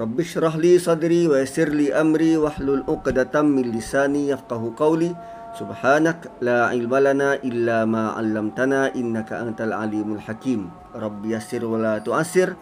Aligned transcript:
Rabbi 0.00 0.24
syrah 0.24 0.56
li 0.56 0.80
sadri 0.80 1.28
wa 1.28 1.36
yassir 1.36 1.68
li 1.76 1.92
amri 1.92 2.32
wahlul 2.32 2.80
uqdatam 2.88 3.52
min 3.52 3.68
lisani 3.68 4.32
yafqahu 4.32 4.72
qawli. 4.72 5.12
Subhanak 5.52 6.40
la 6.40 6.72
ilma 6.72 7.04
lana 7.04 7.36
illa 7.44 7.84
ma 7.84 8.16
'allamtana 8.16 8.96
innaka 8.96 9.44
antal 9.44 9.76
alimul 9.76 10.24
hakim. 10.24 10.72
Rabbi 10.96 11.36
yassir 11.36 11.68
wa 11.68 11.76
la 11.76 11.94
tu'assir. 12.00 12.56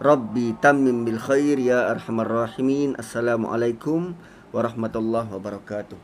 Rabbi 0.00 0.56
tammim 0.64 1.04
bil 1.04 1.20
khair 1.20 1.60
ya 1.60 1.92
arhamar 1.92 2.48
rahimin. 2.48 2.96
Assalamualaikum 2.96 4.16
warahmatullahi 4.56 5.28
wabarakatuh. 5.28 6.00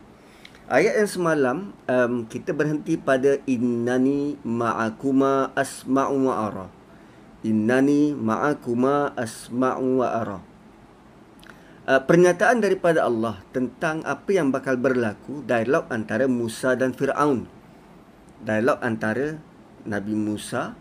Ayat 0.69 1.01
yang 1.01 1.09
semalam 1.09 1.57
um, 1.89 2.29
kita 2.29 2.53
berhenti 2.53 3.01
pada 3.01 3.41
innani 3.49 4.37
ma'akuma 4.45 5.49
asma'u 5.57 6.29
wa 6.29 6.53
ara. 6.53 6.69
Innani 7.41 8.13
ma'akuma 8.13 9.17
asma'u 9.17 10.05
wa 10.05 10.13
ara 10.13 10.53
uh, 11.89 12.03
pernyataan 12.03 12.65
daripada 12.65 13.05
Allah 13.05 13.41
tentang 13.53 14.01
apa 14.05 14.31
yang 14.33 14.51
bakal 14.51 14.77
berlaku 14.77 15.45
dialog 15.45 15.89
antara 15.93 16.29
Musa 16.29 16.77
dan 16.77 16.97
Firaun. 16.97 17.49
Dialog 18.45 18.81
antara 18.85 19.41
Nabi 19.89 20.13
Musa, 20.17 20.77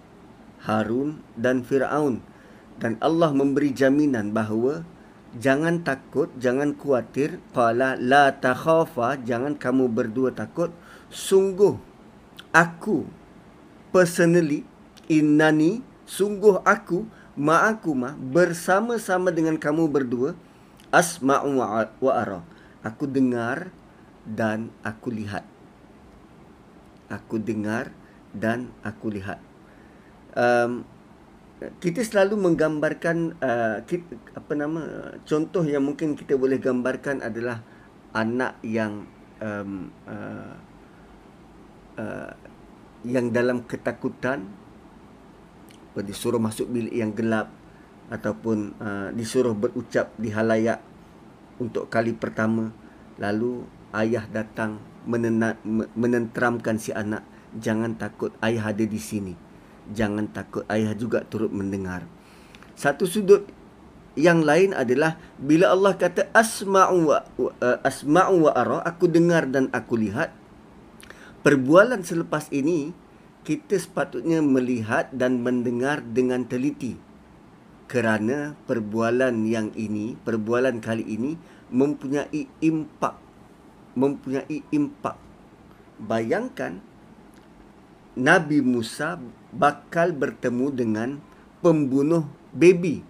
Harun 0.63 1.23
dan 1.35 1.63
Firaun. 1.63 2.23
Dan 2.79 2.97
Allah 2.99 3.31
memberi 3.31 3.71
jaminan 3.71 4.33
bahawa 4.33 4.83
jangan 5.37 5.85
takut, 5.85 6.33
jangan 6.41 6.75
khawatir, 6.75 7.39
qala 7.53 7.95
la 7.95 8.33
takhafa, 8.33 9.15
jangan 9.21 9.55
kamu 9.55 9.87
berdua 9.87 10.33
takut. 10.33 10.73
Sungguh 11.13 11.77
aku 12.49 13.05
personally 13.93 14.65
innani 15.05 15.85
sungguh 16.09 16.61
aku 16.65 17.05
ma'akuma 17.33 18.17
bersama-sama 18.17 19.33
dengan 19.33 19.57
kamu 19.57 19.89
berdua 19.89 20.37
asma'u 20.93 21.57
wa 21.57 22.13
ara. 22.13 22.45
Aku 22.85 23.09
dengar 23.09 23.73
dan 24.23 24.69
aku 24.85 25.09
lihat. 25.09 25.41
Aku 27.09 27.41
dengar 27.41 27.89
dan 28.31 28.69
aku 28.85 29.09
lihat. 29.09 29.41
Um, 30.37 30.85
kita 31.79 32.03
selalu 32.03 32.35
menggambarkan 32.35 33.39
uh, 33.39 33.77
kita, 33.87 34.19
apa 34.35 34.51
nama 34.53 34.81
contoh 35.23 35.63
yang 35.63 35.83
mungkin 35.85 36.13
kita 36.13 36.35
boleh 36.35 36.59
gambarkan 36.59 37.23
adalah 37.23 37.63
anak 38.11 38.59
yang 38.65 39.07
um, 39.39 39.87
uh, 40.03 40.55
uh, 41.97 42.31
yang 43.07 43.31
dalam 43.31 43.63
ketakutan 43.63 44.47
disuruh 45.93 46.41
masuk 46.41 46.67
bilik 46.73 46.91
yang 46.91 47.13
gelap 47.13 47.53
ataupun 48.13 48.77
uh, 48.77 49.09
disuruh 49.17 49.57
berucap 49.57 50.13
di 50.21 50.29
halayak 50.29 50.77
untuk 51.57 51.89
kali 51.89 52.13
pertama. 52.13 52.69
Lalu 53.17 53.65
ayah 53.97 54.29
datang 54.29 54.77
menena, 55.09 55.57
menenteramkan 55.97 56.77
si 56.77 56.93
anak 56.93 57.25
jangan 57.57 57.97
takut 57.97 58.29
ayah 58.45 58.69
ada 58.69 58.85
di 58.85 59.01
sini. 59.01 59.33
Jangan 59.89 60.29
takut 60.29 60.63
ayah 60.69 60.93
juga 60.93 61.25
turut 61.25 61.49
mendengar. 61.49 62.05
Satu 62.77 63.09
sudut 63.09 63.49
yang 64.13 64.45
lain 64.45 64.77
adalah 64.77 65.17
bila 65.41 65.73
Allah 65.73 65.97
kata 65.97 66.29
asma'u 66.37 67.09
wa 67.09 67.25
uh, 67.41 67.77
asma'u 67.81 68.45
wa 68.45 68.51
ara 68.53 68.79
aku 68.85 69.09
dengar 69.09 69.49
dan 69.49 69.73
aku 69.73 69.97
lihat 69.97 70.29
perbualan 71.41 72.05
selepas 72.05 72.45
ini 72.53 72.93
kita 73.41 73.73
sepatutnya 73.73 74.39
melihat 74.45 75.09
dan 75.09 75.41
mendengar 75.41 76.05
dengan 76.05 76.45
teliti 76.45 76.93
kerana 77.87 78.57
perbualan 78.65 79.35
yang 79.45 79.69
ini, 79.75 80.15
perbualan 80.17 80.79
kali 80.81 81.05
ini 81.05 81.35
mempunyai 81.73 82.47
impak 82.61 83.23
mempunyai 83.93 84.65
impak. 84.73 85.17
Bayangkan 86.01 86.81
Nabi 88.17 88.61
Musa 88.61 89.17
bakal 89.53 90.13
bertemu 90.13 90.67
dengan 90.73 91.09
pembunuh 91.61 92.29
baby 92.53 93.01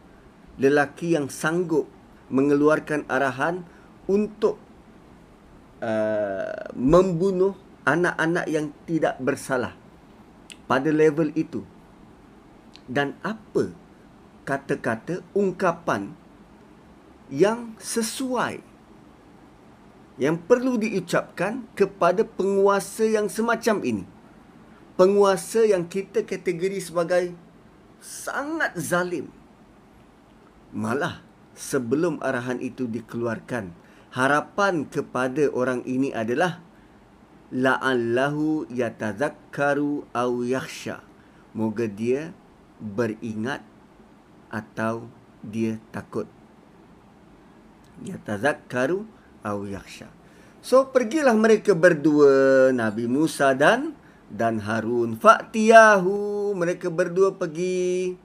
lelaki 0.60 1.16
yang 1.18 1.28
sanggup 1.28 1.90
mengeluarkan 2.30 3.08
arahan 3.10 3.66
untuk 4.06 4.60
uh, 5.80 6.72
membunuh 6.76 7.58
anak-anak 7.84 8.46
yang 8.48 8.72
tidak 8.88 9.20
bersalah 9.20 9.76
pada 10.68 10.92
level 10.92 11.32
itu. 11.36 11.64
Dan 12.84 13.16
apa 13.24 13.72
kata-kata 14.44 15.24
ungkapan 15.32 16.16
yang 17.32 17.74
sesuai 17.80 18.62
yang 20.22 20.38
perlu 20.38 20.78
diucapkan 20.78 21.66
kepada 21.74 22.22
penguasa 22.22 23.02
yang 23.08 23.26
semacam 23.26 23.82
ini. 23.82 24.06
Penguasa 24.94 25.66
yang 25.66 25.90
kita 25.90 26.22
kategori 26.22 26.78
sebagai 26.86 27.34
sangat 27.98 28.78
zalim. 28.78 29.34
Malah 30.70 31.26
sebelum 31.58 32.22
arahan 32.22 32.62
itu 32.62 32.86
dikeluarkan, 32.86 33.74
harapan 34.14 34.86
kepada 34.86 35.50
orang 35.50 35.82
ini 35.90 36.14
adalah 36.14 36.62
la'allahu 37.50 38.70
yatazakkaru 38.70 40.06
aw 40.14 40.32
yakhsha. 40.46 41.02
Moga 41.58 41.90
dia 41.90 42.34
beringat 42.78 43.66
atau 44.54 45.10
dia 45.42 45.82
takut. 45.90 46.30
Yatazakkaru 48.06 49.02
aw 49.42 49.58
yakhsha. 49.66 50.14
So 50.62 50.94
pergilah 50.94 51.34
mereka 51.34 51.74
berdua 51.74 52.70
Nabi 52.72 53.10
Musa 53.10 53.52
dan 53.58 53.98
dan 54.30 54.62
Harun. 54.62 55.18
Fa'tiyahu 55.18 56.54
mereka 56.54 56.94
berdua 56.94 57.36
pergi. 57.36 58.16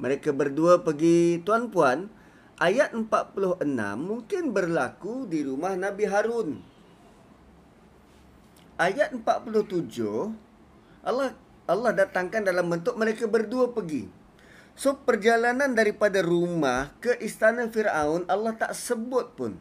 Mereka 0.00 0.34
berdua 0.34 0.82
pergi. 0.82 1.38
Tuan-puan 1.44 2.10
ayat 2.58 2.96
46 2.96 3.62
mungkin 4.00 4.42
berlaku 4.50 5.28
di 5.30 5.46
rumah 5.46 5.78
Nabi 5.78 6.04
Harun. 6.08 6.58
Ayat 8.80 9.14
47 9.14 9.78
Allah 11.06 11.38
Allah 11.70 11.92
datangkan 11.94 12.42
dalam 12.42 12.66
bentuk 12.66 12.98
mereka 12.98 13.30
berdua 13.30 13.70
pergi 13.70 14.21
So 14.72 14.96
perjalanan 15.04 15.76
daripada 15.76 16.24
rumah 16.24 16.96
ke 16.98 17.20
istana 17.20 17.68
Firaun 17.68 18.24
Allah 18.26 18.56
tak 18.56 18.72
sebut 18.72 19.36
pun 19.36 19.52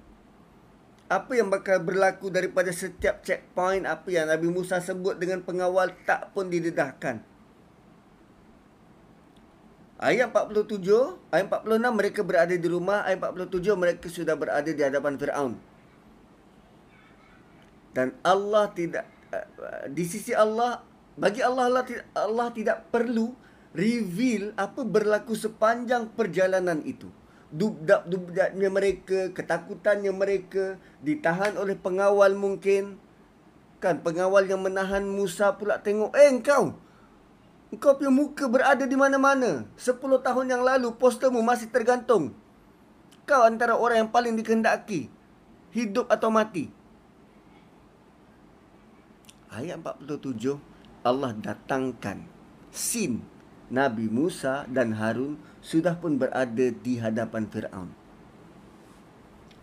apa 1.11 1.35
yang 1.35 1.51
bakal 1.51 1.83
berlaku 1.83 2.31
daripada 2.31 2.71
setiap 2.71 3.19
checkpoint 3.19 3.83
apa 3.83 4.07
yang 4.07 4.31
Nabi 4.31 4.47
Musa 4.47 4.79
sebut 4.79 5.19
dengan 5.19 5.43
pengawal 5.43 5.91
tak 6.07 6.31
pun 6.31 6.47
didedahkan. 6.47 7.19
Ayat 10.01 10.31
47, 10.31 10.81
ayat 11.29 11.45
46 11.51 11.99
mereka 11.99 12.23
berada 12.23 12.55
di 12.55 12.63
rumah, 12.65 13.03
ayat 13.03 13.21
47 13.27 13.75
mereka 13.75 14.07
sudah 14.07 14.39
berada 14.39 14.71
di 14.71 14.81
hadapan 14.81 15.19
Firaun. 15.19 15.53
Dan 17.91 18.15
Allah 18.23 18.71
tidak 18.71 19.03
uh, 19.35 19.91
di 19.91 20.07
sisi 20.07 20.31
Allah 20.31 20.79
bagi 21.19 21.43
Allah 21.43 21.67
Allah, 21.67 21.83
Allah 22.15 22.47
tidak 22.55 22.87
perlu 22.87 23.35
reveal 23.71 24.51
apa 24.59 24.83
berlaku 24.83 25.35
sepanjang 25.35 26.11
perjalanan 26.11 26.83
itu. 26.83 27.07
Dubdap 27.51 28.07
dubdapnya 28.07 28.69
mereka, 28.71 29.35
ketakutannya 29.35 30.11
mereka 30.15 30.79
ditahan 31.03 31.59
oleh 31.59 31.75
pengawal 31.75 32.31
mungkin. 32.35 32.95
Kan 33.83 33.99
pengawal 34.05 34.47
yang 34.47 34.63
menahan 34.63 35.03
Musa 35.03 35.59
pula 35.59 35.83
tengok, 35.83 36.15
"Eh 36.15 36.31
engkau, 36.31 36.79
engkau 37.73 37.91
punya 37.99 38.11
muka 38.13 38.47
berada 38.47 38.87
di 38.87 38.95
mana-mana. 38.95 39.67
Sepuluh 39.75 40.23
tahun 40.23 40.47
yang 40.47 40.63
lalu 40.63 40.95
postermu 40.95 41.43
masih 41.43 41.67
tergantung. 41.67 42.31
Kau 43.27 43.43
antara 43.43 43.75
orang 43.75 44.07
yang 44.07 44.11
paling 44.15 44.39
dikehendaki, 44.39 45.11
hidup 45.75 46.07
atau 46.07 46.31
mati." 46.31 46.71
Ayat 49.51 49.83
47 49.83 50.55
Allah 51.03 51.35
datangkan 51.35 52.23
sin 52.71 53.19
Nabi 53.71 54.11
Musa 54.11 54.67
dan 54.67 54.99
Harun 54.99 55.39
sudah 55.63 55.95
pun 55.95 56.19
berada 56.19 56.67
di 56.75 56.99
hadapan 56.99 57.47
Firaun. 57.47 57.89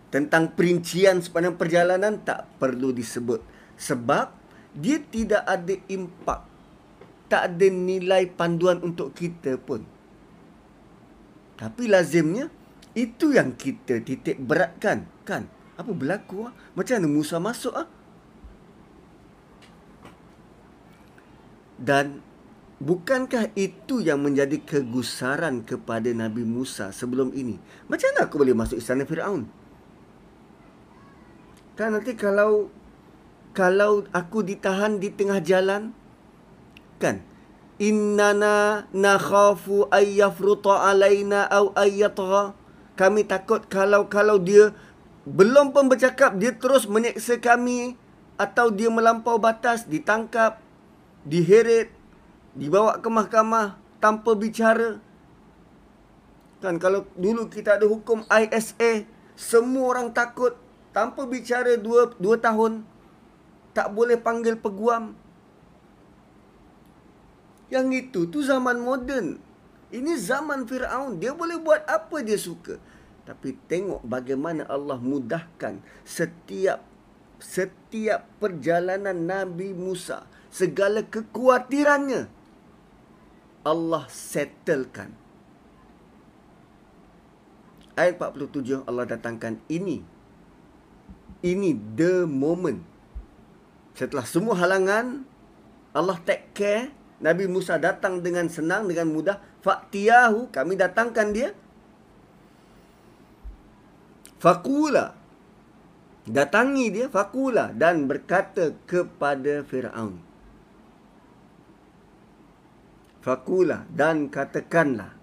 Tentang 0.08 0.56
perincian 0.56 1.20
sepanjang 1.20 1.60
perjalanan 1.60 2.16
tak 2.25 2.49
perlu 2.56 2.96
disebut 2.96 3.44
sebab 3.76 4.32
dia 4.72 4.96
tidak 5.05 5.44
ada 5.44 5.76
impak. 5.93 6.40
Tak 7.28 7.43
ada 7.52 7.69
nilai 7.69 8.25
panduan 8.32 8.81
untuk 8.81 9.12
kita 9.12 9.60
pun. 9.60 9.84
Tapi 11.60 11.84
lazimnya 11.84 12.49
itu 12.96 13.37
yang 13.37 13.52
kita 13.52 14.00
titik 14.00 14.40
beratkan, 14.40 15.05
kan? 15.28 15.44
Apa 15.76 15.93
berlaku 15.93 16.49
ah? 16.49 16.56
Macam 16.72 16.96
mana 16.96 17.08
Musa 17.12 17.37
masuk 17.37 17.76
ah? 17.76 17.84
Dan 21.76 22.25
bukankah 22.79 23.51
itu 23.59 24.03
yang 24.03 24.23
menjadi 24.23 24.59
kegusaran 24.63 25.67
kepada 25.67 26.11
Nabi 26.15 26.47
Musa 26.47 26.95
sebelum 26.95 27.35
ini? 27.35 27.59
Macam 27.91 28.11
mana 28.15 28.27
aku 28.27 28.35
boleh 28.39 28.55
masuk 28.55 28.79
istana 28.79 29.03
Firaun? 29.03 29.47
Kan 31.75 31.95
nanti 31.95 32.19
kalau 32.19 32.71
kalau 33.55 34.07
aku 34.15 34.47
ditahan 34.47 35.03
di 35.03 35.11
tengah 35.11 35.43
jalan 35.43 35.91
kan 37.03 37.23
innana 37.79 38.87
nakhafu 38.91 39.87
ay 39.91 40.19
yafruta 40.19 40.91
alaina 40.91 41.47
aw 41.47 41.71
ay 41.79 42.03
kami 42.99 43.23
takut 43.27 43.63
kalau 43.71 44.11
kalau 44.11 44.43
dia 44.43 44.75
belum 45.27 45.71
pun 45.71 45.87
bercakap 45.87 46.35
dia 46.39 46.55
terus 46.55 46.91
menyeksa 46.91 47.39
kami 47.39 47.95
atau 48.39 48.71
dia 48.71 48.91
melampau 48.91 49.39
batas 49.39 49.87
ditangkap 49.87 50.59
diheret 51.27 51.98
dibawa 52.55 53.00
ke 53.00 53.09
mahkamah 53.11 53.77
tanpa 53.99 54.33
bicara 54.39 55.00
kan 56.59 56.79
kalau 56.81 57.06
dulu 57.15 57.47
kita 57.50 57.79
ada 57.79 57.87
hukum 57.87 58.27
ISA 58.31 59.06
semua 59.39 59.95
orang 59.95 60.11
takut 60.11 60.55
tanpa 60.91 61.27
bicara 61.27 61.79
dua 61.79 62.11
dua 62.19 62.39
tahun 62.39 62.83
tak 63.77 63.95
boleh 63.95 64.19
panggil 64.19 64.59
peguam 64.59 65.15
yang 67.69 67.93
itu 67.93 68.25
tu 68.29 68.41
zaman 68.41 68.81
moden. 68.81 69.37
Ini 69.89 70.21
zaman 70.21 70.69
Firaun. 70.69 71.17
Dia 71.21 71.33
boleh 71.33 71.61
buat 71.61 71.85
apa 71.85 72.21
dia 72.21 72.37
suka. 72.37 72.77
Tapi 73.25 73.56
tengok 73.69 74.05
bagaimana 74.05 74.65
Allah 74.69 74.97
mudahkan 74.97 75.81
setiap 76.05 76.81
setiap 77.39 78.27
perjalanan 78.43 79.15
Nabi 79.15 79.71
Musa, 79.71 80.27
segala 80.51 81.06
kekhawatirannya 81.06 82.27
Allah 83.66 84.06
settlekan. 84.10 85.14
Ayat 87.99 88.19
47 88.19 88.87
Allah 88.87 89.05
datangkan 89.06 89.58
ini. 89.66 90.02
Ini 91.43 91.70
the 91.99 92.26
moment. 92.26 92.82
Setelah 93.94 94.26
semua 94.26 94.55
halangan, 94.55 95.26
Allah 95.96 96.19
take 96.22 96.55
care 96.55 96.94
Nabi 97.19 97.50
Musa 97.50 97.81
datang 97.82 98.22
dengan 98.22 98.46
senang 98.46 98.87
dengan 98.87 99.10
mudah 99.10 99.43
fa'tiyahu 99.66 100.55
kami 100.55 100.78
datangkan 100.78 101.34
dia 101.34 101.50
faqula 104.38 105.19
datangi 106.22 106.94
dia 106.94 107.06
faqula 107.10 107.75
dan 107.75 108.06
berkata 108.06 108.70
kepada 108.87 109.66
Firaun 109.66 110.22
faqula 113.25 113.88
dan 113.93 114.31
katakanlah 114.31 115.15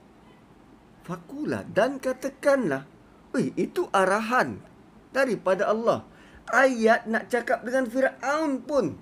faqula 1.05 1.63
dan 1.71 1.97
katakanlah 2.01 2.87
Oi, 3.35 3.51
itu 3.59 3.91
arahan 3.91 4.63
daripada 5.11 5.67
Allah 5.67 6.07
ayat 6.55 7.03
nak 7.03 7.27
cakap 7.27 7.67
dengan 7.67 7.83
Firaun 7.83 8.63
pun 8.63 8.95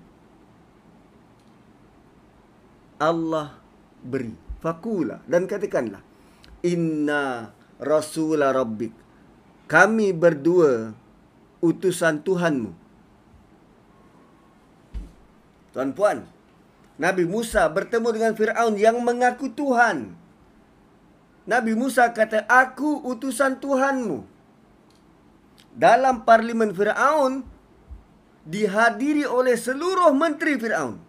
Allah 2.98 3.58
beri. 4.02 4.34
Fakula 4.64 5.20
dan 5.28 5.44
katakanlah 5.44 6.00
inna 6.64 7.52
rasula 7.76 8.50
rabbik. 8.50 8.96
Kami 9.68 10.10
berdua 10.16 10.96
utusan 11.60 12.24
Tuhanmu. 12.24 12.72
Tuan-puan, 15.76 16.24
Nabi 16.94 17.26
Musa 17.26 17.66
bertemu 17.66 18.08
dengan 18.14 18.32
Firaun 18.38 18.74
yang 18.78 19.02
mengaku 19.02 19.50
Tuhan. 19.50 20.14
Nabi 21.44 21.72
Musa 21.74 22.08
kata, 22.14 22.46
"Aku 22.46 23.02
utusan 23.02 23.58
Tuhanmu." 23.58 24.22
Dalam 25.74 26.22
parlimen 26.22 26.70
Firaun 26.70 27.42
dihadiri 28.46 29.26
oleh 29.26 29.58
seluruh 29.58 30.14
menteri 30.14 30.54
Firaun. 30.54 31.02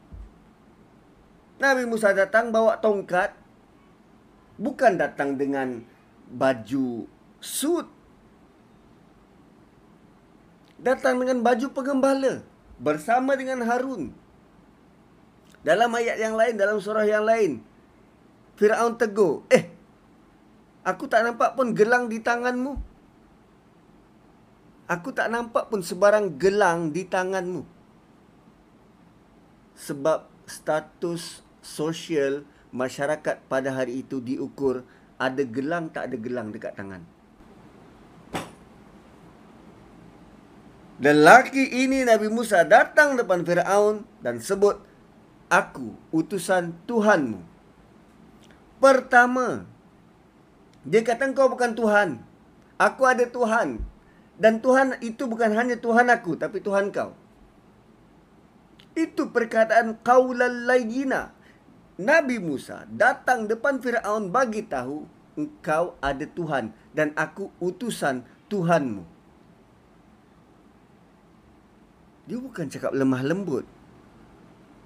Nabi 1.62 1.88
Musa 1.88 2.12
datang 2.12 2.50
bawa 2.52 2.82
tongkat 2.82 3.32
bukan 4.60 5.00
datang 5.00 5.40
dengan 5.40 5.84
baju 6.32 7.06
suit 7.40 7.88
datang 10.82 11.22
dengan 11.22 11.40
baju 11.40 11.68
pengembala 11.72 12.44
bersama 12.82 13.38
dengan 13.40 13.64
Harun 13.64 14.12
dalam 15.66 15.90
ayat 15.98 16.22
yang 16.22 16.38
lain 16.38 16.54
dalam 16.54 16.78
surah 16.78 17.10
yang 17.10 17.26
lain 17.26 17.60
Firaun 18.56 18.96
tegur 19.02 19.42
eh 19.50 19.74
aku 20.86 21.10
tak 21.10 21.26
nampak 21.26 21.58
pun 21.58 21.74
gelang 21.74 22.06
di 22.06 22.22
tanganmu 22.22 22.78
aku 24.86 25.10
tak 25.10 25.34
nampak 25.34 25.74
pun 25.74 25.82
sebarang 25.82 26.38
gelang 26.38 26.94
di 26.94 27.02
tanganmu 27.10 27.66
sebab 29.76 30.30
status 30.46 31.42
sosial 31.60 32.46
masyarakat 32.70 33.42
pada 33.50 33.74
hari 33.74 34.06
itu 34.06 34.22
diukur 34.22 34.86
ada 35.18 35.44
gelang 35.44 35.90
tak 35.92 36.12
ada 36.12 36.18
gelang 36.20 36.52
dekat 36.52 36.76
tangan. 36.76 37.04
Lelaki 40.96 41.84
ini 41.84 42.08
Nabi 42.08 42.32
Musa 42.32 42.64
datang 42.64 43.20
depan 43.20 43.44
Firaun 43.44 44.08
dan 44.24 44.40
sebut 44.40 44.80
aku 45.50 45.94
utusan 46.12 46.74
Tuhanmu. 46.90 47.42
Pertama, 48.82 49.66
dia 50.86 51.02
kata 51.02 51.34
kau 51.34 51.50
bukan 51.50 51.74
Tuhan. 51.74 52.22
Aku 52.78 53.08
ada 53.08 53.26
Tuhan. 53.26 53.82
Dan 54.36 54.60
Tuhan 54.60 55.00
itu 55.00 55.32
bukan 55.32 55.56
hanya 55.56 55.80
Tuhan 55.80 56.12
aku 56.12 56.36
tapi 56.36 56.60
Tuhan 56.60 56.92
kau. 56.92 57.16
Itu 58.94 59.32
perkataan 59.32 60.04
qaulal 60.04 60.68
layyina. 60.68 61.32
Nabi 61.96 62.44
Musa 62.44 62.84
datang 62.92 63.48
depan 63.48 63.80
Firaun 63.80 64.28
bagi 64.28 64.68
tahu 64.68 65.08
engkau 65.40 65.96
ada 66.04 66.28
Tuhan 66.28 66.76
dan 66.92 67.16
aku 67.16 67.48
utusan 67.64 68.28
Tuhanmu. 68.52 69.04
Dia 72.28 72.38
bukan 72.42 72.68
cakap 72.68 72.92
lemah 72.92 73.24
lembut. 73.24 73.64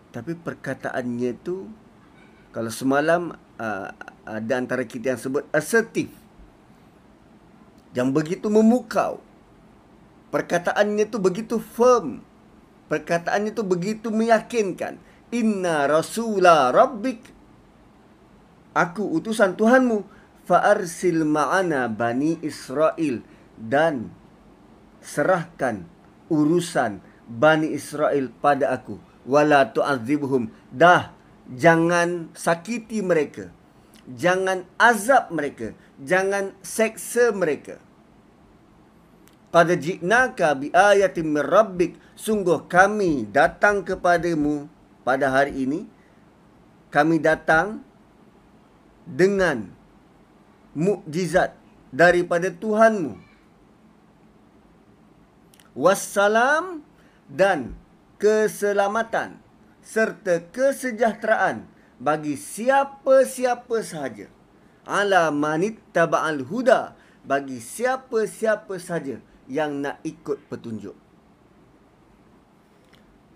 Tapi 0.09 0.33
perkataannya 0.33 1.31
tu 1.45 1.69
kalau 2.49 2.73
semalam 2.73 3.37
uh, 3.61 3.87
ada 4.25 4.53
antara 4.57 4.81
kita 4.85 5.13
yang 5.13 5.21
sebut 5.21 5.45
assertif. 5.53 6.09
Yang 7.93 8.09
begitu 8.13 8.47
memukau. 8.49 9.21
Perkataannya 10.29 11.05
tu 11.09 11.17
begitu 11.21 11.57
firm. 11.61 12.21
Perkataannya 12.89 13.53
tu 13.53 13.61
begitu 13.65 14.09
meyakinkan. 14.09 14.97
Inna 15.29 15.85
rasula 15.85 16.73
rabbik 16.73 17.21
Aku 18.73 19.13
utusan 19.13 19.53
Tuhanmu 19.53 20.01
Fa'arsil 20.49 21.21
ma'ana 21.21 21.85
bani 21.85 22.41
Israel 22.41 23.21
Dan 23.53 24.09
Serahkan 25.05 25.85
urusan 26.33 27.05
Bani 27.29 27.69
Israel 27.69 28.33
pada 28.41 28.73
aku 28.73 29.08
Wala 29.29 29.69
tu'adzibhum 29.69 30.49
Dah 30.73 31.13
Jangan 31.49 32.29
sakiti 32.37 33.01
mereka. 33.01 33.49
Jangan 34.05 34.69
azab 34.77 35.33
mereka. 35.33 35.73
Jangan 35.97 36.53
seksa 36.61 37.33
mereka. 37.33 37.81
Pada 39.49 39.73
jiknaka 39.73 40.53
bi 40.53 40.69
ayatim 40.69 41.33
rabbik. 41.41 41.97
Sungguh 42.13 42.69
kami 42.69 43.25
datang 43.33 43.81
kepadamu 43.81 44.69
pada 45.01 45.33
hari 45.33 45.65
ini. 45.65 45.89
Kami 46.93 47.17
datang 47.17 47.81
dengan 49.09 49.73
mukjizat 50.77 51.57
daripada 51.89 52.53
Tuhanmu. 52.53 53.17
Wassalam 55.73 56.85
dan 57.25 57.73
keselamatan 58.19 59.41
serta 59.81 60.43
kesejahteraan 60.53 61.65
bagi 61.97 62.35
siapa-siapa 62.37 63.81
sahaja. 63.81 64.27
Ala 64.85 65.33
manit 65.33 65.81
taba'al 65.95 66.45
huda 66.45 66.93
bagi 67.25 67.57
siapa-siapa 67.57 68.75
sahaja 68.77 69.17
yang 69.49 69.81
nak 69.81 69.97
ikut 70.05 70.37
petunjuk 70.51 70.97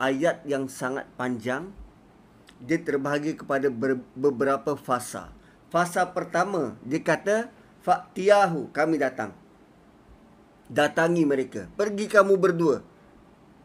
ayat 0.03 0.43
yang 0.43 0.67
sangat 0.67 1.07
panjang 1.15 1.71
dia 2.63 2.79
terbahagi 2.79 3.39
kepada 3.39 3.67
beberapa 4.15 4.75
fasa. 4.75 5.31
Fasa 5.71 6.03
pertama 6.11 6.75
dia 6.83 6.99
kata 6.99 7.51
fa'tiyahu 7.83 8.71
kami 8.71 8.99
datang. 8.99 9.35
Datangi 10.71 11.27
mereka. 11.27 11.67
Pergi 11.75 12.07
kamu 12.07 12.39
berdua. 12.39 12.79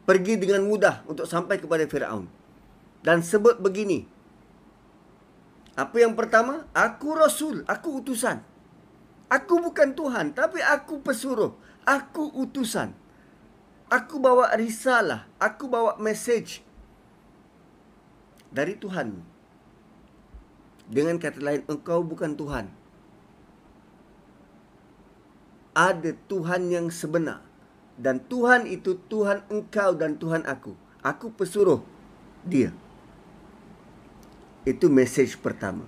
Pergi 0.09 0.41
dengan 0.41 0.65
mudah 0.65 1.05
untuk 1.05 1.29
sampai 1.29 1.61
kepada 1.61 1.85
Firaun. 1.85 2.25
Dan 3.05 3.21
sebut 3.21 3.61
begini. 3.61 4.09
Apa 5.77 6.01
yang 6.01 6.17
pertama? 6.17 6.65
Aku 6.73 7.13
Rasul, 7.13 7.69
aku 7.69 8.01
utusan. 8.01 8.41
Aku 9.29 9.61
bukan 9.61 9.93
Tuhan, 9.93 10.33
tapi 10.33 10.65
aku 10.65 11.05
pesuruh. 11.05 11.53
Aku 11.85 12.33
utusan. 12.33 12.97
Aku 13.89 14.21
bawa 14.21 14.53
risalah, 14.57 15.29
aku 15.41 15.65
bawa 15.69 15.97
message 15.97 16.61
dari 18.53 18.77
Tuhan. 18.77 19.17
Dengan 20.89 21.17
kata 21.17 21.41
lain, 21.41 21.65
engkau 21.69 22.05
bukan 22.05 22.37
Tuhan. 22.37 22.69
Ada 25.73 26.17
Tuhan 26.29 26.69
yang 26.69 26.89
sebenar. 26.93 27.48
Dan 27.99 28.23
Tuhan 28.31 28.71
itu 28.71 28.95
Tuhan 29.11 29.43
engkau 29.51 29.99
dan 29.99 30.15
Tuhan 30.17 30.47
aku. 30.47 30.79
Aku 31.03 31.35
pesuruh 31.35 31.83
dia. 32.47 32.71
Itu 34.63 34.87
message 34.87 35.35
pertama. 35.43 35.83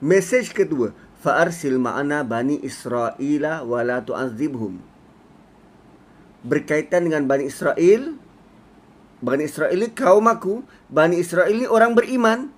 Message 0.00 0.56
kedua, 0.56 0.96
fa'arsil 1.20 1.76
ma'ana 1.76 2.24
bani 2.24 2.56
Israila 2.64 3.60
wa 3.62 3.80
la 3.84 4.00
tu'azibhum 4.00 4.94
berkaitan 6.44 7.08
dengan 7.08 7.24
Bani 7.24 7.48
Israel. 7.48 8.20
Bani 9.24 9.42
Israel 9.48 9.72
ini 9.72 9.88
kaum 9.90 10.28
aku. 10.28 10.60
Bani 10.92 11.16
Israel 11.16 11.48
ini 11.48 11.64
orang 11.64 11.96
beriman. 11.96 12.52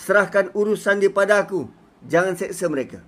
Serahkan 0.00 0.48
urusan 0.56 1.04
dia 1.04 1.12
pada 1.12 1.44
aku. 1.44 1.68
Jangan 2.08 2.32
seksa 2.40 2.64
mereka. 2.72 3.04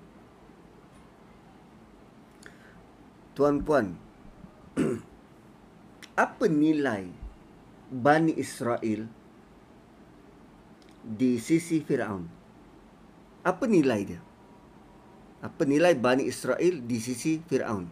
Tuan-puan. 3.33 3.97
apa 6.25 6.45
nilai 6.49 7.09
Bani 7.93 8.33
Israel 8.37 9.05
di 11.03 11.37
sisi 11.37 11.85
Fir'aun? 11.85 12.25
Apa 13.43 13.65
nilai 13.69 14.01
dia? 14.07 14.23
Apa 15.43 15.67
nilai 15.67 15.99
Bani 15.99 16.25
Israel 16.25 16.81
di 16.87 16.99
sisi 17.03 17.43
Fir'aun? 17.43 17.85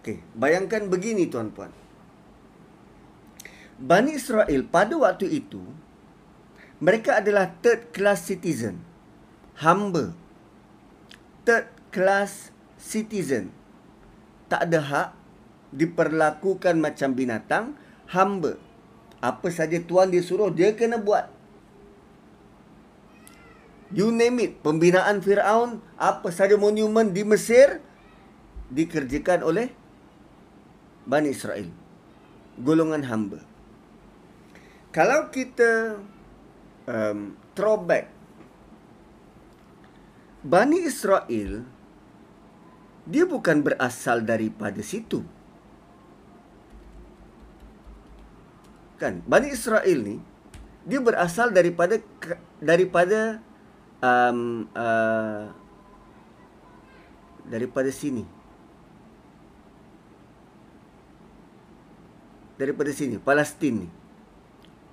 Okey, 0.00 0.24
bayangkan 0.32 0.88
begini 0.88 1.28
tuan-puan. 1.28 1.70
Bani 3.76 4.16
Israel 4.16 4.64
pada 4.64 4.96
waktu 4.96 5.28
itu 5.28 5.60
mereka 6.80 7.20
adalah 7.20 7.52
third 7.60 7.92
class 7.92 8.24
citizen. 8.24 8.80
Hamba. 9.60 10.16
Third 11.44 11.68
class 11.92 12.48
citizen. 12.80 13.52
Tak 14.48 14.64
ada 14.64 14.80
hak 14.80 15.19
diperlakukan 15.70 16.78
macam 16.78 17.14
binatang, 17.14 17.64
hamba. 18.10 18.58
Apa 19.20 19.52
saja 19.52 19.76
tuan 19.84 20.08
dia 20.08 20.24
suruh 20.24 20.48
dia 20.48 20.72
kena 20.72 20.96
buat. 20.96 21.28
You 23.90 24.14
name 24.14 24.38
it, 24.46 24.52
pembinaan 24.62 25.18
Firaun, 25.18 25.82
apa 25.98 26.30
saja 26.30 26.54
monumen 26.54 27.10
di 27.10 27.26
Mesir 27.26 27.82
dikerjakan 28.70 29.42
oleh 29.42 29.74
Bani 31.04 31.34
Israel. 31.34 31.66
Golongan 32.54 33.02
hamba. 33.02 33.42
Kalau 34.94 35.30
kita 35.34 35.98
um, 36.86 37.34
throwback. 37.54 38.10
Bani 40.40 40.86
Israel. 40.86 41.66
Dia 43.10 43.26
bukan 43.26 43.66
berasal 43.66 44.22
daripada 44.22 44.78
situ. 44.86 45.26
Kan? 49.00 49.24
Bani 49.24 49.48
Israel 49.50 49.98
ni. 50.04 50.16
Dia 50.84 51.00
berasal 51.00 51.56
daripada 51.56 51.96
daripada 52.60 53.40
um, 54.04 54.68
uh, 54.76 55.48
daripada 57.48 57.88
sini. 57.88 58.28
daripada 62.60 62.92
sini, 62.92 63.16
Palestin 63.16 63.88
ni. 63.88 63.88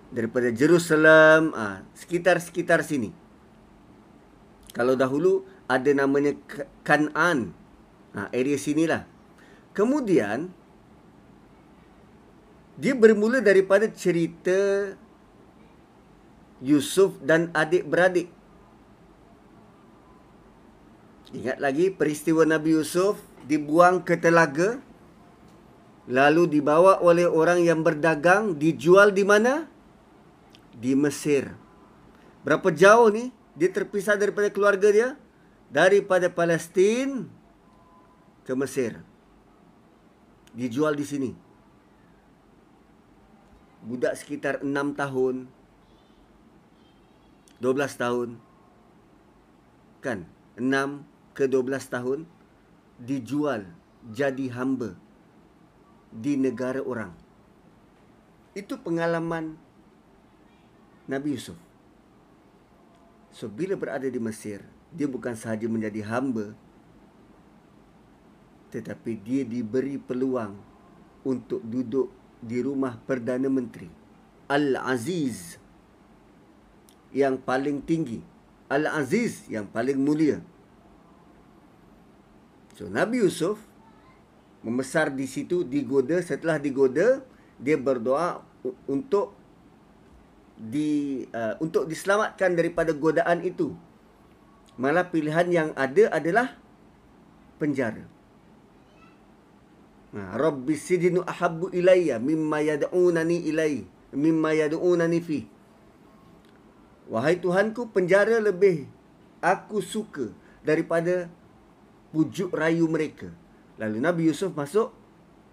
Daripada 0.07 0.47
Jerusalem, 0.55 1.51
ah, 1.51 1.83
sekitar-sekitar 1.91 2.79
sini. 2.79 3.11
Kalau 4.71 4.95
dahulu 4.95 5.43
ada 5.67 5.91
namanya 5.91 6.31
Kanan. 6.87 7.51
Ha, 8.15 8.31
area 8.31 8.55
sinilah. 8.55 9.03
Kemudian 9.75 10.55
dia 12.77 12.93
bermula 12.93 13.41
daripada 13.41 13.89
cerita 13.89 14.93
Yusuf 16.61 17.17
dan 17.25 17.49
adik-beradik. 17.53 18.29
Ingat 21.33 21.57
lagi 21.57 21.89
peristiwa 21.89 22.45
Nabi 22.45 22.77
Yusuf 22.77 23.19
dibuang 23.49 24.05
ke 24.05 24.15
telaga 24.15 24.79
lalu 26.07 26.47
dibawa 26.47 27.03
oleh 27.03 27.27
orang 27.27 27.65
yang 27.65 27.83
berdagang 27.83 28.55
dijual 28.55 29.11
di 29.11 29.27
mana? 29.27 29.67
Di 30.77 30.93
Mesir. 30.93 31.51
Berapa 32.45 32.71
jauh 32.71 33.11
ni 33.11 33.33
dia 33.57 33.73
terpisah 33.73 34.15
daripada 34.15 34.53
keluarga 34.53 34.87
dia? 34.93 35.09
Daripada 35.67 36.31
Palestin 36.31 37.27
ke 38.47 38.53
Mesir. 38.55 39.01
Dijual 40.55 40.95
di 40.95 41.03
sini. 41.03 41.46
Budak 43.87 44.19
sekitar 44.19 44.59
6 44.59 44.99
tahun. 44.99 45.47
12 47.63 47.95
tahun. 47.95 48.29
Kan? 50.03 50.27
6 50.59 51.07
ke 51.31 51.47
12 51.47 51.87
tahun 51.87 52.19
dijual 52.99 53.63
jadi 54.11 54.51
hamba 54.51 54.99
di 56.11 56.35
negara 56.35 56.83
orang. 56.83 57.15
Itu 58.57 58.75
pengalaman 58.81 59.55
Nabi 61.07 61.39
Yusuf. 61.39 61.55
So 63.31 63.47
bila 63.47 63.77
berada 63.77 64.09
di 64.09 64.17
Mesir, 64.17 64.65
dia 64.91 65.05
bukan 65.05 65.37
sahaja 65.37 65.69
menjadi 65.69 66.03
hamba 66.09 66.57
tetapi 68.67 69.15
dia 69.23 69.47
diberi 69.47 69.95
peluang 69.95 70.59
untuk 71.23 71.63
duduk 71.63 72.11
di 72.41 72.61
rumah 72.61 72.97
Perdana 73.05 73.49
Menteri. 73.49 73.89
Al-Aziz 74.47 75.59
yang 77.11 77.39
paling 77.39 77.83
tinggi. 77.83 78.23
Al-Aziz 78.67 79.47
yang 79.47 79.67
paling 79.67 79.99
mulia. 79.99 80.43
So 82.77 82.87
Nabi 82.87 83.23
Yusuf 83.23 83.57
membesar 84.61 85.09
di 85.11 85.25
situ 85.25 85.65
digoda. 85.65 86.19
Setelah 86.21 86.61
digoda 86.61 87.23
dia 87.57 87.75
berdoa 87.79 88.43
untuk 88.85 89.33
di 90.57 91.23
uh, 91.31 91.57
untuk 91.61 91.85
diselamatkan 91.85 92.53
daripada 92.53 92.93
godaan 92.93 93.41
itu. 93.45 93.73
Malah 94.77 95.09
pilihan 95.09 95.47
yang 95.49 95.69
ada 95.73 96.13
adalah 96.13 96.53
penjara 97.57 98.16
rabbi 100.33 100.73
sidinu 100.73 101.21
ahabbu 101.23 101.69
ilayya 101.73 102.17
mimma 102.19 102.61
yad'unani 102.65 103.37
ilai 103.49 103.85
mimma 104.13 104.53
yad'unani 104.57 105.19
fi 105.21 105.39
wahai 107.11 107.37
tuhanku 107.39 107.89
penjara 107.93 108.41
lebih 108.41 108.89
aku 109.41 109.79
suka 109.79 110.33
daripada 110.65 111.29
pujuk 112.11 112.51
rayu 112.51 112.89
mereka 112.89 113.29
Lalu 113.77 113.97
Nabi 114.01 114.21
Yusuf 114.29 114.51
masuk 114.57 114.89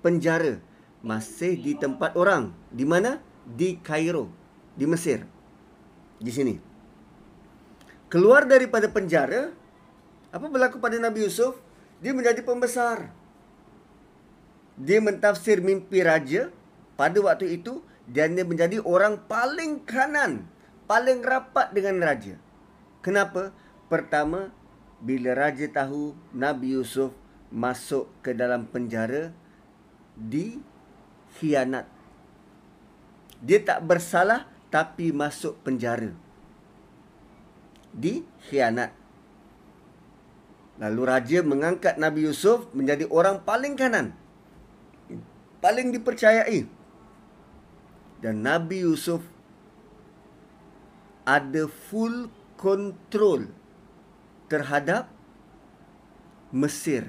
penjara. 0.00 0.58
Masih 1.04 1.60
di 1.60 1.76
tempat 1.76 2.16
orang. 2.16 2.56
Di 2.72 2.88
mana? 2.88 3.20
Di 3.44 3.76
Kairo. 3.84 4.32
Di 4.72 4.88
Mesir. 4.88 5.28
Di 6.16 6.32
sini. 6.32 6.56
Keluar 8.08 8.48
daripada 8.48 8.88
penjara. 8.88 9.52
Apa 10.32 10.48
berlaku 10.48 10.80
pada 10.80 10.96
Nabi 10.96 11.28
Yusuf? 11.28 11.60
Dia 12.00 12.16
menjadi 12.16 12.40
pembesar. 12.40 13.12
Dia 14.78 14.98
mentafsir 14.98 15.62
mimpi 15.62 16.02
raja. 16.02 16.50
Pada 16.94 17.18
waktu 17.22 17.58
itu. 17.58 17.82
Dan 18.04 18.36
dia 18.36 18.44
menjadi 18.44 18.84
orang 18.84 19.16
paling 19.24 19.82
kanan. 19.88 20.46
Paling 20.84 21.24
rapat 21.24 21.72
dengan 21.72 22.04
raja. 22.04 22.36
Kenapa? 23.00 23.52
Pertama, 23.88 24.52
bila 25.00 25.36
raja 25.36 25.68
tahu 25.68 26.16
Nabi 26.32 26.76
Yusuf 26.76 27.12
masuk 27.52 28.10
ke 28.24 28.32
dalam 28.32 28.66
penjara 28.66 29.30
di 30.16 30.58
khianat. 31.38 31.86
Dia 33.44 33.60
tak 33.60 33.84
bersalah 33.84 34.48
tapi 34.72 35.12
masuk 35.12 35.60
penjara. 35.60 36.10
Di 37.94 38.24
khianat. 38.48 38.90
Lalu 40.82 41.02
raja 41.06 41.38
mengangkat 41.46 42.00
Nabi 42.00 42.26
Yusuf 42.26 42.66
menjadi 42.74 43.06
orang 43.06 43.46
paling 43.46 43.78
kanan. 43.78 44.16
Paling 45.64 45.96
dipercayai. 45.96 46.68
Dan 48.20 48.44
Nabi 48.44 48.84
Yusuf 48.84 49.24
ada 51.24 51.64
full 51.88 52.28
control 52.60 53.48
terhadap 54.52 55.08
Mesir. 56.52 57.08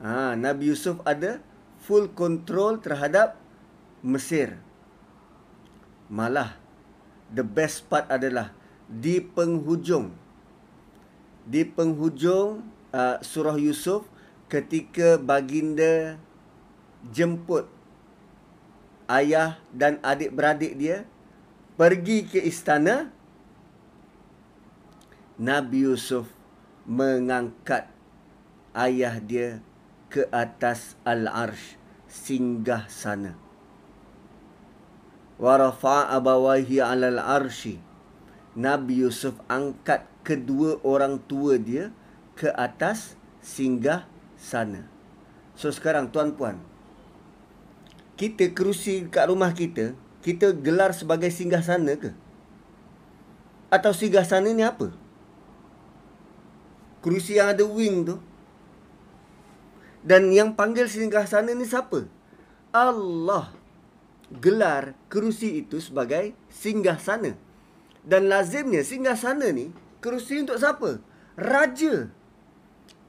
Ha, 0.00 0.32
Nabi 0.32 0.72
Yusuf 0.72 1.04
ada 1.04 1.44
full 1.84 2.08
control 2.08 2.80
terhadap 2.80 3.36
Mesir. 4.00 4.56
Malah 6.08 6.56
the 7.28 7.44
best 7.44 7.84
part 7.92 8.08
adalah 8.08 8.56
di 8.88 9.20
penghujung 9.20 10.08
di 11.44 11.64
penghujung 11.64 12.64
uh, 12.92 13.20
surah 13.20 13.56
Yusuf 13.60 14.08
ketika 14.48 15.20
baginda 15.20 16.16
jemput 17.14 17.66
ayah 19.08 19.56
dan 19.70 20.02
adik-beradik 20.02 20.74
dia 20.76 21.06
pergi 21.78 22.26
ke 22.26 22.38
istana 22.42 23.10
Nabi 25.38 25.86
Yusuf 25.86 26.26
mengangkat 26.84 27.86
ayah 28.74 29.22
dia 29.22 29.62
ke 30.10 30.26
atas 30.34 30.98
al-arsh 31.06 31.78
singgah 32.10 32.88
sana 32.90 33.38
wa 35.38 35.54
rafa'a 35.54 36.18
abawaihi 36.18 36.82
'alal 36.82 37.22
arshi 37.22 37.78
Nabi 38.58 39.06
Yusuf 39.06 39.38
angkat 39.46 40.02
kedua 40.26 40.82
orang 40.82 41.22
tua 41.30 41.62
dia 41.62 41.94
ke 42.34 42.50
atas 42.50 43.14
singgah 43.38 44.02
sana. 44.34 44.82
So 45.54 45.70
sekarang 45.70 46.10
tuan-puan, 46.10 46.58
kita 48.18 48.50
kerusi 48.50 49.06
kat 49.06 49.30
rumah 49.30 49.54
kita, 49.54 49.94
kita 50.26 50.50
gelar 50.50 50.90
sebagai 50.90 51.30
singgah 51.30 51.62
sana 51.62 51.94
ke? 51.94 52.10
Atau 53.70 53.94
singgah 53.94 54.26
sana 54.26 54.50
ni 54.50 54.66
apa? 54.66 54.90
Kerusi 56.98 57.38
yang 57.38 57.54
ada 57.54 57.62
wing 57.62 58.02
tu. 58.02 58.18
Dan 60.02 60.34
yang 60.34 60.58
panggil 60.58 60.90
singgah 60.90 61.30
sana 61.30 61.54
ni 61.54 61.62
siapa? 61.62 62.10
Allah 62.74 63.54
gelar 64.34 64.98
kerusi 65.06 65.62
itu 65.62 65.78
sebagai 65.78 66.34
singgah 66.50 66.98
sana. 66.98 67.38
Dan 68.02 68.26
lazimnya 68.26 68.82
singgah 68.82 69.14
sana 69.14 69.54
ni 69.54 69.70
kerusi 70.02 70.42
untuk 70.42 70.58
siapa? 70.58 70.98
Raja. 71.38 72.10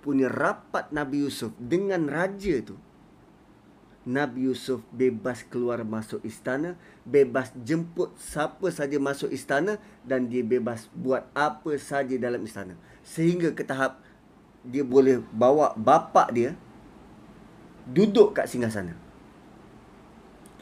Punya 0.06 0.30
rapat 0.30 0.94
Nabi 0.94 1.26
Yusuf 1.26 1.52
dengan 1.58 2.06
raja 2.06 2.62
tu. 2.62 2.78
Nabi 4.10 4.50
Yusuf 4.50 4.82
bebas 4.90 5.46
keluar 5.46 5.86
masuk 5.86 6.26
istana, 6.26 6.74
bebas 7.06 7.54
jemput 7.62 8.10
siapa 8.18 8.74
saja 8.74 8.98
masuk 8.98 9.30
istana 9.30 9.78
dan 10.02 10.26
dia 10.26 10.42
bebas 10.42 10.90
buat 10.98 11.30
apa 11.38 11.78
saja 11.78 12.18
dalam 12.18 12.42
istana. 12.42 12.74
Sehingga 13.06 13.54
ke 13.54 13.62
tahap 13.62 14.02
dia 14.66 14.82
boleh 14.82 15.22
bawa 15.30 15.78
bapa 15.78 16.26
dia 16.34 16.58
duduk 17.86 18.34
kat 18.34 18.50
singgah 18.50 18.74
sana. 18.74 18.98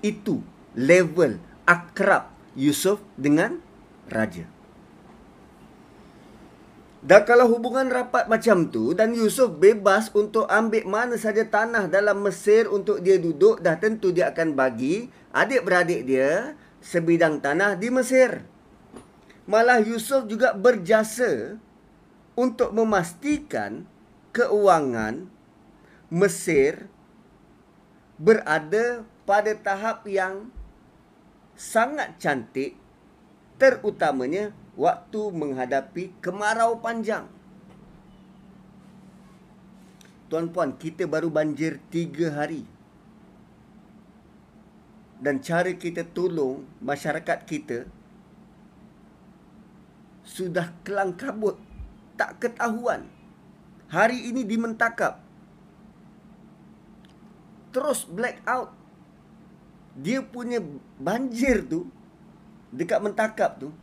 Itu 0.04 0.44
level 0.76 1.40
akrab 1.64 2.36
Yusuf 2.52 3.00
dengan 3.16 3.64
raja. 4.12 4.57
Dan 7.08 7.24
kalau 7.24 7.48
hubungan 7.48 7.88
rapat 7.88 8.28
macam 8.28 8.68
tu 8.68 8.92
dan 8.92 9.16
Yusuf 9.16 9.56
bebas 9.56 10.12
untuk 10.12 10.44
ambil 10.52 10.84
mana 10.84 11.16
saja 11.16 11.48
tanah 11.48 11.88
dalam 11.88 12.20
Mesir 12.20 12.68
untuk 12.68 13.00
dia 13.00 13.16
duduk, 13.16 13.64
dah 13.64 13.80
tentu 13.80 14.12
dia 14.12 14.36
akan 14.36 14.60
bagi 14.60 15.08
adik-beradik 15.32 16.04
dia 16.04 16.60
sebidang 16.84 17.40
tanah 17.40 17.80
di 17.80 17.88
Mesir. 17.88 18.44
Malah 19.48 19.80
Yusuf 19.80 20.28
juga 20.28 20.52
berjasa 20.52 21.56
untuk 22.36 22.76
memastikan 22.76 23.88
keuangan 24.36 25.32
Mesir 26.12 26.92
berada 28.20 29.08
pada 29.24 29.56
tahap 29.56 30.04
yang 30.12 30.52
sangat 31.56 32.20
cantik 32.20 32.76
terutamanya 33.56 34.52
waktu 34.78 35.22
menghadapi 35.34 36.14
kemarau 36.22 36.78
panjang. 36.78 37.26
Tuan-puan, 40.30 40.78
kita 40.78 41.10
baru 41.10 41.34
banjir 41.34 41.82
tiga 41.90 42.30
hari. 42.38 42.64
Dan 45.18 45.42
cara 45.42 45.74
kita 45.74 46.06
tolong 46.06 46.62
masyarakat 46.78 47.42
kita 47.50 47.90
sudah 50.22 50.70
kelang 50.86 51.18
kabut, 51.18 51.58
tak 52.14 52.38
ketahuan. 52.38 53.10
Hari 53.90 54.30
ini 54.30 54.46
dimentakap. 54.46 55.24
Terus 57.74 58.06
black 58.06 58.46
out. 58.46 58.76
Dia 59.98 60.22
punya 60.22 60.62
banjir 61.02 61.66
tu 61.66 61.90
dekat 62.70 63.02
mentakap 63.02 63.58
tu 63.58 63.74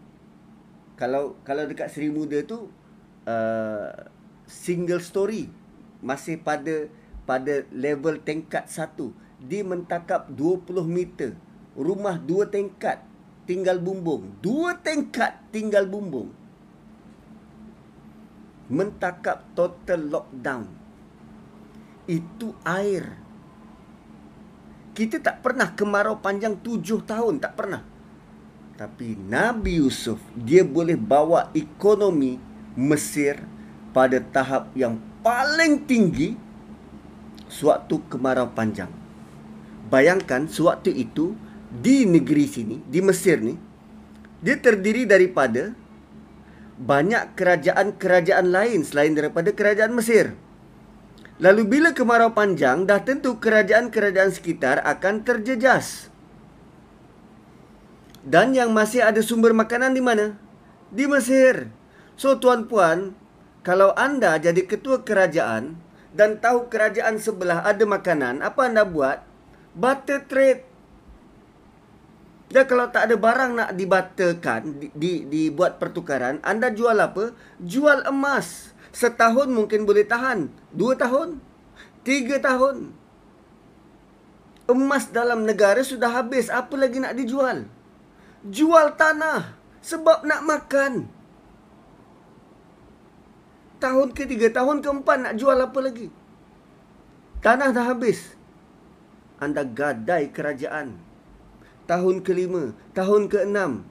kalau 0.95 1.35
kalau 1.43 1.67
dekat 1.67 1.91
Seri 1.91 2.07
Muda 2.07 2.47
tu 2.47 2.71
uh, 3.27 3.91
single 4.47 5.03
story 5.03 5.51
masih 6.05 6.39
pada 6.39 6.87
pada 7.25 7.65
level 7.73 8.21
tingkat 8.23 8.69
satu. 8.71 9.11
Di 9.41 9.61
mentakap 9.61 10.31
20 10.33 10.87
meter. 10.87 11.37
Rumah 11.75 12.23
dua 12.23 12.47
tingkat 12.47 13.03
tinggal 13.51 13.83
bumbung. 13.83 14.39
Dua 14.39 14.79
tingkat 14.79 15.43
tinggal 15.51 15.91
bumbung. 15.91 16.31
Mentakap 18.71 19.43
total 19.59 20.01
lockdown. 20.09 20.65
Itu 22.07 22.55
air. 22.63 23.19
Kita 24.95 25.19
tak 25.19 25.43
pernah 25.43 25.75
kemarau 25.75 26.23
panjang 26.23 26.63
tujuh 26.63 27.03
tahun. 27.03 27.43
Tak 27.43 27.53
pernah 27.59 27.83
tapi 28.75 29.15
Nabi 29.15 29.79
Yusuf 29.79 30.19
dia 30.35 30.67
boleh 30.67 30.99
bawa 30.99 31.51
ekonomi 31.55 32.43
Mesir 32.75 33.39
pada 33.95 34.19
tahap 34.19 34.75
yang 34.75 34.99
paling 35.23 35.87
tinggi 35.87 36.35
suatu 37.47 38.03
kemarau 38.11 38.51
panjang. 38.51 38.91
Bayangkan 39.87 40.51
sewaktu 40.51 40.91
itu 40.91 41.39
di 41.71 42.03
negeri 42.03 42.51
sini, 42.51 42.83
di 42.83 42.99
Mesir 42.99 43.39
ni, 43.39 43.55
dia 44.43 44.59
terdiri 44.59 45.07
daripada 45.07 45.71
banyak 46.75 47.39
kerajaan-kerajaan 47.39 48.51
lain 48.51 48.83
selain 48.83 49.15
daripada 49.15 49.55
kerajaan 49.55 49.95
Mesir. 49.95 50.35
Lalu 51.39 51.63
bila 51.67 51.95
kemarau 51.95 52.35
panjang, 52.35 52.91
dah 52.91 52.99
tentu 53.07 53.39
kerajaan-kerajaan 53.39 54.35
sekitar 54.35 54.83
akan 54.83 55.23
terjejas. 55.23 56.11
Dan 58.25 58.57
yang 58.57 58.73
masih 58.73 59.05
ada 59.05 59.21
sumber 59.21 59.53
makanan 59.53 59.93
di 59.93 60.01
mana? 60.01 60.41
Di 60.89 61.05
Mesir. 61.05 61.69
So 62.17 62.41
tuan-puan, 62.41 63.13
kalau 63.61 63.93
anda 64.01 64.41
jadi 64.41 64.65
ketua 64.65 65.05
kerajaan 65.05 65.77
dan 66.17 66.41
tahu 66.41 66.73
kerajaan 66.73 67.21
sebelah 67.21 67.61
ada 67.61 67.85
makanan, 67.85 68.41
apa 68.41 68.65
anda 68.65 68.89
buat? 68.89 69.21
Butter 69.77 70.25
trade. 70.25 70.65
Dan 72.49 72.65
kalau 72.71 72.87
tak 72.89 73.11
ada 73.11 73.17
barang 73.19 73.53
nak 73.59 73.71
dibatalkan, 73.75 74.79
di, 74.79 74.89
di, 74.95 75.13
dibuat 75.27 75.83
pertukaran, 75.83 76.39
anda 76.47 76.71
jual 76.71 76.97
apa? 76.97 77.35
Jual 77.61 78.07
emas. 78.09 78.73
Setahun 78.95 79.51
mungkin 79.51 79.83
boleh 79.83 80.07
tahan. 80.07 80.49
Dua 80.71 80.95
tahun. 80.95 81.43
Tiga 82.07 82.39
tahun. 82.39 82.95
Emas 84.71 85.11
dalam 85.11 85.43
negara 85.43 85.83
sudah 85.83 86.15
habis. 86.15 86.47
Apa 86.47 86.79
lagi 86.79 87.03
nak 87.03 87.19
dijual? 87.19 87.67
Jual 88.45 88.93
tanah 88.97 89.57
sebab 89.81 90.25
nak 90.29 90.41
makan. 90.45 90.93
Tahun 93.81 94.09
ketiga, 94.17 94.49
tahun 94.49 94.81
keempat 94.81 95.17
nak 95.21 95.35
jual 95.37 95.57
apa 95.57 95.79
lagi? 95.81 96.09
Tanah 97.45 97.69
dah 97.73 97.93
habis. 97.93 98.33
Anda 99.37 99.61
gadai 99.65 100.33
kerajaan. 100.33 100.97
Tahun 101.85 102.25
kelima, 102.25 102.73
tahun 102.97 103.29
keenam, 103.29 103.85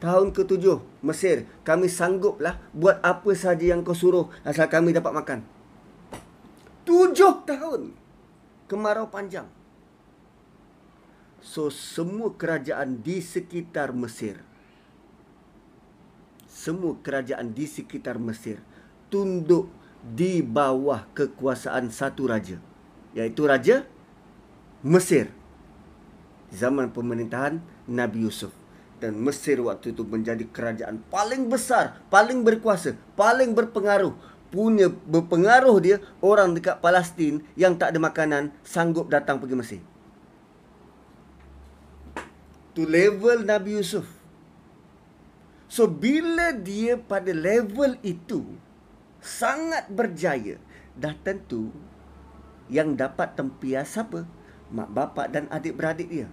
tahun 0.00 0.32
ketujuh, 0.32 0.80
Mesir, 1.04 1.44
kami 1.60 1.92
sangguplah 1.92 2.56
buat 2.72 2.96
apa 3.04 3.28
saja 3.36 3.76
yang 3.76 3.84
kau 3.84 3.92
suruh 3.92 4.32
asal 4.40 4.64
kami 4.72 4.96
dapat 4.96 5.12
makan. 5.12 5.40
Tujuh 6.88 7.44
tahun 7.44 7.92
kemarau 8.72 9.12
panjang. 9.12 9.44
So 11.44 11.68
semua 11.68 12.32
kerajaan 12.32 13.04
di 13.04 13.20
sekitar 13.20 13.92
Mesir 13.92 14.40
Semua 16.48 16.96
kerajaan 17.04 17.52
di 17.52 17.68
sekitar 17.68 18.16
Mesir 18.16 18.64
Tunduk 19.12 19.68
di 20.00 20.40
bawah 20.40 21.04
kekuasaan 21.12 21.92
satu 21.92 22.32
raja 22.32 22.56
Iaitu 23.12 23.44
Raja 23.44 23.84
Mesir 24.80 25.28
Zaman 26.48 26.96
pemerintahan 26.96 27.60
Nabi 27.92 28.24
Yusuf 28.24 28.64
dan 29.04 29.20
Mesir 29.20 29.60
waktu 29.60 29.92
itu 29.92 30.00
menjadi 30.06 30.48
kerajaan 30.48 31.02
paling 31.12 31.52
besar, 31.52 32.00
paling 32.08 32.40
berkuasa, 32.40 32.96
paling 33.12 33.52
berpengaruh. 33.52 34.16
Punya 34.48 34.86
berpengaruh 34.88 35.76
dia 35.82 35.98
orang 36.22 36.54
dekat 36.56 36.78
Palestin 36.78 37.42
yang 37.58 37.74
tak 37.76 37.92
ada 37.92 38.00
makanan 38.00 38.54
sanggup 38.62 39.10
datang 39.10 39.42
pergi 39.42 39.56
Mesir. 39.58 39.93
To 42.74 42.82
level 42.82 43.46
Nabi 43.46 43.78
Yusuf. 43.78 44.06
So 45.70 45.86
bila 45.86 46.54
dia 46.54 46.98
pada 46.98 47.30
level 47.30 47.98
itu 48.02 48.46
sangat 49.22 49.90
berjaya, 49.90 50.58
dah 50.94 51.14
tentu 51.22 51.70
yang 52.70 52.94
dapat 52.94 53.34
tempias 53.34 53.94
apa? 53.98 54.26
Mak 54.74 54.90
bapak 54.90 55.26
dan 55.30 55.46
adik-beradik 55.50 56.10
dia 56.10 56.28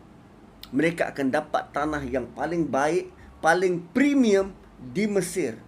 mereka 0.71 1.11
akan 1.11 1.27
dapat 1.33 1.63
tanah 1.75 2.03
yang 2.07 2.31
paling 2.31 2.63
baik, 2.63 3.11
paling 3.43 3.83
premium 3.91 4.55
di 4.79 5.05
Mesir. 5.05 5.59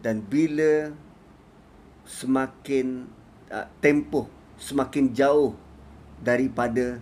Dan 0.00 0.24
bila 0.24 0.96
semakin 2.08 3.04
uh, 3.52 3.68
tempoh 3.84 4.26
semakin 4.56 5.12
jauh 5.12 5.52
daripada 6.24 6.96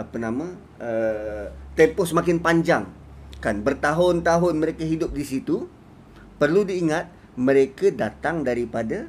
apa 0.00 0.16
nama 0.16 0.56
uh, 0.80 1.46
tempoh 1.76 2.08
semakin 2.08 2.40
panjang 2.40 2.88
kan 3.44 3.60
bertahun-tahun 3.60 4.56
mereka 4.56 4.84
hidup 4.84 5.12
di 5.12 5.24
situ 5.24 5.68
perlu 6.40 6.64
diingat 6.64 7.12
mereka 7.36 7.92
datang 7.92 8.40
daripada 8.42 9.06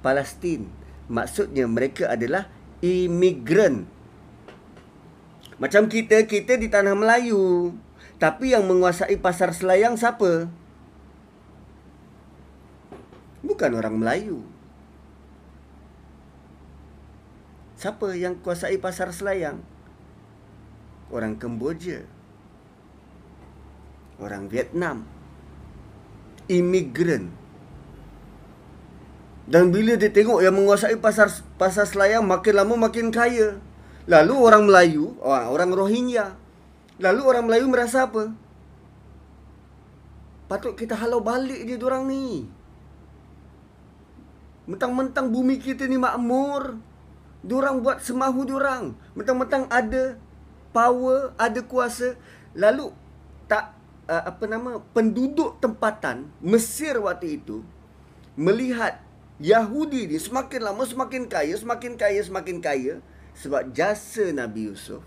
Palestin 0.00 0.70
maksudnya 1.10 1.66
mereka 1.66 2.08
adalah 2.08 2.46
imigran 2.80 3.90
macam 5.60 5.92
kita, 5.92 6.24
kita 6.24 6.56
di 6.56 6.72
tanah 6.72 6.96
Melayu. 6.96 7.76
Tapi 8.16 8.56
yang 8.56 8.64
menguasai 8.64 9.20
pasar 9.20 9.52
selayang 9.52 9.92
siapa? 9.92 10.48
Bukan 13.44 13.70
orang 13.76 14.00
Melayu. 14.00 14.40
Siapa 17.76 18.16
yang 18.16 18.40
kuasai 18.40 18.80
pasar 18.80 19.12
selayang? 19.12 19.60
Orang 21.10 21.36
Kemboja. 21.36 22.06
Orang 24.22 24.46
Vietnam. 24.46 25.06
Imigran. 26.46 27.34
Dan 29.50 29.74
bila 29.74 29.98
dia 29.98 30.14
tengok 30.14 30.46
yang 30.46 30.54
menguasai 30.54 30.94
pasar 31.02 31.26
pasar 31.58 31.82
selayang 31.82 32.22
makin 32.22 32.54
lama 32.54 32.74
makin 32.86 33.10
kaya. 33.10 33.58
Lalu 34.06 34.34
orang 34.38 34.62
Melayu, 34.70 35.18
orang 35.22 35.74
Rohingya. 35.74 36.38
Lalu 37.02 37.20
orang 37.26 37.44
Melayu 37.50 37.66
merasa 37.66 38.06
apa? 38.06 38.30
Patut 40.46 40.74
kita 40.78 40.94
halau 40.94 41.22
balik 41.22 41.66
dia 41.66 41.78
orang 41.82 42.06
ni. 42.06 42.46
Mentang-mentang 44.70 45.30
bumi 45.30 45.58
kita 45.58 45.86
ni 45.90 45.98
makmur. 45.98 46.78
Diorang 47.42 47.82
buat 47.82 48.02
semahu 48.02 48.46
diorang. 48.46 48.94
Mentang-mentang 49.18 49.66
ada 49.66 50.14
power, 50.70 51.34
ada 51.38 51.60
kuasa. 51.62 52.18
Lalu 52.54 52.90
tak 53.46 53.74
uh, 54.10 54.22
apa 54.26 54.44
nama 54.50 54.82
penduduk 54.94 55.62
tempatan 55.62 56.30
Mesir 56.42 56.98
waktu 56.98 57.38
itu 57.42 57.62
melihat 58.34 58.98
Yahudi 59.40 60.06
ni 60.10 60.18
semakin 60.18 60.60
lama 60.66 60.82
semakin 60.86 61.30
kaya, 61.30 61.54
semakin 61.54 61.94
kaya, 61.94 62.20
semakin 62.22 62.58
kaya 62.58 62.94
sebab 63.34 63.70
jasa 63.72 64.34
Nabi 64.34 64.68
Yusuf 64.68 65.00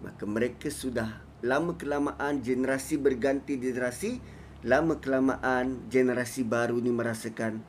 maka 0.00 0.24
mereka 0.24 0.72
sudah 0.72 1.20
lama 1.44 1.76
kelamaan 1.76 2.40
generasi 2.40 2.96
berganti 2.96 3.60
generasi 3.60 4.20
lama 4.64 5.00
kelamaan 5.00 5.88
generasi 5.88 6.44
baru 6.44 6.80
ni 6.80 6.92
merasakan 6.92 7.60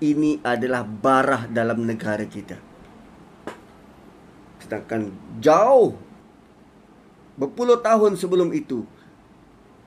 ini 0.00 0.40
adalah 0.44 0.84
barah 0.84 1.48
dalam 1.48 1.84
negara 1.84 2.24
kita 2.28 2.60
sedangkan 4.62 5.12
jauh 5.42 5.96
berpuluh 7.36 7.80
tahun 7.80 8.16
sebelum 8.16 8.52
itu 8.56 8.88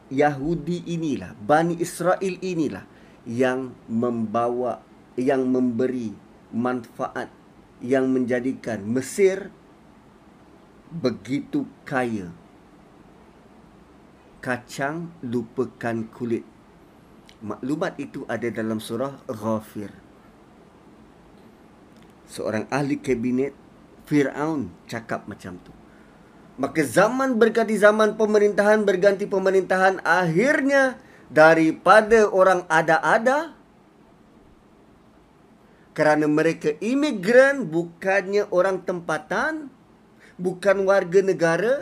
Yahudi 0.09 0.85
inilah 0.89 1.37
Bani 1.37 1.77
Israel 1.77 2.37
inilah 2.41 2.85
yang 3.29 3.73
membawa 3.85 4.81
yang 5.19 5.45
memberi 5.45 6.15
manfaat 6.49 7.29
yang 7.79 8.11
menjadikan 8.11 8.83
Mesir 8.83 9.53
begitu 10.89 11.69
kaya. 11.85 12.33
Kacang 14.39 15.13
lupakan 15.21 16.07
kulit. 16.15 16.47
Maklumat 17.39 17.95
itu 18.01 18.25
ada 18.27 18.47
dalam 18.51 18.83
surah 18.83 19.19
Ghafir. 19.27 19.91
Seorang 22.29 22.67
ahli 22.71 22.99
kabinet 22.99 23.55
Fir'aun 24.09 24.73
cakap 24.89 25.29
macam 25.29 25.61
tu. 25.61 25.69
Maka 26.57 26.81
zaman 26.81 27.37
berganti 27.37 27.77
zaman 27.77 28.17
pemerintahan 28.17 28.81
berganti 28.81 29.29
pemerintahan 29.29 30.01
akhirnya 30.01 30.97
daripada 31.29 32.25
orang 32.25 32.65
ada-ada 32.65 33.53
kerana 35.93 36.25
mereka 36.25 36.73
imigran 36.81 37.69
bukannya 37.69 38.49
orang 38.49 38.81
tempatan 38.81 39.69
bukan 40.41 40.89
warga 40.89 41.21
negara 41.21 41.73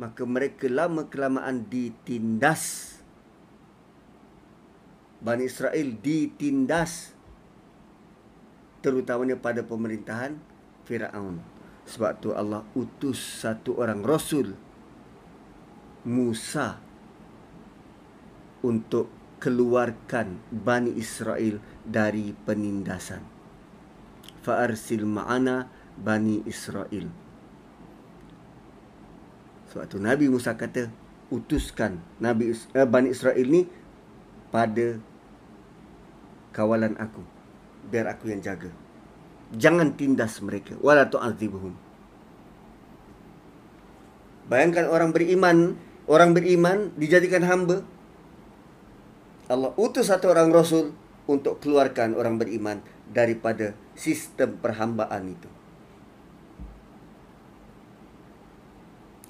maka 0.00 0.24
mereka 0.24 0.66
lama 0.72 1.06
kelamaan 1.06 1.68
ditindas 1.68 2.96
Bani 5.20 5.46
Israel 5.46 5.88
ditindas 6.00 7.12
terutamanya 8.80 9.36
pada 9.38 9.64
pemerintahan 9.64 10.36
Firaun 10.84 11.53
sebab 11.84 12.12
tu 12.20 12.32
Allah 12.32 12.64
utus 12.72 13.20
satu 13.44 13.76
orang 13.80 14.00
rasul 14.00 14.56
Musa 16.04 16.80
untuk 18.64 19.08
keluarkan 19.40 20.40
Bani 20.48 20.96
Israel 20.96 21.60
dari 21.84 22.32
penindasan 22.32 23.34
fa'arsil 24.44 25.08
ma'ana 25.08 25.72
Bani 25.96 26.44
Israel. 26.44 27.08
Sebab 29.72 29.84
tu 29.88 29.96
Nabi 29.96 30.28
Musa 30.28 30.52
kata, 30.52 30.92
utuskan 31.32 31.98
Nabi 32.20 32.52
eh, 32.52 32.84
Bani 32.84 33.08
Israel 33.08 33.48
ni 33.48 33.64
pada 34.52 35.00
kawalan 36.52 36.94
aku. 37.00 37.24
Biar 37.88 38.12
aku 38.12 38.28
yang 38.30 38.44
jaga. 38.44 38.68
Jangan 39.54 39.94
tindas 39.94 40.42
mereka. 40.42 40.74
Wala 40.82 41.06
tu'azibuhum. 41.06 41.74
Bayangkan 44.44 44.90
orang 44.92 45.10
beriman, 45.14 45.78
orang 46.04 46.36
beriman 46.36 46.92
dijadikan 47.00 47.46
hamba. 47.48 47.86
Allah 49.48 49.72
utus 49.80 50.12
satu 50.12 50.32
orang 50.32 50.52
rasul 50.52 50.92
untuk 51.24 51.60
keluarkan 51.64 52.12
orang 52.16 52.36
beriman 52.36 52.84
daripada 53.08 53.72
sistem 53.96 54.60
perhambaan 54.60 55.32
itu. 55.32 55.48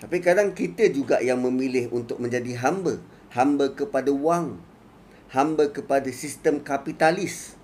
Tapi 0.04 0.20
kadang 0.20 0.52
kita 0.52 0.90
juga 0.90 1.22
yang 1.22 1.40
memilih 1.40 1.88
untuk 1.94 2.20
menjadi 2.20 2.60
hamba. 2.60 3.00
Hamba 3.32 3.72
kepada 3.72 4.12
wang. 4.12 4.60
Hamba 5.32 5.70
kepada 5.70 6.10
sistem 6.12 6.60
kapitalis. 6.60 7.56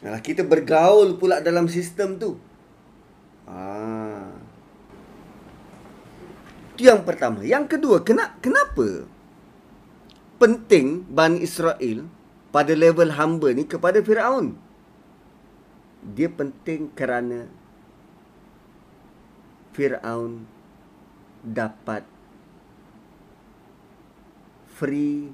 Nah, 0.00 0.16
kita 0.24 0.40
bergaul 0.40 1.20
pula 1.20 1.44
dalam 1.44 1.68
sistem 1.68 2.16
tu. 2.16 2.40
Ah. 3.44 4.32
Itu 6.72 6.88
yang 6.88 7.04
pertama. 7.04 7.44
Yang 7.44 7.76
kedua, 7.76 8.00
kenapa 8.40 9.04
penting 10.40 11.04
Bani 11.04 11.44
Israel 11.44 12.08
pada 12.48 12.72
level 12.72 13.12
hamba 13.12 13.52
ni 13.52 13.68
kepada 13.68 14.00
Firaun. 14.00 14.56
Dia 16.00 16.32
penting 16.32 16.88
kerana 16.96 17.44
Firaun 19.76 20.48
dapat 21.44 22.08
free 24.80 25.28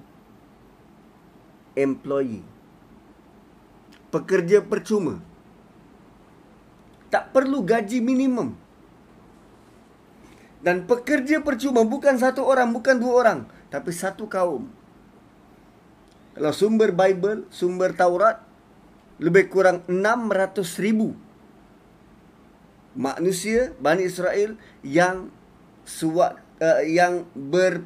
employee. 1.79 2.56
Pekerja 4.11 4.63
percuma. 4.63 5.19
Tak 7.11 7.35
perlu 7.35 7.63
gaji 7.63 7.99
minimum. 8.03 8.55
Dan 10.63 10.89
pekerja 10.89 11.39
percuma 11.45 11.87
bukan 11.87 12.19
satu 12.19 12.43
orang, 12.43 12.75
bukan 12.75 12.99
dua 12.99 13.13
orang, 13.23 13.39
tapi 13.71 13.95
satu 13.95 14.27
kaum. 14.27 14.67
Kalau 16.35 16.53
sumber 16.53 16.91
Bible, 16.91 17.47
sumber 17.55 17.95
Taurat 17.95 18.43
lebih 19.17 19.49
kurang 19.49 19.81
600 19.89 20.83
ribu 20.83 21.17
manusia 22.97 23.77
Bani 23.77 24.09
Israel 24.09 24.57
yang 24.81 25.29
suat 25.85 26.41
uh, 26.59 26.83
yang 26.83 27.29
ber 27.37 27.85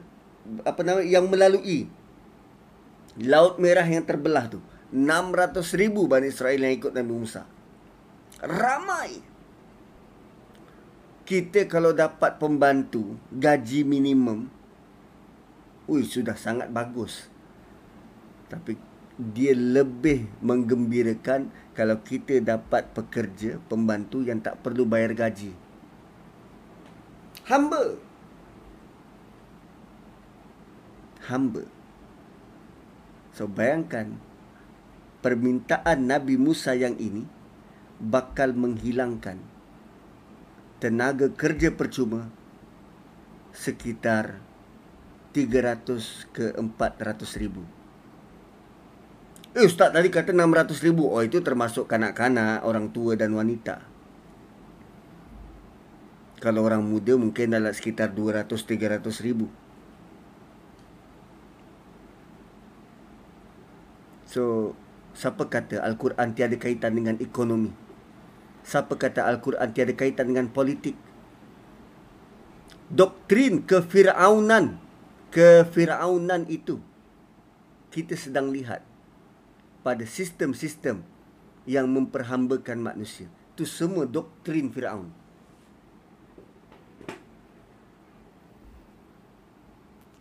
apa 0.62 0.80
nama 0.87 1.02
yang 1.02 1.26
melalui 1.26 1.90
Laut 3.20 3.59
Merah 3.59 3.85
yang 3.85 4.06
terbelah 4.06 4.46
tu 4.46 4.62
600 4.90 5.81
ribu 5.81 6.11
Bani 6.11 6.31
Israel 6.31 6.61
yang 6.66 6.74
ikut 6.74 6.92
Nabi 6.94 7.12
Musa 7.14 7.46
ramai 8.42 9.22
kita 11.26 11.70
kalau 11.70 11.94
dapat 11.94 12.42
pembantu 12.42 13.14
gaji 13.31 13.87
minimum 13.87 14.50
ui 15.87 16.03
sudah 16.03 16.35
sangat 16.35 16.70
bagus 16.74 17.31
tapi 18.50 18.74
dia 19.20 19.53
lebih 19.53 20.26
menggembirakan 20.40 21.53
kalau 21.76 22.00
kita 22.00 22.40
dapat 22.40 22.88
pekerja, 22.96 23.61
pembantu 23.68 24.24
yang 24.24 24.40
tak 24.40 24.64
perlu 24.64 24.88
bayar 24.88 25.12
gaji. 25.12 25.53
Hamba. 27.44 28.00
Hamba. 31.29 31.64
So 33.37 33.44
bayangkan 33.44 34.16
permintaan 35.20 36.09
Nabi 36.09 36.40
Musa 36.40 36.72
yang 36.72 36.96
ini 36.96 37.24
bakal 38.00 38.56
menghilangkan 38.56 39.37
tenaga 40.80 41.28
kerja 41.28 41.68
percuma 41.76 42.33
sekitar 43.52 44.40
300 45.37 46.33
ke 46.33 46.56
400 46.56 47.40
ribu. 47.40 47.62
Eh 49.52 49.66
Ustaz 49.66 49.92
tadi 49.92 50.09
kata 50.09 50.33
600 50.33 50.87
ribu. 50.87 51.11
Oh 51.11 51.22
itu 51.22 51.42
termasuk 51.42 51.90
kanak-kanak 51.90 52.62
Orang 52.62 52.94
tua 52.94 53.18
dan 53.18 53.35
wanita. 53.35 53.83
Kalau 56.40 56.64
orang 56.64 56.80
muda 56.80 57.20
Mungkin 57.20 57.52
dalam 57.52 57.74
sekitar 57.74 58.16
200-300 58.16 59.04
ribu. 59.20 59.52
So 64.30 64.72
Siapa 65.20 65.52
kata 65.52 65.85
Al-Quran 65.85 66.33
tiada 66.33 66.56
kaitan 66.56 66.96
dengan 66.96 67.20
ekonomi 67.20 67.68
Siapa 68.64 68.96
kata 68.96 69.28
Al-Quran 69.28 69.68
tiada 69.76 69.92
kaitan 69.92 70.33
dengan 70.33 70.48
politik 70.48 70.96
Doktrin 72.88 73.68
kefiraunan 73.68 74.80
Kefiraunan 75.28 76.48
itu 76.48 76.80
Kita 77.92 78.16
sedang 78.16 78.48
lihat 78.48 78.80
pada 79.80 80.04
sistem-sistem 80.04 81.00
yang 81.64 81.88
memperhambakan 81.88 82.80
manusia. 82.80 83.28
Itu 83.56 83.64
semua 83.68 84.09
doktrin 84.09 84.72
Firaun. 84.72 85.12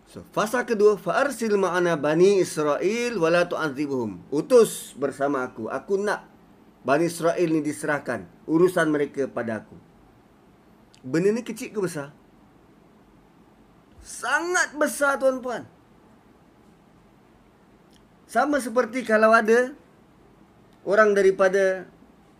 So, 0.09 0.25
fasa 0.33 0.65
kedua, 0.65 0.97
fa'arsil 0.97 1.53
ma'ana 1.53 1.93
bani 1.93 2.41
Israel 2.41 3.13
wala 3.21 3.45
tu'adzibuhum. 3.45 4.17
Utus 4.33 4.97
bersama 4.97 5.45
aku. 5.45 5.69
Aku 5.69 6.01
nak 6.01 6.25
bani 6.81 7.05
Israel 7.05 7.45
ni 7.45 7.61
diserahkan 7.61 8.25
urusan 8.49 8.89
mereka 8.89 9.29
pada 9.29 9.61
aku. 9.61 9.77
Benda 11.05 11.29
ni 11.29 11.45
kecil 11.45 11.69
ke 11.69 11.77
besar? 11.77 12.09
Sangat 14.01 14.73
besar 14.73 15.21
tuan-puan. 15.21 15.69
Sama 18.25 18.57
seperti 18.57 19.05
kalau 19.05 19.29
ada 19.29 19.77
orang 20.89 21.13
daripada 21.13 21.85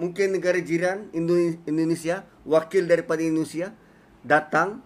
mungkin 0.01 0.34
negara 0.34 0.58
jiran 0.58 1.05
Indonesia, 1.13 2.25
wakil 2.49 2.89
daripada 2.89 3.21
Indonesia 3.21 3.77
datang 4.25 4.82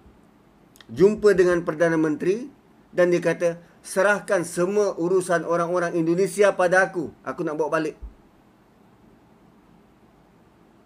jumpa 0.91 1.31
dengan 1.31 1.63
Perdana 1.63 1.95
Menteri 1.95 2.52
dan 2.93 3.09
dia 3.09 3.19
kata 3.19 3.57
serahkan 3.81 4.45
semua 4.45 4.93
urusan 4.95 5.43
orang-orang 5.43 5.97
Indonesia 5.97 6.53
pada 6.53 6.85
aku. 6.87 7.09
Aku 7.25 7.41
nak 7.41 7.57
bawa 7.57 7.81
balik. 7.81 7.97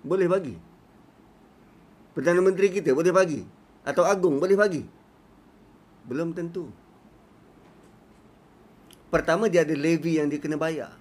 Boleh 0.08 0.28
bagi. 0.32 0.56
Perdana 2.16 2.40
Menteri 2.40 2.72
kita 2.72 2.96
boleh 2.96 3.12
bagi. 3.12 3.44
Atau 3.84 4.08
Agung 4.08 4.40
boleh 4.40 4.56
bagi. 4.56 4.84
Belum 6.08 6.32
tentu. 6.32 6.72
Pertama 9.12 9.52
dia 9.52 9.68
ada 9.68 9.76
levy 9.76 10.20
yang 10.20 10.32
dia 10.32 10.40
kena 10.40 10.56
bayar. 10.56 10.96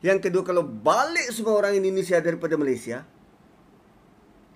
Yang 0.00 0.30
kedua 0.30 0.42
kalau 0.46 0.62
balik 0.62 1.30
semua 1.34 1.58
orang 1.58 1.74
Indonesia 1.74 2.18
daripada 2.22 2.54
Malaysia 2.54 3.02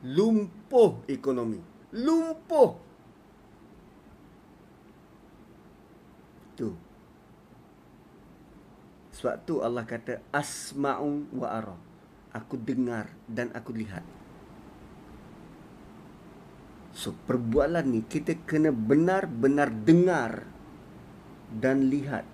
lumpuh 0.03 1.03
ekonomi. 1.11 1.59
Lumpuh. 1.94 2.88
Tu. 6.59 6.75
Sebab 9.14 9.47
tu 9.47 9.62
Allah 9.62 9.87
kata 9.87 10.18
asma'u 10.35 11.31
wa 11.38 11.47
ara. 11.47 11.79
Aku 12.35 12.59
dengar 12.59 13.14
dan 13.31 13.55
aku 13.55 13.71
lihat. 13.75 14.03
So 16.99 17.14
perbualan 17.14 17.87
ni 17.87 18.03
kita 18.03 18.35
kena 18.42 18.75
benar-benar 18.75 19.71
dengar 19.71 20.51
dan 21.47 21.87
lihat 21.87 22.27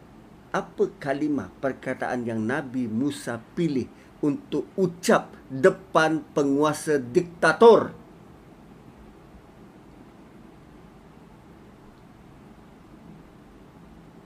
apa 0.57 0.89
kalimah 0.97 1.53
perkataan 1.61 2.25
yang 2.25 2.41
Nabi 2.49 2.89
Musa 2.89 3.45
pilih 3.53 3.91
untuk 4.25 4.73
ucap 4.81 5.37
depan 5.53 6.25
penguasa 6.33 6.97
diktator. 6.97 8.04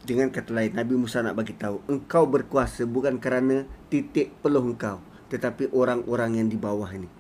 Dengan 0.09 0.33
kata 0.33 0.57
lain, 0.57 0.73
Nabi 0.73 0.97
Musa 0.97 1.21
nak 1.21 1.37
bagi 1.37 1.53
tahu, 1.53 1.85
engkau 1.85 2.25
berkuasa 2.25 2.89
bukan 2.89 3.21
kerana 3.21 3.69
titik 3.93 4.33
peluh 4.41 4.65
engkau, 4.65 5.05
tetapi 5.29 5.69
orang-orang 5.69 6.41
yang 6.41 6.49
di 6.49 6.57
bawah 6.57 6.89
ini. 6.89 7.13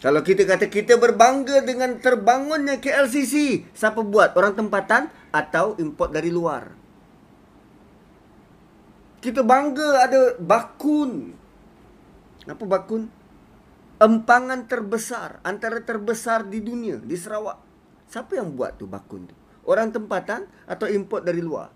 Kalau 0.00 0.24
kita 0.24 0.48
kata 0.48 0.72
kita 0.72 0.96
berbangga 0.96 1.60
dengan 1.68 2.00
terbangunnya 2.00 2.80
KLCC, 2.80 3.68
siapa 3.76 4.00
buat? 4.00 4.32
Orang 4.40 4.56
tempatan 4.56 5.12
atau 5.36 5.76
import 5.76 6.16
dari 6.16 6.32
luar? 6.32 6.72
Kita 9.20 9.44
bangga 9.44 10.08
ada 10.08 10.20
bakun. 10.40 11.36
Apa 12.48 12.64
bakun? 12.64 13.12
Empangan 14.00 14.64
terbesar, 14.64 15.44
antara 15.44 15.84
terbesar 15.84 16.48
di 16.48 16.64
dunia, 16.64 16.96
di 16.96 17.18
Sarawak. 17.18 17.60
Siapa 18.08 18.40
yang 18.40 18.56
buat 18.56 18.80
tu 18.80 18.88
bakun 18.88 19.28
tu? 19.28 19.37
Orang 19.68 19.92
tempatan 19.92 20.48
atau 20.64 20.88
import 20.88 21.28
dari 21.28 21.44
luar? 21.44 21.68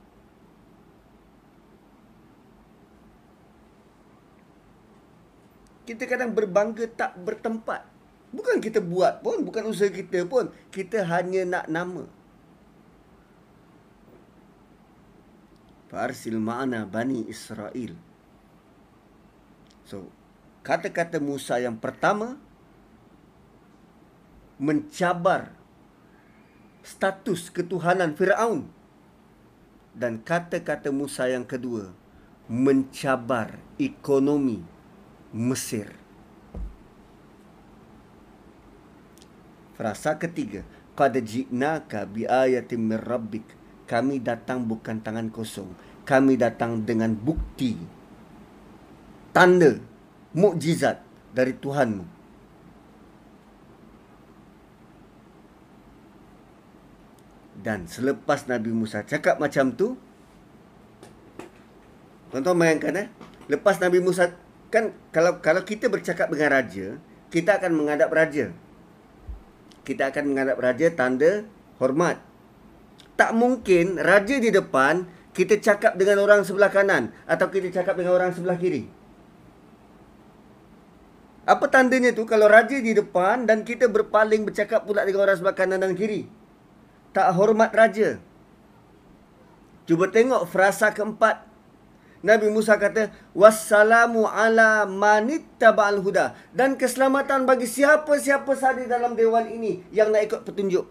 Kita 5.85 6.09
kadang 6.09 6.33
berbangga 6.33 6.89
tak 6.89 7.21
bertempat. 7.21 7.85
Bukan 8.33 8.65
kita 8.65 8.81
buat 8.81 9.21
pun, 9.21 9.45
bukan 9.45 9.69
usaha 9.69 9.93
kita 9.93 10.25
pun. 10.25 10.49
Kita 10.73 11.05
hanya 11.05 11.45
nak 11.45 11.67
nama. 11.69 12.09
Farsil 15.93 16.41
ma'ana 16.41 16.89
Bani 16.89 17.29
Israel. 17.29 17.93
So, 19.85 20.09
kata-kata 20.65 21.21
Musa 21.21 21.61
yang 21.61 21.77
pertama 21.77 22.41
mencabar 24.57 25.53
status 26.83 27.51
ketuhanan 27.55 28.19
Firaun 28.19 28.67
dan 29.95 30.19
kata-kata 30.21 30.91
Musa 30.91 31.31
yang 31.31 31.47
kedua 31.47 31.95
mencabar 32.51 33.57
ekonomi 33.79 34.61
Mesir. 35.33 35.89
Frasa 39.73 40.21
ketiga, 40.21 40.61
qad 40.93 41.17
ji'naka 41.17 42.05
bi 42.05 42.29
ayatin 42.29 42.85
min 42.85 43.01
rabbik. 43.01 43.47
Kami 43.89 44.21
datang 44.21 44.69
bukan 44.69 45.01
tangan 45.01 45.33
kosong. 45.33 45.73
Kami 46.05 46.37
datang 46.37 46.85
dengan 46.85 47.17
bukti 47.17 47.77
tanda 49.33 49.81
mukjizat 50.37 51.01
dari 51.33 51.57
Tuhanmu. 51.57 52.12
Dan 57.63 57.87
selepas 57.87 58.51
Nabi 58.51 58.75
Musa 58.75 59.07
cakap 59.07 59.39
macam 59.39 59.71
tu, 59.79 59.95
tuan-tuan 62.35 62.59
bayangkan 62.59 63.07
eh, 63.07 63.09
lepas 63.47 63.79
Nabi 63.79 64.03
Musa 64.03 64.35
kan 64.69 64.91
kalau 65.15 65.39
kalau 65.39 65.63
kita 65.63 65.87
bercakap 65.87 66.27
dengan 66.27 66.59
raja, 66.59 66.99
kita 67.31 67.63
akan 67.63 67.71
menghadap 67.79 68.11
raja 68.11 68.51
kita 69.83 70.15
akan 70.15 70.25
menghadap 70.33 70.57
raja 70.63 70.87
tanda 70.95 71.47
hormat. 71.83 72.19
Tak 73.19 73.35
mungkin 73.35 73.99
raja 73.99 74.39
di 74.39 74.51
depan 74.51 75.07
kita 75.35 75.59
cakap 75.59 75.99
dengan 75.99 76.23
orang 76.23 76.47
sebelah 76.47 76.71
kanan 76.71 77.11
atau 77.27 77.47
kita 77.51 77.71
cakap 77.71 77.99
dengan 77.99 78.17
orang 78.17 78.31
sebelah 78.33 78.57
kiri. 78.57 78.89
Apa 81.43 81.67
tandanya 81.67 82.15
tu 82.15 82.23
kalau 82.23 82.47
raja 82.47 82.79
di 82.79 82.95
depan 82.95 83.51
dan 83.51 83.67
kita 83.67 83.91
berpaling 83.91 84.47
bercakap 84.47 84.87
pula 84.87 85.03
dengan 85.03 85.27
orang 85.27 85.37
sebelah 85.37 85.59
kanan 85.59 85.83
dan 85.83 85.99
kiri? 85.99 86.31
Tak 87.13 87.29
hormat 87.37 87.71
raja. 87.73 88.17
Cuba 89.85 90.09
tengok 90.09 90.49
frasa 90.49 90.97
keempat. 90.97 91.45
Nabi 92.23 92.49
Musa 92.55 92.79
kata, 92.79 93.11
Wassalamu 93.35 94.31
ala 94.31 94.87
manittaba'al 94.87 95.99
huda. 96.01 96.39
Dan 96.55 96.79
keselamatan 96.79 97.45
bagi 97.45 97.67
siapa-siapa 97.67 98.49
sahaja 98.55 98.87
dalam 98.87 99.19
dewan 99.19 99.51
ini 99.51 99.83
yang 99.91 100.15
nak 100.15 100.31
ikut 100.31 100.41
petunjuk. 100.47 100.87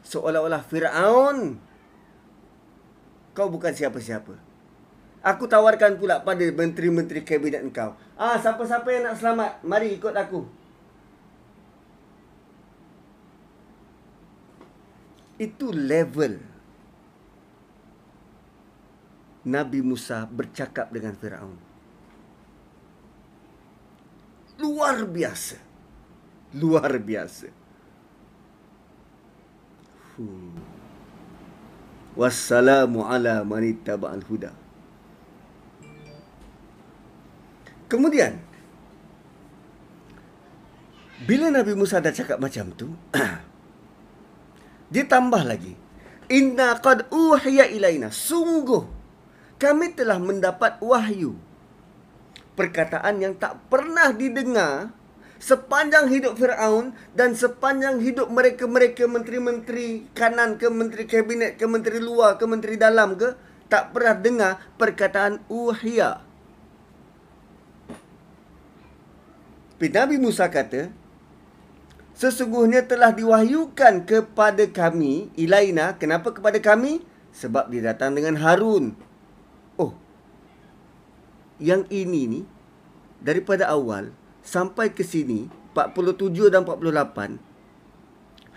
Seolah-olah 0.00 0.64
Fir'aun, 0.64 1.60
kau 3.36 3.46
bukan 3.52 3.76
siapa-siapa. 3.76 4.34
Aku 5.20 5.44
tawarkan 5.44 6.00
pula 6.00 6.24
pada 6.24 6.40
menteri-menteri 6.48 7.20
kabinet 7.20 7.60
engkau. 7.60 7.92
Ah, 8.16 8.40
siapa-siapa 8.40 8.88
yang 8.88 9.04
nak 9.04 9.20
selamat, 9.20 9.60
mari 9.60 10.00
ikut 10.00 10.16
aku. 10.16 10.48
Itu 15.40 15.72
level 15.72 16.36
Nabi 19.48 19.80
Musa 19.80 20.28
bercakap 20.28 20.92
dengan 20.92 21.16
Firaun. 21.16 21.56
Luar 24.60 25.08
biasa. 25.08 25.56
Luar 26.60 26.92
biasa. 27.00 27.48
Wassalamu 32.12 33.08
ala 33.08 33.40
manittaba'al 33.40 34.20
huda. 34.28 34.52
Kemudian 37.88 38.36
bila 41.24 41.48
Nabi 41.48 41.72
Musa 41.72 41.96
dah 41.96 42.12
cakap 42.12 42.36
macam 42.36 42.68
tu, 42.76 42.92
dia 44.90 45.06
tambah 45.06 45.46
lagi. 45.46 45.78
Inna 46.30 46.78
qad 46.82 47.06
uhiya 47.10 47.70
ilaina. 47.70 48.10
Sungguh 48.10 48.86
kami 49.56 49.94
telah 49.94 50.18
mendapat 50.18 50.82
wahyu. 50.82 51.38
Perkataan 52.58 53.22
yang 53.22 53.34
tak 53.38 53.56
pernah 53.70 54.10
didengar 54.10 54.92
sepanjang 55.40 56.12
hidup 56.12 56.36
Firaun 56.36 56.92
dan 57.16 57.32
sepanjang 57.32 58.02
hidup 58.04 58.28
mereka-mereka 58.28 59.08
menteri-menteri 59.08 60.12
kanan 60.12 60.60
ke 60.60 60.68
menteri 60.68 61.08
kabinet 61.08 61.56
ke 61.56 61.64
menteri 61.64 61.96
luar 61.96 62.36
ke 62.36 62.44
menteri 62.44 62.76
dalam 62.76 63.16
ke 63.16 63.32
tak 63.70 63.96
pernah 63.96 64.18
dengar 64.18 64.52
perkataan 64.76 65.40
uhiya. 65.48 66.26
Nabi 69.80 70.20
Musa 70.20 70.44
kata, 70.52 70.92
Sesungguhnya 72.20 72.84
telah 72.84 73.16
diwahyukan 73.16 74.04
kepada 74.04 74.68
kami, 74.68 75.32
Ilaina, 75.40 75.96
kenapa 75.96 76.36
kepada 76.36 76.60
kami? 76.60 77.00
Sebab 77.32 77.72
dia 77.72 77.96
datang 77.96 78.12
dengan 78.12 78.36
Harun. 78.36 78.92
Oh, 79.80 79.96
yang 81.56 81.88
ini 81.88 82.28
ni, 82.28 82.40
daripada 83.24 83.72
awal 83.72 84.12
sampai 84.44 84.92
ke 84.92 85.00
sini, 85.00 85.48
47 85.72 86.52
dan 86.52 86.68
48, 86.68 87.40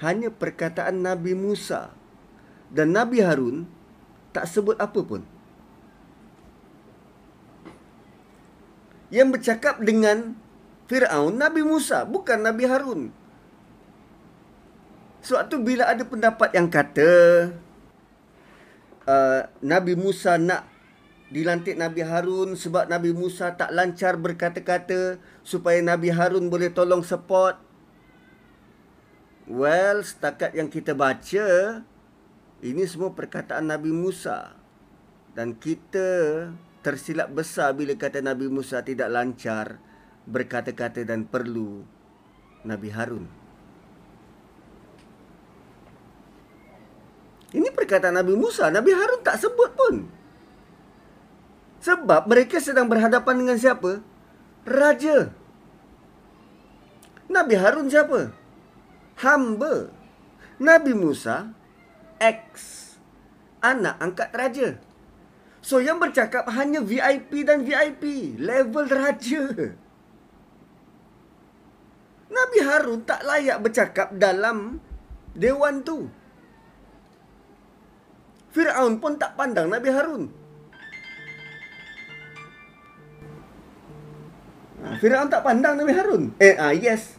hanya 0.03 0.27
perkataan 0.27 0.99
Nabi 0.99 1.31
Musa 1.31 1.95
dan 2.67 2.91
Nabi 2.91 3.23
Harun 3.23 3.63
tak 4.35 4.43
sebut 4.43 4.75
apa 4.75 4.99
pun. 5.07 5.23
Yang 9.07 9.39
bercakap 9.39 9.79
dengan 9.79 10.35
Fir'aun 10.91 11.39
Nabi 11.39 11.63
Musa 11.63 12.03
bukan 12.03 12.43
Nabi 12.43 12.67
Harun. 12.67 13.22
Sebab 15.23 15.47
tu 15.47 15.63
bila 15.63 15.87
ada 15.87 16.03
pendapat 16.03 16.51
yang 16.51 16.67
kata 16.67 17.11
uh, 19.07 19.41
Nabi 19.63 19.95
Musa 19.95 20.35
nak 20.35 20.67
dilantik 21.31 21.79
Nabi 21.79 22.03
Harun 22.03 22.59
sebab 22.59 22.91
Nabi 22.91 23.15
Musa 23.15 23.55
tak 23.55 23.71
lancar 23.71 24.19
berkata-kata 24.19 25.17
supaya 25.41 25.79
Nabi 25.79 26.11
Harun 26.11 26.51
boleh 26.51 26.69
tolong 26.69 27.01
support. 27.01 27.55
Well, 29.47 30.03
setakat 30.03 30.55
yang 30.55 30.67
kita 30.67 30.95
baca 30.95 31.47
ini 32.63 32.83
semua 32.87 33.11
perkataan 33.11 33.67
Nabi 33.67 33.91
Musa. 33.91 34.55
Dan 35.33 35.55
kita 35.57 36.07
tersilap 36.85 37.31
besar 37.31 37.73
bila 37.73 37.95
kata 37.95 38.19
Nabi 38.19 38.51
Musa 38.51 38.83
tidak 38.83 39.07
lancar 39.07 39.79
berkata-kata 40.27 41.03
dan 41.03 41.27
perlu 41.27 41.83
Nabi 42.63 42.91
Harun. 42.91 43.42
Ini 47.53 47.69
perkataan 47.69 48.17
Nabi 48.17 48.33
Musa, 48.33 48.73
Nabi 48.73 48.91
Harun 48.97 49.21
tak 49.21 49.37
sebut 49.37 49.69
pun. 49.77 50.09
Sebab 51.85 52.25
mereka 52.25 52.57
sedang 52.57 52.89
berhadapan 52.89 53.45
dengan 53.45 53.57
siapa? 53.61 54.01
Raja. 54.65 55.29
Nabi 57.29 57.55
Harun 57.59 57.93
siapa? 57.93 58.33
Hamba. 59.21 59.93
Nabi 60.57 60.97
Musa, 60.97 61.53
X. 62.17 62.43
Anak 63.63 64.01
angkat 64.01 64.29
raja. 64.33 64.69
So 65.63 65.79
yang 65.79 65.99
bercakap 65.99 66.47
hanya 66.51 66.83
VIP 66.83 67.47
dan 67.47 67.63
VIP. 67.63 68.35
Level 68.39 68.87
raja. 68.91 69.43
Nabi 72.33 72.59
Harun 72.65 73.05
tak 73.05 73.21
layak 73.23 73.61
bercakap 73.61 74.11
dalam 74.17 74.81
dewan 75.37 75.85
tu. 75.85 76.09
Fir'aun 78.53 79.01
pun 79.01 79.17
tak 79.17 79.33
pandang 79.33 79.65
Nabi 79.65 79.89
Harun. 79.89 80.23
Ha, 84.85 85.01
Fir'aun 85.01 85.27
tak 85.33 85.41
pandang 85.41 85.73
Nabi 85.73 85.93
Harun. 85.97 86.23
Eh, 86.37 86.53
ah, 86.61 86.69
yes. 86.69 87.17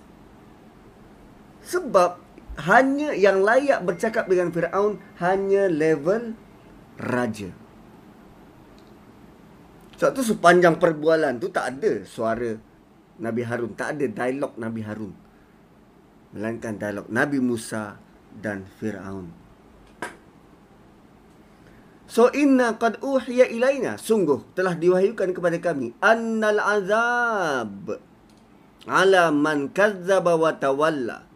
Sebab 1.67 2.23
hanya 2.71 3.11
yang 3.19 3.43
layak 3.43 3.83
bercakap 3.83 4.31
dengan 4.31 4.55
Fir'aun 4.55 5.03
hanya 5.19 5.67
level 5.67 6.39
raja. 7.03 7.51
Sebab 9.99 10.11
tu 10.15 10.23
sepanjang 10.23 10.79
perbualan 10.79 11.43
tu 11.43 11.51
tak 11.51 11.79
ada 11.79 12.07
suara 12.07 12.55
Nabi 13.19 13.43
Harun. 13.43 13.75
Tak 13.75 13.99
ada 13.99 14.07
dialog 14.07 14.55
Nabi 14.55 14.81
Harun. 14.87 15.13
Melainkan 16.31 16.79
dialog 16.79 17.11
Nabi 17.11 17.43
Musa 17.43 17.99
dan 18.39 18.67
Fir'aun. 18.79 19.44
So 22.15 22.31
inna 22.31 22.79
qad 22.79 23.03
uhiya 23.03 23.51
ilaina 23.51 23.99
sungguh 23.99 24.55
telah 24.55 24.79
diwahyukan 24.79 25.35
kepada 25.35 25.59
kami 25.59 25.99
annal 25.99 26.63
azab 26.63 27.99
ala 28.87 29.35
man 29.35 29.75
kazzaba 29.75 30.39
wa 30.39 30.55
tawalla 30.55 31.27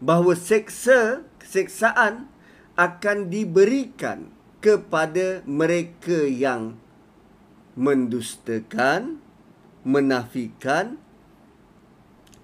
bahawa 0.00 0.32
seksa 0.32 1.20
seksaan 1.44 2.32
akan 2.80 3.28
diberikan 3.28 4.32
kepada 4.64 5.44
mereka 5.44 6.24
yang 6.24 6.80
mendustakan 7.76 9.20
menafikan 9.84 10.96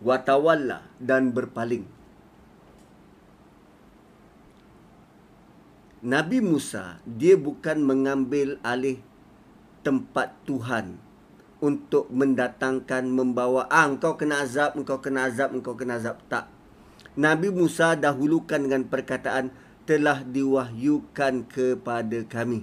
watawalla 0.05 0.85
dan 1.01 1.33
berpaling. 1.33 1.96
Nabi 6.07 6.39
Musa 6.39 7.03
dia 7.03 7.35
bukan 7.35 7.83
mengambil 7.83 8.63
alih 8.63 9.03
tempat 9.83 10.39
Tuhan 10.47 11.03
untuk 11.59 12.07
mendatangkan 12.15 13.11
membawa 13.11 13.67
ah 13.67 13.91
engkau 13.91 14.15
kena 14.15 14.47
azab 14.47 14.79
engkau 14.79 15.03
kena 15.03 15.27
azab 15.27 15.51
engkau 15.51 15.75
kena 15.75 15.99
azab 15.99 16.23
tak. 16.31 16.47
Nabi 17.19 17.51
Musa 17.51 17.99
dahulukan 17.99 18.63
dengan 18.63 18.87
perkataan 18.87 19.51
telah 19.83 20.23
diwahyukan 20.23 21.51
kepada 21.51 22.23
kami. 22.31 22.63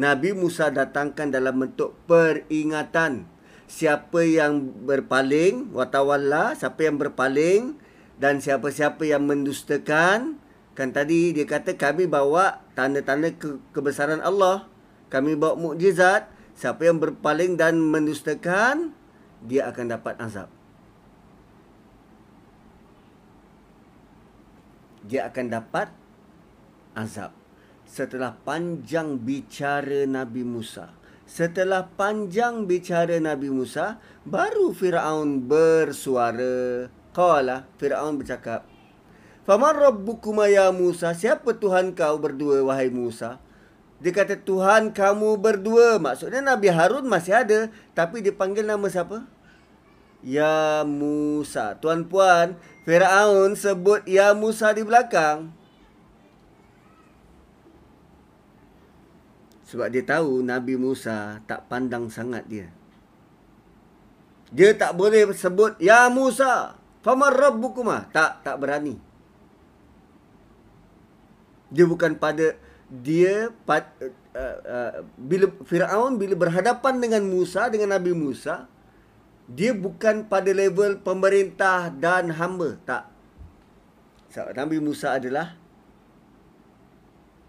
Nabi 0.00 0.32
Musa 0.32 0.72
datangkan 0.72 1.28
dalam 1.28 1.60
bentuk 1.60 1.92
peringatan. 2.08 3.28
Siapa 3.68 4.24
yang 4.24 4.64
berpaling, 4.88 5.76
watawalla, 5.76 6.56
siapa 6.56 6.88
yang 6.88 6.96
berpaling 6.96 7.76
dan 8.20 8.38
siapa-siapa 8.38 9.08
yang 9.08 9.24
mendustakan. 9.24 10.36
Kan 10.76 10.88
tadi 10.92 11.32
dia 11.32 11.48
kata 11.48 11.74
kami 11.74 12.04
bawa 12.06 12.60
tanda-tanda 12.76 13.32
ke- 13.32 13.58
kebesaran 13.72 14.20
Allah. 14.20 14.68
Kami 15.08 15.34
bawa 15.34 15.56
mukjizat. 15.56 16.28
Siapa 16.54 16.84
yang 16.84 17.00
berpaling 17.00 17.56
dan 17.56 17.80
mendustakan, 17.80 18.92
dia 19.40 19.64
akan 19.72 19.96
dapat 19.96 20.14
azab. 20.20 20.52
Dia 25.08 25.32
akan 25.32 25.46
dapat 25.48 25.88
azab 26.92 27.32
setelah 27.90 28.38
panjang 28.46 29.18
bicara 29.18 30.06
Nabi 30.06 30.46
Musa, 30.46 30.94
setelah 31.26 31.90
panjang 31.98 32.70
bicara 32.70 33.18
Nabi 33.18 33.50
Musa, 33.50 33.98
baru 34.22 34.70
Firaun 34.70 35.42
bersuara. 35.42 36.86
Qala 37.10 37.66
Firaun 37.76 38.18
bercakap, 38.18 38.66
"Faman 39.42 39.74
rabbukuma 39.74 40.46
ya 40.46 40.70
Musa? 40.70 41.10
Siapa 41.10 41.58
Tuhan 41.58 41.94
kau 41.98 42.18
berdua 42.22 42.62
wahai 42.62 42.90
Musa?" 42.90 43.42
Dia 44.00 44.16
kata 44.16 44.40
Tuhan 44.40 44.96
kamu 44.96 45.36
berdua. 45.36 46.00
Maksudnya 46.00 46.40
Nabi 46.40 46.72
Harun 46.72 47.04
masih 47.04 47.36
ada, 47.36 47.68
tapi 47.92 48.24
dia 48.24 48.32
panggil 48.32 48.64
nama 48.64 48.88
siapa? 48.88 49.28
Ya 50.24 50.84
Musa. 50.88 51.76
Tuan 51.76 52.08
puan, 52.08 52.56
Firaun 52.88 53.52
sebut 53.52 54.00
Ya 54.08 54.32
Musa 54.32 54.72
di 54.72 54.88
belakang. 54.88 55.52
Sebab 59.68 59.92
dia 59.92 60.02
tahu 60.02 60.42
Nabi 60.42 60.80
Musa 60.80 61.44
tak 61.44 61.68
pandang 61.68 62.08
sangat 62.08 62.48
dia. 62.48 62.72
Dia 64.50 64.74
tak 64.74 64.96
boleh 64.96 65.28
sebut 65.30 65.78
Ya 65.78 66.08
Musa, 66.10 66.79
famar 67.00 67.32
rabbukuma. 67.32 68.08
Tak, 68.12 68.44
tak 68.44 68.56
berani. 68.60 68.96
Dia 71.70 71.86
bukan 71.86 72.18
pada 72.18 72.58
dia 72.90 73.54
pad, 73.62 73.86
uh, 74.34 74.56
uh, 74.66 74.92
bila 75.14 75.46
Firaun 75.62 76.18
bila 76.18 76.34
berhadapan 76.34 76.98
dengan 76.98 77.22
Musa 77.22 77.70
dengan 77.70 77.94
Nabi 77.94 78.10
Musa 78.10 78.66
dia 79.46 79.70
bukan 79.70 80.26
pada 80.26 80.50
level 80.50 80.98
pemerintah 80.98 81.94
dan 81.94 82.34
hamba 82.34 82.74
tak 82.82 83.06
sebab 84.30 84.54
Nabi 84.54 84.78
Musa 84.78 85.18
adalah 85.18 85.58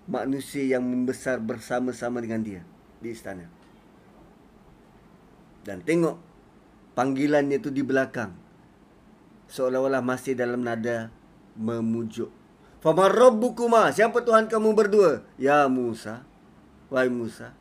manusia 0.09 0.65
yang 0.65 0.81
membesar 0.81 1.37
bersama-sama 1.37 2.17
dengan 2.19 2.41
dia 2.41 2.61
di 2.97 3.13
istana. 3.13 3.45
Dan 5.61 5.85
tengok 5.85 6.17
panggilannya 6.97 7.61
itu 7.61 7.69
di 7.69 7.85
belakang. 7.85 8.33
Seolah-olah 9.51 9.99
masih 9.99 10.31
dalam 10.31 10.63
nada 10.63 11.11
memujuk. 11.59 12.31
Famar 12.79 13.11
rabbukuma? 13.11 13.91
Siapa 13.91 14.23
Tuhan 14.23 14.47
kamu 14.47 14.71
berdua? 14.71 15.27
Ya 15.35 15.67
Musa. 15.67 16.23
Wahai 16.87 17.11
Musa. 17.11 17.51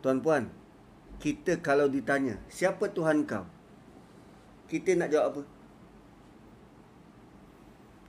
Tuan-puan, 0.00 0.48
kita 1.20 1.60
kalau 1.60 1.92
ditanya, 1.92 2.40
siapa 2.48 2.88
Tuhan 2.88 3.28
kau? 3.28 3.44
Kita 4.66 4.96
nak 4.96 5.12
jawab 5.12 5.26
apa? 5.30 5.42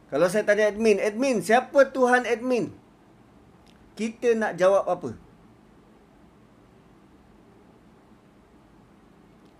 Kalau 0.07 0.27
saya 0.31 0.47
tanya 0.47 0.71
admin, 0.71 1.03
admin, 1.03 1.43
siapa 1.43 1.91
Tuhan 1.91 2.23
admin? 2.23 2.71
Kita 3.99 4.39
nak 4.39 4.55
jawab 4.55 4.87
apa? 4.87 5.26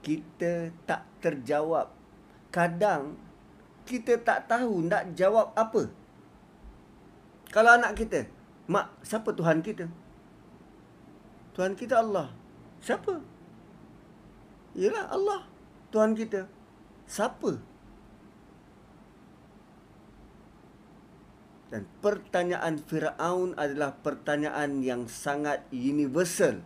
Kita 0.08 0.72
tak 0.88 1.04
terjawab. 1.20 1.92
Kadang 2.48 3.20
kita 3.84 4.16
tak 4.24 4.48
tahu 4.48 4.88
nak 4.88 5.12
jawab 5.20 5.52
apa. 5.52 5.92
Kalau 7.52 7.76
anak 7.76 8.00
kita, 8.00 8.24
mak, 8.72 8.88
siapa 9.04 9.36
Tuhan 9.36 9.60
kita? 9.60 9.92
Tuhan 11.56 11.76
kita 11.76 12.00
Allah. 12.00 12.32
Siapa? 12.80 13.20
Yalah 14.80 15.12
Allah. 15.12 15.42
Tuhan 15.92 16.16
kita. 16.16 16.48
Siapa? 17.04 17.60
Dan 21.68 21.84
pertanyaan 22.00 22.80
Firaun 22.80 23.52
adalah 23.60 23.92
pertanyaan 24.00 24.80
yang 24.80 25.04
sangat 25.12 25.68
universal. 25.76 26.64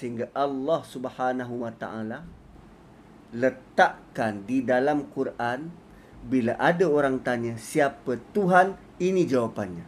Sehingga 0.00 0.32
Allah 0.32 0.80
Subhanahu 0.80 1.60
Wa 1.60 1.72
Taala 1.76 2.24
letakkan 3.36 4.48
di 4.48 4.64
dalam 4.64 5.12
Quran 5.12 5.68
bila 6.24 6.56
ada 6.56 6.88
orang 6.88 7.20
tanya 7.20 7.60
siapa 7.60 8.16
Tuhan, 8.32 8.80
ini 8.96 9.28
jawapannya. 9.28 9.84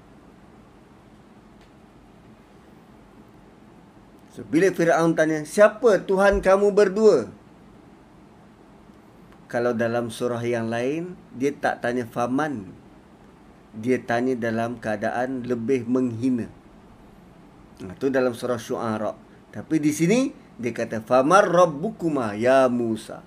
So, 4.33 4.45
bila 4.49 4.73
Firaun 4.73 5.17
tanya, 5.17 5.45
siapa 5.49 6.05
Tuhan 6.05 6.45
kamu 6.45 6.73
berdua? 6.73 7.33
kalau 9.53 9.77
dalam 9.77 10.09
surah 10.09 10.41
yang 10.41 10.73
lain 10.73 11.13
dia 11.37 11.53
tak 11.53 11.85
tanya 11.85 12.09
faman 12.09 12.73
dia 13.77 14.01
tanya 14.01 14.33
dalam 14.33 14.81
keadaan 14.81 15.45
lebih 15.45 15.85
menghina 15.85 16.49
itu 17.85 18.09
dalam 18.09 18.33
surah 18.33 18.57
syuara 18.57 19.13
tapi 19.53 19.77
di 19.77 19.93
sini 19.93 20.33
dia 20.57 20.73
kata 20.73 21.05
famar 21.05 21.45
rabbukuma 21.45 22.33
ya 22.33 22.67
Musa. 22.73 23.21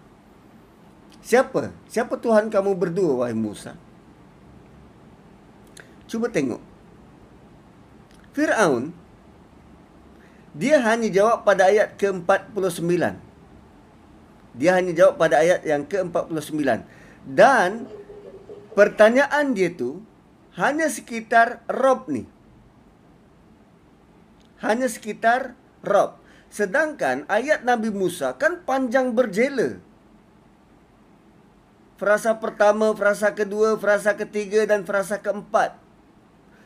Siapa? 1.22 1.74
Siapa 1.90 2.18
Tuhan 2.18 2.50
kamu 2.50 2.74
berdua 2.74 3.26
wahai 3.26 3.38
Musa? 3.38 3.78
Cuba 6.10 6.30
tengok. 6.30 6.62
Firaun 8.34 8.94
dia 10.56 10.80
hanya 10.82 11.12
jawab 11.12 11.44
pada 11.44 11.68
ayat 11.68 12.00
ke-49. 12.00 13.20
Dia 14.56 14.72
hanya 14.80 14.92
jawab 14.96 15.20
pada 15.20 15.44
ayat 15.44 15.68
yang 15.68 15.84
ke-49. 15.84 16.64
Dan 17.28 17.92
pertanyaan 18.72 19.52
dia 19.52 19.74
tu 19.76 20.00
hanya 20.56 20.88
sekitar 20.88 21.60
Rob 21.68 22.08
ni. 22.08 22.24
Hanya 24.64 24.88
sekitar 24.88 25.60
Rob. 25.86 26.18
Sedangkan 26.50 27.24
ayat 27.30 27.62
Nabi 27.62 27.94
Musa 27.94 28.34
kan 28.36 28.66
panjang 28.66 29.14
berjela. 29.14 29.78
Frasa 31.96 32.36
pertama, 32.42 32.92
frasa 32.92 33.32
kedua, 33.32 33.80
frasa 33.80 34.20
ketiga 34.20 34.68
dan 34.68 34.84
frasa 34.84 35.22
keempat. 35.22 35.80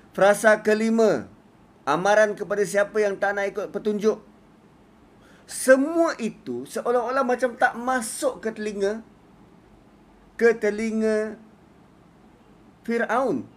Frasa 0.10 0.66
kelima, 0.66 1.30
amaran 1.86 2.34
kepada 2.34 2.66
siapa 2.66 2.98
yang 2.98 3.20
tak 3.22 3.38
nak 3.38 3.46
ikut 3.54 3.68
petunjuk 3.70 4.30
semua 5.50 6.14
itu 6.22 6.62
seolah-olah 6.70 7.26
macam 7.26 7.58
tak 7.58 7.74
masuk 7.74 8.38
ke 8.38 8.54
telinga 8.54 9.02
ke 10.38 10.54
telinga 10.54 11.42
Firaun 12.86 13.50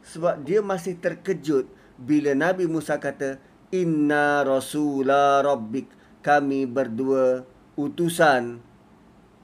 sebab 0.00 0.40
dia 0.48 0.64
masih 0.64 0.96
terkejut 0.96 1.68
bila 2.00 2.32
Nabi 2.32 2.64
Musa 2.64 2.96
kata 2.96 3.36
inna 3.74 4.46
rasula 4.46 5.42
rabbik 5.42 5.90
kami 6.22 6.62
berdua 6.70 7.42
utusan 7.74 8.62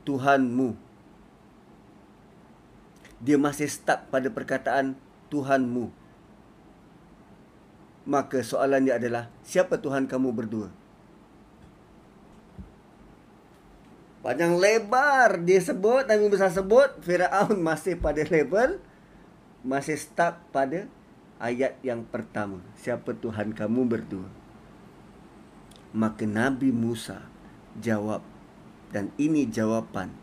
Tuhanmu. 0.07 0.79
Dia 3.21 3.37
masih 3.37 3.67
stuck 3.67 4.07
pada 4.09 4.31
perkataan 4.31 4.95
Tuhanmu. 5.29 5.91
Maka 8.09 8.41
soalan 8.41 8.87
dia 8.89 8.97
adalah 8.97 9.29
siapa 9.45 9.77
Tuhan 9.77 10.09
kamu 10.09 10.31
berdua? 10.33 10.73
Panjang 14.21 14.57
lebar 14.61 15.41
dia 15.43 15.61
sebut 15.65 16.05
Nabi 16.05 16.29
Musa 16.29 16.53
sebut 16.53 16.93
Firaun 17.01 17.57
masih 17.57 17.97
pada 17.97 18.21
level 18.21 18.77
masih 19.65 19.97
stuck 19.97 20.41
pada 20.53 20.89
ayat 21.41 21.81
yang 21.81 22.05
pertama. 22.05 22.61
Siapa 22.77 23.17
Tuhan 23.17 23.57
kamu 23.57 23.89
berdua? 23.89 24.29
Maka 25.97 26.29
Nabi 26.29 26.71
Musa 26.71 27.27
jawab 27.81 28.23
dan 28.95 29.11
ini 29.19 29.49
jawapan 29.49 30.15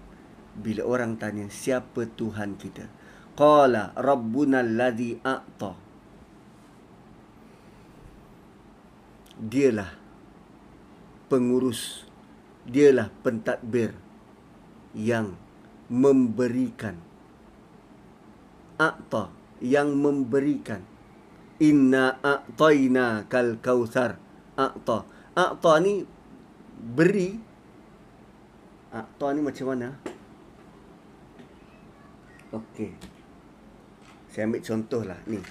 bila 0.55 0.87
orang 0.87 1.19
tanya 1.19 1.49
siapa 1.51 2.07
Tuhan 2.07 2.55
kita? 2.55 2.87
Qala 3.35 3.91
rabbuna 3.97 4.63
alladhi 4.63 5.19
a'ta. 5.21 5.75
Dialah 9.37 9.91
pengurus 11.29 12.07
dialah 12.67 13.13
pentadbir 13.23 13.93
yang 14.97 15.37
memberikan 15.87 16.99
a'ta 18.81 19.29
yang 19.63 19.93
memberikan 19.93 20.96
inna 21.61 22.17
a'taina 22.21 23.25
kal 23.29 23.57
kautsar 23.61 24.17
a'ta. 24.57 25.05
A'ta 25.37 25.73
ni 25.81 26.01
beri. 26.77 27.37
A'ta 28.93 29.27
ni 29.33 29.39
macam 29.41 29.65
mana? 29.73 29.89
Okey. 32.53 32.91
Saya 34.31 34.47
ambil 34.47 34.61
contohlah 34.61 35.19
ni. 35.27 35.41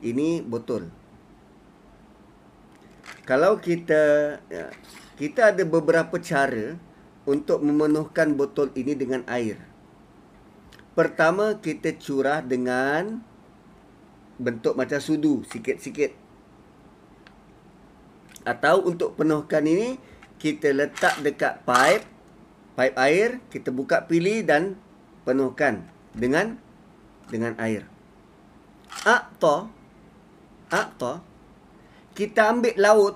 Ini 0.00 0.40
botol 0.40 1.00
kalau 3.30 3.62
kita 3.62 4.02
ya, 4.50 4.74
kita 5.14 5.54
ada 5.54 5.62
beberapa 5.62 6.18
cara 6.18 6.74
untuk 7.30 7.62
memenuhkan 7.62 8.34
botol 8.34 8.74
ini 8.74 8.98
dengan 8.98 9.22
air. 9.30 9.54
Pertama 10.98 11.54
kita 11.62 11.94
curah 11.94 12.42
dengan 12.42 13.22
bentuk 14.40 14.74
macam 14.74 14.96
sudu 14.96 15.44
sikit-sikit. 15.44 16.16
Atau 18.48 18.88
untuk 18.88 19.20
penuhkan 19.20 19.68
ini 19.68 20.00
kita 20.40 20.72
letak 20.72 21.20
dekat 21.20 21.60
pipe 21.68 22.08
pipe 22.74 22.96
air, 22.96 23.44
kita 23.52 23.68
buka 23.68 24.08
pilih 24.08 24.40
dan 24.40 24.80
penuhkan 25.28 25.84
dengan 26.16 26.56
dengan 27.28 27.52
air. 27.60 27.84
Aqta 29.04 29.68
Aqta 30.72 31.30
kita 32.16 32.52
ambil 32.52 32.74
laut 32.76 33.14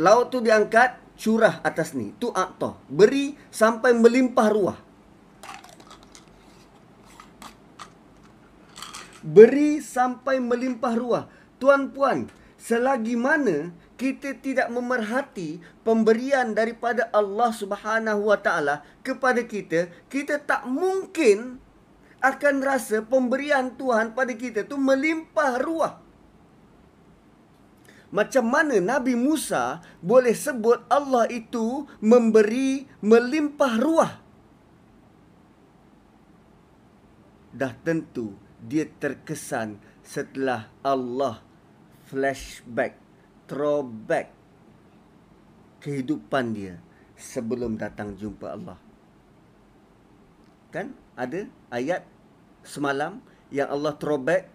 laut 0.00 0.26
tu 0.32 0.40
diangkat 0.40 0.96
curah 1.20 1.60
atas 1.60 1.92
ni 1.92 2.16
tu 2.16 2.32
aqta 2.32 2.74
beri 2.88 3.36
sampai 3.52 3.92
melimpah 3.92 4.48
ruah 4.48 4.78
beri 9.20 9.84
sampai 9.84 10.40
melimpah 10.40 10.94
ruah 10.96 11.24
tuan 11.60 11.92
puan 11.92 12.28
selagi 12.60 13.16
mana 13.16 13.72
kita 14.00 14.36
tidak 14.40 14.68
memerhati 14.72 15.60
pemberian 15.84 16.56
daripada 16.56 17.08
Allah 17.12 17.52
Subhanahu 17.52 18.32
Wa 18.32 18.38
Taala 18.40 18.84
kepada 19.04 19.44
kita 19.44 19.92
kita 20.08 20.40
tak 20.40 20.64
mungkin 20.68 21.60
akan 22.20 22.54
rasa 22.60 23.00
pemberian 23.00 23.76
Tuhan 23.76 24.12
pada 24.12 24.32
kita 24.36 24.68
tu 24.68 24.76
melimpah 24.76 25.56
ruah 25.60 25.94
macam 28.10 28.44
mana 28.50 28.82
Nabi 28.82 29.14
Musa 29.14 29.78
boleh 30.02 30.34
sebut 30.34 30.82
Allah 30.90 31.30
itu 31.30 31.86
memberi 32.02 32.82
melimpah 32.98 33.74
ruah? 33.78 34.12
Dah 37.54 37.70
tentu 37.86 38.34
dia 38.64 38.84
terkesan 38.88 39.80
setelah 40.04 40.68
Allah 40.84 41.40
flashback, 42.10 42.98
throwback 43.46 44.34
kehidupan 45.80 46.52
dia 46.52 46.74
sebelum 47.16 47.78
datang 47.80 48.18
jumpa 48.18 48.52
Allah. 48.52 48.78
Kan 50.70 50.94
ada 51.16 51.46
ayat 51.72 52.04
semalam 52.62 53.22
yang 53.50 53.70
Allah 53.70 53.94
throwback 53.96 54.46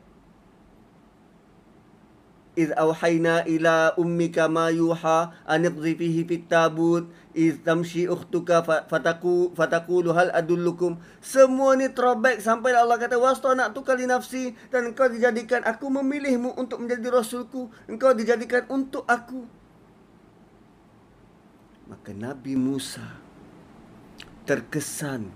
إذ 2.58 2.74
أوحينا 2.74 3.46
إلى 3.46 3.94
أمك 3.94 4.36
ما 4.50 4.74
يوحى 4.74 5.20
أن 5.46 5.60
اقذفيه 5.70 6.16
في 6.26 6.34
التابوت 6.34 7.04
إذ 7.36 7.62
تمشي 7.62 8.10
أختك 8.10 8.50
فتقول, 8.90 9.54
فتقول 9.54 10.06
هل 10.10 10.28
أدلكم 10.34 10.92
Semua 11.22 11.78
ni 11.78 11.86
throwback 11.94 12.42
sampai 12.42 12.74
Allah 12.74 12.98
kata 12.98 13.14
Wastu 13.22 13.54
anak 13.54 13.70
tu 13.70 13.86
kali 13.86 14.10
nafsi 14.10 14.58
Dan 14.66 14.90
engkau 14.90 15.06
dijadikan 15.06 15.62
Aku 15.62 15.86
memilihmu 15.94 16.58
untuk 16.58 16.82
menjadi 16.82 17.06
Rasulku 17.14 17.70
Engkau 17.86 18.18
dijadikan 18.18 18.66
untuk 18.66 19.06
aku 19.06 19.46
Maka 21.86 22.10
Nabi 22.10 22.58
Musa 22.58 23.14
Terkesan 24.42 25.30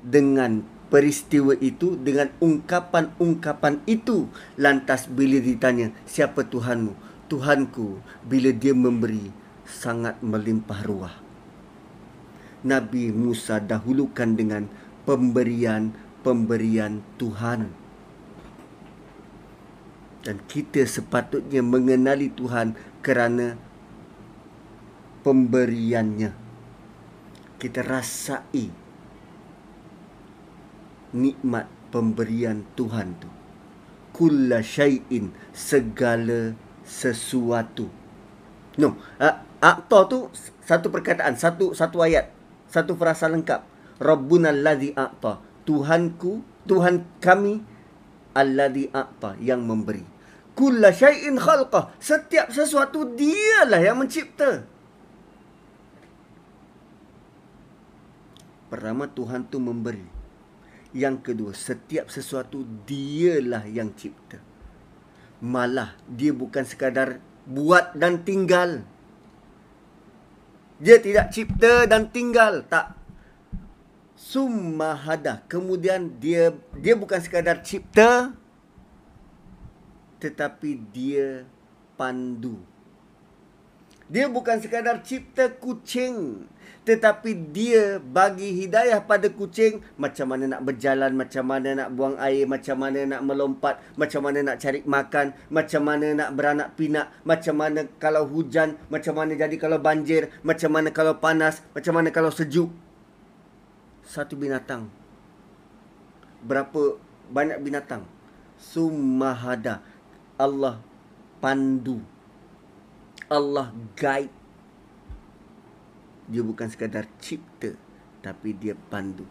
Dengan 0.00 0.64
peristiwa 0.89 1.53
itu 1.61 1.93
dengan 1.95 2.33
ungkapan-ungkapan 2.41 3.79
itu. 3.85 4.27
Lantas 4.57 5.05
bila 5.07 5.39
ditanya 5.39 5.93
siapa 6.09 6.43
Tuhanmu? 6.43 6.93
Tuhanku 7.29 8.01
bila 8.25 8.49
dia 8.49 8.73
memberi 8.73 9.29
sangat 9.69 10.17
melimpah 10.25 10.81
ruah. 10.81 11.13
Nabi 12.65 13.13
Musa 13.13 13.61
dahulukan 13.61 14.33
dengan 14.35 14.65
pemberian-pemberian 15.05 17.05
Tuhan. 17.21 17.69
Dan 20.19 20.35
kita 20.51 20.83
sepatutnya 20.83 21.63
mengenali 21.63 22.27
Tuhan 22.33 22.75
kerana 22.99 23.55
pemberiannya. 25.23 26.35
Kita 27.55 27.79
rasai 27.83 28.78
nikmat 31.15 31.65
pemberian 31.89 32.65
Tuhan 32.77 33.17
tu. 33.17 33.29
Kulla 34.13 34.59
syai'in 34.59 35.31
segala 35.55 36.57
sesuatu. 36.83 37.87
No, 38.75 38.95
akta 39.59 39.99
tu 40.09 40.31
satu 40.63 40.91
perkataan, 40.91 41.35
satu 41.39 41.71
satu 41.71 42.03
ayat, 42.03 42.31
satu 42.67 42.95
frasa 42.99 43.29
lengkap. 43.31 43.63
Rabbuna 43.99 44.55
allazi 44.55 44.95
a'ta. 44.95 45.43
Tuhanku, 45.67 46.41
Tuhan 46.65 47.03
kami 47.19 47.61
allazi 48.33 48.87
a'ta 48.89 49.35
yang 49.43 49.67
memberi. 49.67 50.03
Kulla 50.55 50.91
syai'in 50.91 51.39
khalqah. 51.39 51.95
Setiap 51.99 52.51
sesuatu 52.51 53.15
dialah 53.15 53.79
yang 53.79 53.99
mencipta. 53.99 54.67
Pertama 58.67 59.07
Tuhan 59.07 59.47
tu 59.47 59.57
memberi. 59.57 60.18
Yang 60.89 61.31
kedua, 61.31 61.51
setiap 61.53 62.09
sesuatu 62.09 62.65
dialah 62.85 63.69
yang 63.69 63.93
cipta. 63.93 64.41
Malah 65.39 65.95
dia 66.09 66.33
bukan 66.33 66.65
sekadar 66.65 67.21
buat 67.45 67.93
dan 67.93 68.25
tinggal. 68.25 68.83
Dia 70.81 70.97
tidak 70.97 71.29
cipta 71.29 71.85
dan 71.85 72.09
tinggal, 72.09 72.65
tak. 72.65 72.97
Summa 74.19 74.97
hada. 74.97 75.45
Kemudian 75.47 76.19
dia 76.19 76.51
dia 76.75 76.97
bukan 76.97 77.21
sekadar 77.23 77.63
cipta 77.63 78.35
tetapi 80.19 80.75
dia 80.91 81.47
pandu. 81.95 82.59
Dia 84.11 84.27
bukan 84.27 84.59
sekadar 84.59 84.99
cipta 85.01 85.47
kucing 85.47 86.45
tetapi 86.89 87.53
dia 87.53 88.01
bagi 88.01 88.65
hidayah 88.65 89.05
pada 89.05 89.29
kucing 89.29 89.77
macam 89.93 90.33
mana 90.33 90.57
nak 90.57 90.65
berjalan, 90.65 91.13
macam 91.13 91.45
mana 91.45 91.77
nak 91.77 91.93
buang 91.93 92.17
air, 92.17 92.49
macam 92.49 92.81
mana 92.81 93.05
nak 93.05 93.21
melompat, 93.21 93.77
macam 93.93 94.25
mana 94.25 94.41
nak 94.41 94.57
cari 94.57 94.81
makan, 94.81 95.37
macam 95.53 95.85
mana 95.85 96.17
nak 96.17 96.33
beranak 96.33 96.73
pinak, 96.73 97.13
macam 97.21 97.61
mana 97.61 97.85
kalau 98.01 98.25
hujan, 98.25 98.73
macam 98.89 99.21
mana 99.21 99.37
jadi 99.37 99.53
kalau 99.61 99.77
banjir, 99.77 100.33
macam 100.41 100.73
mana 100.73 100.89
kalau 100.89 101.13
panas, 101.21 101.61
macam 101.77 101.93
mana 101.93 102.09
kalau 102.09 102.33
sejuk. 102.33 102.73
Satu 104.01 104.33
binatang. 104.33 104.89
Berapa 106.41 106.97
banyak 107.29 107.61
binatang? 107.61 108.01
Sumahada. 108.57 109.85
Allah 110.41 110.81
pandu. 111.37 112.01
Allah 113.29 113.69
guide 113.93 114.38
dia 116.29 116.45
bukan 116.45 116.69
sekadar 116.69 117.09
cipta 117.17 117.73
tapi 118.21 118.53
dia 118.53 118.77
pandu 118.77 119.25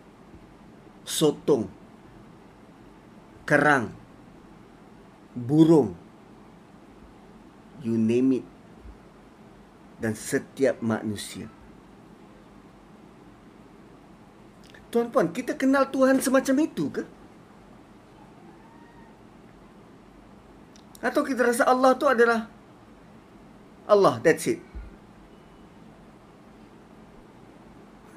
sotong. 1.08 1.64
Kerang. 3.48 3.96
Burung. 5.32 5.96
You 7.80 7.96
name 7.96 8.44
it. 8.44 8.46
Dan 9.98 10.12
setiap 10.12 10.84
manusia. 10.84 11.48
Tuan-puan, 14.92 15.32
kita 15.32 15.56
kenal 15.56 15.88
Tuhan 15.88 16.20
semacam 16.20 16.56
itu 16.64 16.84
ke? 16.92 17.02
Atau 20.98 21.22
kita 21.24 21.44
rasa 21.44 21.68
Allah 21.68 21.92
tu 21.96 22.08
adalah 22.08 22.48
Allah, 23.88 24.20
that's 24.24 24.48
it. 24.48 24.60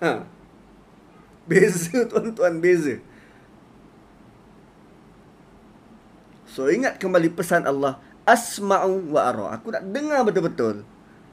Ha. 0.02 0.26
Beza 1.46 2.04
tuan-tuan, 2.10 2.58
beza. 2.58 2.98
So 6.52 6.68
ingat 6.68 7.00
kembali 7.00 7.32
pesan 7.32 7.64
Allah, 7.64 8.02
asma'u 8.28 9.08
wa 9.14 9.22
ara. 9.32 9.46
Aku 9.56 9.72
nak 9.72 9.88
dengar 9.88 10.28
betul-betul 10.28 10.84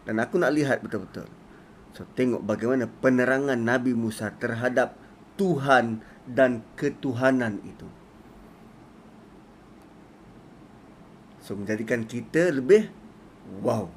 dan 0.06 0.14
aku 0.22 0.38
nak 0.38 0.54
lihat 0.54 0.78
betul-betul. 0.78 1.26
So 1.96 2.06
tengok 2.14 2.46
bagaimana 2.46 2.86
penerangan 2.86 3.58
Nabi 3.58 3.98
Musa 3.98 4.30
terhadap 4.38 4.94
Tuhan 5.34 6.04
dan 6.30 6.62
ketuhanan 6.78 7.58
itu. 7.66 7.88
So 11.42 11.58
menjadikan 11.58 12.06
kita 12.06 12.54
lebih 12.54 12.92
wow. 13.64 13.90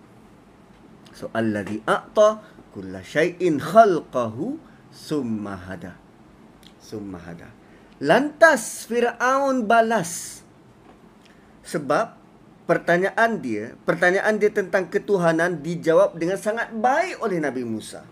So 1.11 1.27
alladhi 1.35 1.83
a'ta 1.83 2.39
kulla 2.71 3.03
syai'in 3.03 3.59
khalqahu 3.59 4.57
summa 4.91 5.55
hada. 5.55 5.95
Summa 6.81 7.19
hada. 7.21 7.51
Lantas 8.01 8.89
Firaun 8.89 9.69
balas. 9.69 10.43
Sebab 11.61 12.17
pertanyaan 12.65 13.39
dia, 13.39 13.77
pertanyaan 13.85 14.41
dia 14.41 14.49
tentang 14.49 14.89
ketuhanan 14.89 15.61
dijawab 15.61 16.17
dengan 16.17 16.35
sangat 16.39 16.73
baik 16.73 17.21
oleh 17.21 17.37
Nabi 17.37 17.63
Musa. 17.63 18.03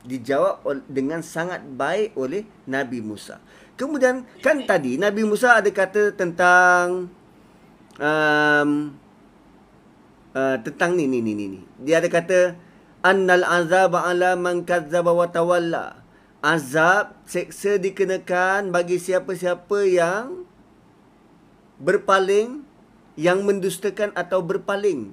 dijawab 0.00 0.64
dengan 0.88 1.20
sangat 1.20 1.60
baik 1.60 2.16
oleh 2.16 2.48
Nabi 2.64 3.04
Musa. 3.04 3.36
Kemudian 3.76 4.24
kan 4.40 4.64
tadi 4.64 4.96
Nabi 4.96 5.24
Musa 5.24 5.60
ada 5.60 5.68
kata 5.68 6.12
tentang 6.16 7.08
um, 8.00 8.70
uh, 10.32 10.56
tentang 10.64 10.96
ni 10.96 11.04
ni 11.04 11.20
ni 11.20 11.32
ni. 11.36 11.60
Dia 11.80 12.00
ada 12.00 12.08
kata 12.08 12.56
annal 13.00 13.44
azab 13.44 13.96
ala 13.96 14.36
man 14.36 14.64
kadzdzaba 14.64 15.12
wa 15.12 15.28
tawalla. 15.28 16.00
Azab 16.40 17.20
seksa 17.28 17.76
dikenakan 17.76 18.72
bagi 18.72 18.96
siapa-siapa 18.96 19.84
yang 19.84 20.48
berpaling 21.76 22.64
yang 23.20 23.44
mendustakan 23.44 24.16
atau 24.16 24.40
berpaling. 24.40 25.12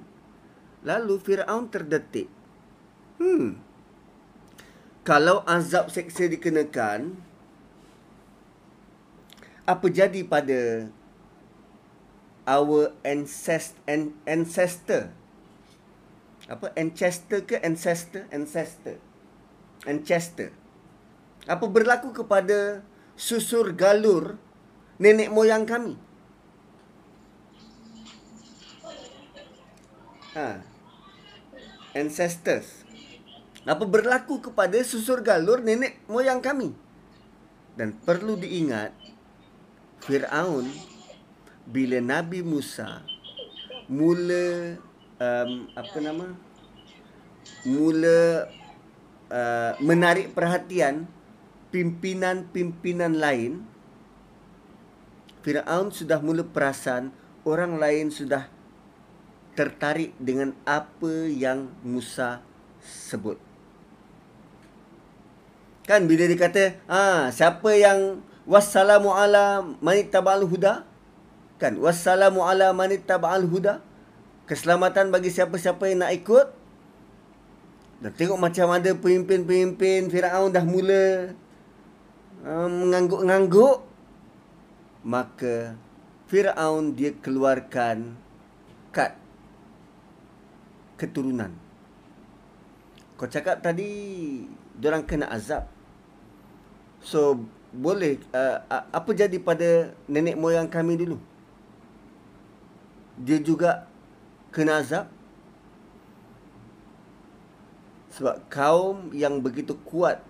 Lalu 0.84 1.20
Firaun 1.20 1.68
terdetik. 1.68 2.32
Hmm, 3.20 3.60
kalau 5.04 5.44
azab 5.44 5.92
seksa 5.92 6.28
dikenakan 6.28 7.16
apa 9.68 9.86
jadi 9.92 10.24
pada 10.24 10.88
our 12.48 12.96
ancestor 14.24 15.12
apa? 16.48 16.72
Ancestor 16.72 17.44
ke 17.44 17.60
ancestor? 17.60 18.24
Ancestor. 18.32 18.96
Ancestor. 19.84 20.50
Apa 21.44 21.68
berlaku 21.68 22.16
kepada 22.16 22.80
susur 23.14 23.76
galur 23.76 24.40
nenek 24.96 25.28
moyang 25.28 25.68
kami? 25.68 26.00
Ha. 30.32 30.64
Ancestors. 31.92 32.84
Apa 33.68 33.84
berlaku 33.84 34.40
kepada 34.40 34.80
susur 34.80 35.20
galur 35.20 35.60
nenek 35.60 36.00
moyang 36.08 36.40
kami. 36.40 36.72
Dan 37.76 37.92
perlu 37.92 38.40
diingat, 38.40 38.96
Fir'aun 40.02 40.66
bila 41.68 42.00
Nabi 42.00 42.40
Musa 42.40 43.04
mula 43.92 44.76
um, 45.18 45.70
apa 45.74 45.96
nama 45.98 46.26
mula 47.66 48.48
uh, 49.30 49.72
menarik 49.82 50.32
perhatian 50.32 51.06
pimpinan-pimpinan 51.74 53.18
lain 53.18 53.62
Firaun 55.44 55.94
sudah 55.94 56.18
mula 56.18 56.42
perasan 56.42 57.14
orang 57.46 57.78
lain 57.78 58.10
sudah 58.10 58.50
tertarik 59.54 60.14
dengan 60.18 60.54
apa 60.66 61.26
yang 61.30 61.70
Musa 61.82 62.42
sebut 62.82 63.48
Kan 65.88 66.04
bila 66.04 66.28
dia 66.28 66.36
kata, 66.36 66.76
ah 66.84 67.32
siapa 67.32 67.72
yang 67.72 68.20
wassalamu 68.44 69.08
ala 69.08 69.64
manittaba'al 69.80 70.44
huda? 70.44 70.84
Kan 71.56 71.80
wassalamu 71.80 72.44
ala 72.44 72.76
manittaba'al 72.76 73.48
huda? 73.48 73.80
Keselamatan 74.48 75.12
bagi 75.12 75.28
siapa-siapa 75.28 75.92
yang 75.92 76.08
nak 76.08 76.16
ikut. 76.16 76.46
Dan 78.00 78.12
tengok 78.16 78.40
macam 78.40 78.72
ada 78.72 78.94
pemimpin-pemimpin 78.96 80.08
Firaun 80.08 80.48
dah 80.48 80.64
mula 80.64 81.36
uh, 82.46 82.68
mengangguk-ngangguk. 82.70 83.84
Maka 85.04 85.76
Firaun 86.32 86.96
dia 86.96 87.12
keluarkan 87.12 88.16
kad 88.88 89.20
keturunan. 90.96 91.52
Kau 93.18 93.28
cakap 93.28 93.60
tadi 93.60 93.90
orang 94.78 95.04
kena 95.04 95.26
azab. 95.28 95.66
So 97.02 97.44
boleh 97.74 98.22
uh, 98.32 98.62
apa 98.70 99.10
jadi 99.12 99.36
pada 99.42 99.92
nenek 100.08 100.38
moyang 100.38 100.70
kami 100.70 100.96
dulu? 100.96 101.18
Dia 103.18 103.42
juga 103.42 103.87
kena 104.54 104.80
azab. 104.82 105.06
Sebab 108.14 108.50
kaum 108.50 109.14
yang 109.14 109.38
begitu 109.38 109.78
kuat 109.86 110.24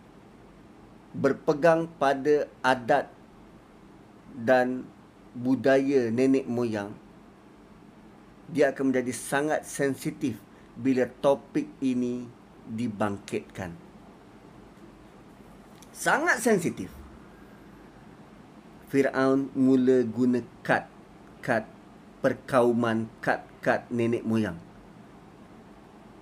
berpegang 1.16 1.88
pada 1.96 2.44
adat 2.60 3.08
dan 4.36 4.84
budaya 5.32 6.12
nenek 6.12 6.44
moyang 6.44 6.92
dia 8.48 8.72
akan 8.72 8.92
menjadi 8.92 9.12
sangat 9.12 9.60
sensitif 9.64 10.36
bila 10.76 11.08
topik 11.08 11.68
ini 11.80 12.28
dibangkitkan 12.68 13.88
sangat 15.98 16.38
sensitif. 16.38 16.94
Firaun 18.88 19.50
mula 19.58 20.06
guna 20.06 20.40
kad 20.62 20.86
kad 21.42 21.66
perkauman 22.22 23.10
kad-kad 23.68 23.92
nenek 23.92 24.24
moyang. 24.24 24.56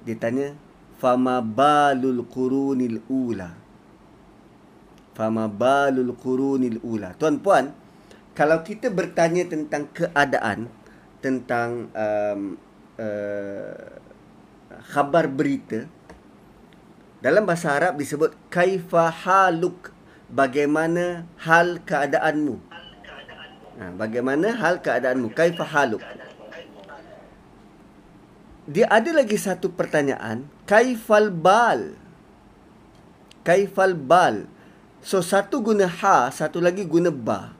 Dia 0.03 0.18
tanya, 0.18 0.59
"Fama 0.99 1.38
balul 1.38 2.26
qurunil 2.26 3.07
ula?" 3.07 3.55
Fama 5.14 5.47
balul 5.47 6.11
qurunil 6.18 6.82
ula. 6.82 7.14
Tuan-puan, 7.14 7.70
kalau 8.34 8.66
kita 8.66 8.90
bertanya 8.90 9.47
tentang 9.47 9.86
keadaan 9.94 10.66
tentang 11.22 11.88
um, 11.94 12.59
uh, 12.99 13.97
khabar 14.92 15.30
berita 15.30 15.86
dalam 17.22 17.49
bahasa 17.49 17.72
Arab 17.72 17.97
disebut 17.97 18.36
kaifa 18.53 19.09
haluk 19.09 19.94
bagaimana 20.28 21.24
hal 21.40 21.80
keadaanmu 21.80 22.61
ha, 23.80 23.84
bagaimana 23.97 24.53
hal 24.53 24.84
keadaanmu 24.84 25.32
kaifa 25.32 25.64
haluk 25.64 26.05
dia 28.66 28.90
ada 28.90 29.14
lagi 29.14 29.38
satu 29.38 29.70
pertanyaan. 29.70 30.50
Kaifal 30.66 31.30
bal. 31.30 31.94
Kaifal 33.46 33.94
bal. 33.94 34.50
So 35.06 35.22
satu 35.22 35.62
guna 35.62 35.86
ha 35.86 36.34
satu 36.34 36.58
lagi 36.58 36.82
guna 36.82 37.14
ba. 37.14 37.54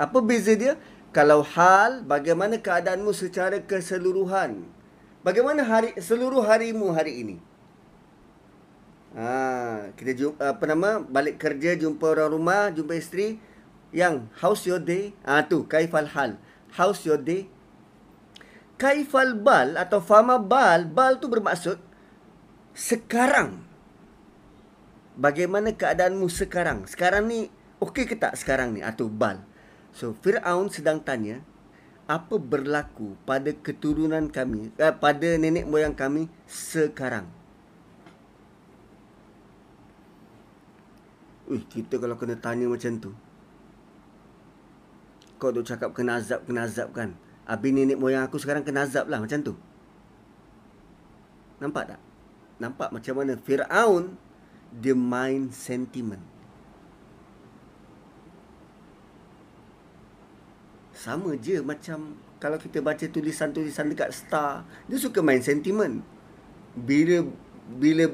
Apa 0.00 0.24
beza 0.24 0.56
dia? 0.56 0.80
Kalau 1.12 1.44
hal 1.44 2.00
bagaimana 2.00 2.56
keadaanmu 2.56 3.12
secara 3.12 3.60
keseluruhan? 3.60 4.64
Bagaimana 5.20 5.68
hari 5.68 5.92
seluruh 6.00 6.40
harimu 6.40 6.96
hari 6.96 7.20
ini? 7.20 7.36
Ha, 9.12 9.92
kita 9.96 10.12
jumpa 10.16 10.56
apa 10.56 10.64
nama? 10.64 11.00
Balik 11.04 11.36
kerja 11.36 11.76
jumpa 11.76 12.08
orang 12.08 12.32
rumah 12.32 12.72
jumpa 12.72 12.96
isteri. 12.96 13.36
Yang 13.92 14.24
how's 14.40 14.64
your 14.64 14.80
day? 14.80 15.12
Ah 15.28 15.44
ha, 15.44 15.48
tu 15.48 15.68
kaifal 15.68 16.08
hal. 16.08 16.40
How's 16.72 17.04
your 17.04 17.20
day 17.20 17.52
kaifal 18.78 19.34
bal 19.34 19.74
atau 19.74 19.98
fama 19.98 20.38
bal 20.38 20.86
bal 20.86 21.18
tu 21.18 21.26
bermaksud 21.26 21.82
sekarang 22.78 23.58
bagaimana 25.18 25.74
keadaanmu 25.74 26.30
sekarang 26.30 26.86
sekarang 26.86 27.26
ni 27.26 27.50
okey 27.82 28.06
ke 28.06 28.14
tak 28.14 28.38
sekarang 28.38 28.72
ni 28.72 28.80
atau 28.80 29.10
bal 29.10 29.42
so 29.90 30.14
firaun 30.22 30.70
sedang 30.70 31.02
tanya 31.02 31.42
apa 32.06 32.38
berlaku 32.38 33.18
pada 33.26 33.50
keturunan 33.50 34.30
kami 34.30 34.70
eh, 34.78 34.94
pada 34.94 35.28
nenek 35.36 35.66
moyang 35.66 35.92
kami 35.92 36.30
sekarang 36.46 37.28
Ui, 41.48 41.64
kita 41.64 41.96
kalau 41.96 42.12
kena 42.20 42.36
tanya 42.36 42.68
macam 42.68 43.00
tu. 43.00 43.10
Kau 45.40 45.48
tu 45.48 45.64
cakap 45.64 45.96
kena 45.96 46.20
azab, 46.20 46.44
kena 46.44 46.68
azab 46.68 46.92
kan. 46.92 47.16
Abi 47.48 47.72
nenek 47.72 47.96
moyang 47.96 48.28
aku 48.28 48.36
sekarang 48.36 48.60
kena 48.60 48.84
azab 48.84 49.08
lah 49.08 49.24
macam 49.24 49.40
tu. 49.40 49.56
Nampak 51.64 51.96
tak? 51.96 52.00
Nampak 52.60 52.92
macam 52.92 53.14
mana 53.16 53.40
Fir'aun 53.40 54.20
dia 54.68 54.92
main 54.92 55.48
sentiment. 55.48 56.20
Sama 60.92 61.32
je 61.40 61.64
macam 61.64 62.20
kalau 62.36 62.60
kita 62.60 62.84
baca 62.84 63.02
tulisan-tulisan 63.02 63.88
dekat 63.90 64.12
Star, 64.12 64.68
dia 64.84 64.98
suka 65.00 65.24
main 65.24 65.40
sentiment. 65.40 66.04
Bila 66.76 67.24
bila 67.80 68.12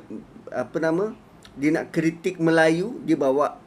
apa 0.55 0.78
nama? 0.78 1.12
dia 1.55 1.70
nak 1.70 1.95
kritik 1.95 2.43
Melayu 2.43 2.99
dia 3.07 3.14
bawa 3.14 3.59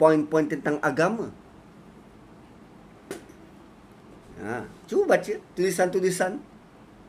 poin-poin 0.00 0.48
tentang 0.48 0.80
agama 0.80 1.28
ha, 4.42 4.66
cuba 4.90 5.16
baca 5.16 5.34
tulisan-tulisan 5.54 6.42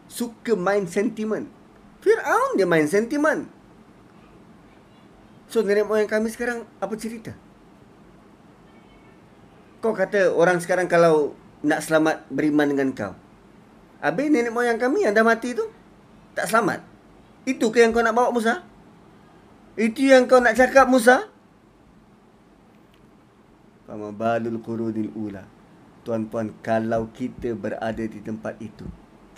suka 0.07 0.53
main 0.53 0.85
sentimen 0.85 1.49
Fir'aun 1.99 2.55
dia 2.55 2.69
main 2.69 2.85
sentimen 2.85 3.49
so 5.49 5.65
nenek 5.65 5.89
moyang 5.89 6.09
kami 6.09 6.29
sekarang 6.29 6.63
apa 6.77 6.93
cerita 6.95 7.33
kau 9.81 9.91
kata 9.91 10.31
orang 10.31 10.61
sekarang 10.63 10.87
kalau 10.87 11.35
nak 11.63 11.83
selamat 11.83 12.27
beriman 12.29 12.71
dengan 12.71 12.89
kau 12.93 13.13
Habis 14.03 14.27
nenek 14.27 14.51
moyang 14.51 14.75
kami 14.75 15.07
yang 15.07 15.15
dah 15.15 15.23
mati 15.23 15.55
tu 15.55 15.63
Tak 16.35 16.51
selamat 16.51 16.83
Itu 17.47 17.71
ke 17.71 17.79
yang 17.79 17.95
kau 17.95 18.03
nak 18.03 18.11
bawa 18.11 18.35
Musa? 18.35 18.67
Itu 19.79 20.03
yang 20.03 20.27
kau 20.27 20.43
nak 20.43 20.59
cakap 20.59 20.91
Musa? 20.91 21.31
Fama 23.83 24.15
balul 24.15 24.61
qurunil 24.63 25.11
ula. 25.11 25.43
Tuan-puan, 26.03 26.51
kalau 26.59 27.07
kita 27.15 27.55
berada 27.55 28.03
di 28.03 28.19
tempat 28.19 28.59
itu, 28.59 28.83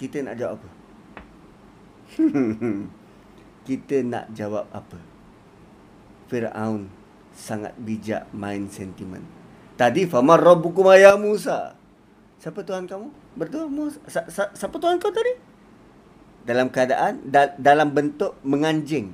kita 0.01 0.25
nak 0.25 0.35
jawab 0.37 0.57
apa? 0.57 0.69
kita 3.69 3.95
nak 4.01 4.25
jawab 4.33 4.65
apa? 4.73 4.97
Fir'aun 6.25 6.89
sangat 7.35 7.77
bijak 7.77 8.25
main 8.33 8.65
sentimen. 8.71 9.21
Tadi 9.75 10.07
famar 10.07 10.39
rabbukum 10.39 10.89
ya 10.95 11.19
Musa. 11.19 11.75
Siapa 12.39 12.63
Tuhan 12.63 12.87
kamu? 12.87 13.11
Bertuah 13.35 13.67
Musa. 13.67 13.99
Siapa 14.31 14.75
Tuhan 14.79 14.97
kau 14.97 15.11
tadi? 15.11 15.35
Dalam 16.47 16.71
keadaan 16.71 17.25
da- 17.27 17.57
dalam 17.59 17.91
bentuk 17.91 18.39
menganjing. 18.45 19.11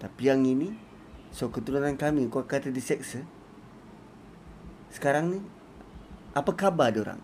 Tapi 0.00 0.22
yang 0.24 0.42
ini 0.48 0.72
so 1.30 1.52
keturunan 1.52 1.94
kami 1.94 2.26
kau 2.32 2.42
kata 2.42 2.72
diseksa. 2.72 3.20
Sekarang 4.90 5.30
ni 5.30 5.38
apa 6.40 6.52
khabar 6.56 6.92
orang? 6.96 7.20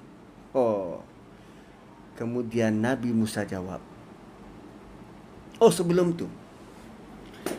Oh. 0.53 1.01
Kemudian 2.17 2.81
Nabi 2.81 3.13
Musa 3.13 3.45
jawab. 3.45 3.81
Oh 5.61 5.73
sebelum 5.73 6.17
tu. 6.17 6.29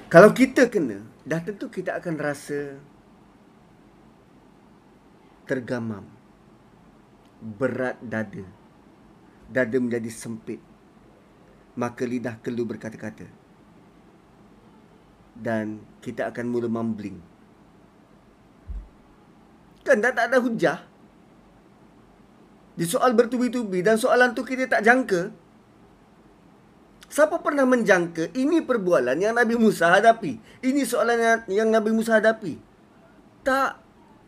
Kalau 0.07 0.31
kita 0.33 0.69
kena, 0.69 1.01
dah 1.25 1.41
tentu 1.41 1.69
kita 1.69 1.97
akan 1.97 2.15
rasa 2.17 2.77
tergamam. 5.45 6.05
Berat 7.37 8.01
dada. 8.01 8.45
Dada 9.49 9.77
menjadi 9.77 10.09
sempit. 10.09 10.61
Maka 11.77 12.05
lidah 12.05 12.41
kelu 12.41 12.65
berkata-kata. 12.65 13.29
Dan 15.37 15.85
kita 16.01 16.33
akan 16.33 16.45
mula 16.49 16.65
mumbling. 16.65 17.21
Kan 19.85 20.01
dah 20.01 20.09
tak 20.09 20.33
ada 20.33 20.41
hujah. 20.41 20.96
Di 22.77 22.85
soal 22.85 23.17
bertubi-tubi 23.17 23.81
dan 23.81 23.97
soalan 23.97 24.37
tu 24.37 24.45
kita 24.45 24.69
tak 24.69 24.85
jangka. 24.85 25.33
Siapa 27.09 27.41
pernah 27.41 27.65
menjangka 27.65 28.29
ini 28.37 28.61
perbualan 28.61 29.17
yang 29.17 29.33
Nabi 29.33 29.57
Musa 29.57 29.89
hadapi? 29.89 30.37
Ini 30.61 30.85
soalan 30.85 31.17
yang, 31.17 31.39
yang 31.49 31.69
Nabi 31.73 31.89
Musa 31.89 32.21
hadapi. 32.21 32.53
Tak. 33.41 33.81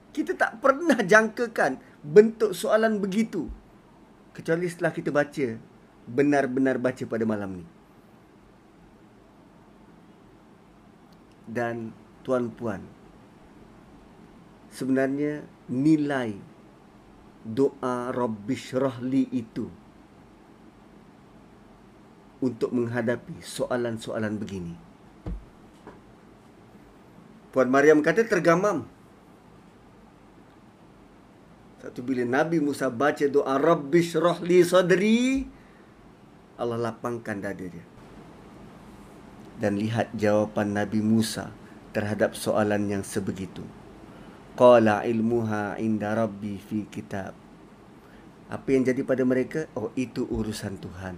Kita 0.10 0.34
tak 0.34 0.58
pernah 0.58 0.98
jangkakan 0.98 1.78
bentuk 2.02 2.58
soalan 2.58 2.98
begitu. 2.98 3.46
Kecuali 4.34 4.66
setelah 4.66 4.90
kita 4.98 5.14
baca. 5.14 5.48
Benar-benar 6.10 6.82
baca 6.82 7.04
pada 7.06 7.22
malam 7.30 7.62
ni. 7.62 7.66
Dan 11.46 11.94
tuan-puan. 12.26 12.82
Sebenarnya 14.74 15.46
nilai 15.70 16.34
doa 17.50 18.14
Rabbish 18.14 18.78
Rahli 18.78 19.26
itu 19.34 19.66
untuk 22.40 22.72
menghadapi 22.72 23.42
soalan-soalan 23.42 24.38
begini. 24.38 24.76
Puan 27.50 27.68
Maryam 27.74 28.06
kata 28.06 28.30
tergamam. 28.30 28.86
Satu 31.80 32.06
bila 32.06 32.28
Nabi 32.28 32.62
Musa 32.62 32.92
baca 32.92 33.26
doa 33.26 33.58
Rabbish 33.58 34.14
Rahli 34.20 34.62
Sadri, 34.62 35.48
Allah 36.60 36.78
lapangkan 36.78 37.40
dada 37.40 37.66
dia. 37.66 37.86
Dan 39.60 39.76
lihat 39.76 40.14
jawapan 40.16 40.76
Nabi 40.76 41.04
Musa 41.04 41.52
terhadap 41.92 42.38
soalan 42.38 42.88
yang 42.88 43.04
sebegitu. 43.04 43.64
Qala 44.60 45.08
ilmuha 45.08 45.80
inda 45.80 46.12
rabbi 46.12 46.60
fi 46.60 46.84
kitab. 46.92 47.32
Apa 48.52 48.68
yang 48.76 48.84
jadi 48.84 49.08
pada 49.08 49.24
mereka? 49.24 49.72
Oh, 49.72 49.88
itu 49.96 50.28
urusan 50.28 50.76
Tuhan. 50.76 51.16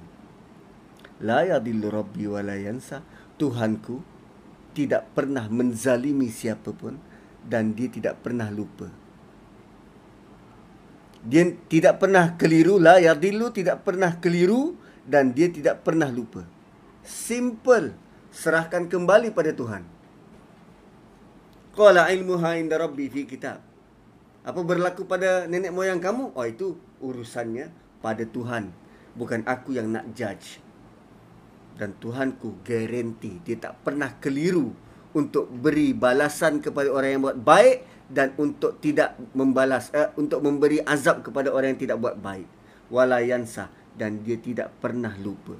La 1.25 1.41
yadillu 1.49 1.89
rabbi 1.89 2.29
wa 2.29 2.45
la 2.45 2.53
yansa. 2.53 3.01
Tuhanku 3.41 3.97
tidak 4.77 5.09
pernah 5.17 5.49
menzalimi 5.49 6.29
siapapun 6.29 7.01
dan 7.41 7.73
dia 7.73 7.89
tidak 7.89 8.21
pernah 8.21 8.53
lupa. 8.53 8.93
Dia 11.25 11.49
tidak 11.65 11.97
pernah 11.97 12.37
keliru, 12.37 12.77
la 12.77 13.01
yadillu 13.01 13.49
tidak 13.49 13.81
pernah 13.81 14.21
keliru 14.21 14.77
dan 15.01 15.33
dia 15.33 15.49
tidak 15.49 15.81
pernah 15.81 16.13
lupa. 16.13 16.45
Simple. 17.01 17.97
Serahkan 18.29 18.85
kembali 18.85 19.33
pada 19.33 19.49
Tuhan. 19.49 19.90
Qala 21.71 22.11
ilmuha 22.11 22.59
inda 22.59 22.75
rabbi 22.75 23.07
fi 23.07 23.23
kitab. 23.23 23.63
Apa 24.43 24.59
berlaku 24.59 25.07
pada 25.07 25.47
nenek 25.47 25.71
moyang 25.71 26.03
kamu? 26.03 26.35
Oh 26.35 26.43
itu 26.43 26.75
urusannya 26.99 27.71
pada 28.03 28.27
Tuhan. 28.27 28.75
Bukan 29.15 29.47
aku 29.47 29.79
yang 29.79 29.87
nak 29.87 30.11
judge. 30.11 30.59
Dan 31.79 31.95
Tuhanku 31.95 32.59
garanti 32.67 33.39
dia 33.47 33.55
tak 33.55 33.79
pernah 33.87 34.11
keliru 34.19 34.75
untuk 35.15 35.47
beri 35.47 35.95
balasan 35.95 36.59
kepada 36.59 36.91
orang 36.91 37.09
yang 37.15 37.23
buat 37.23 37.39
baik 37.39 37.77
dan 38.11 38.35
untuk 38.35 38.83
tidak 38.83 39.15
membalas 39.31 39.87
eh, 39.95 40.11
untuk 40.19 40.43
memberi 40.43 40.83
azab 40.83 41.23
kepada 41.23 41.55
orang 41.55 41.75
yang 41.75 41.81
tidak 41.87 41.97
buat 42.03 42.19
baik. 42.19 42.47
Walayansa 42.91 43.71
dan 43.95 44.19
dia 44.27 44.35
tidak 44.35 44.75
pernah 44.83 45.15
lupa. 45.15 45.55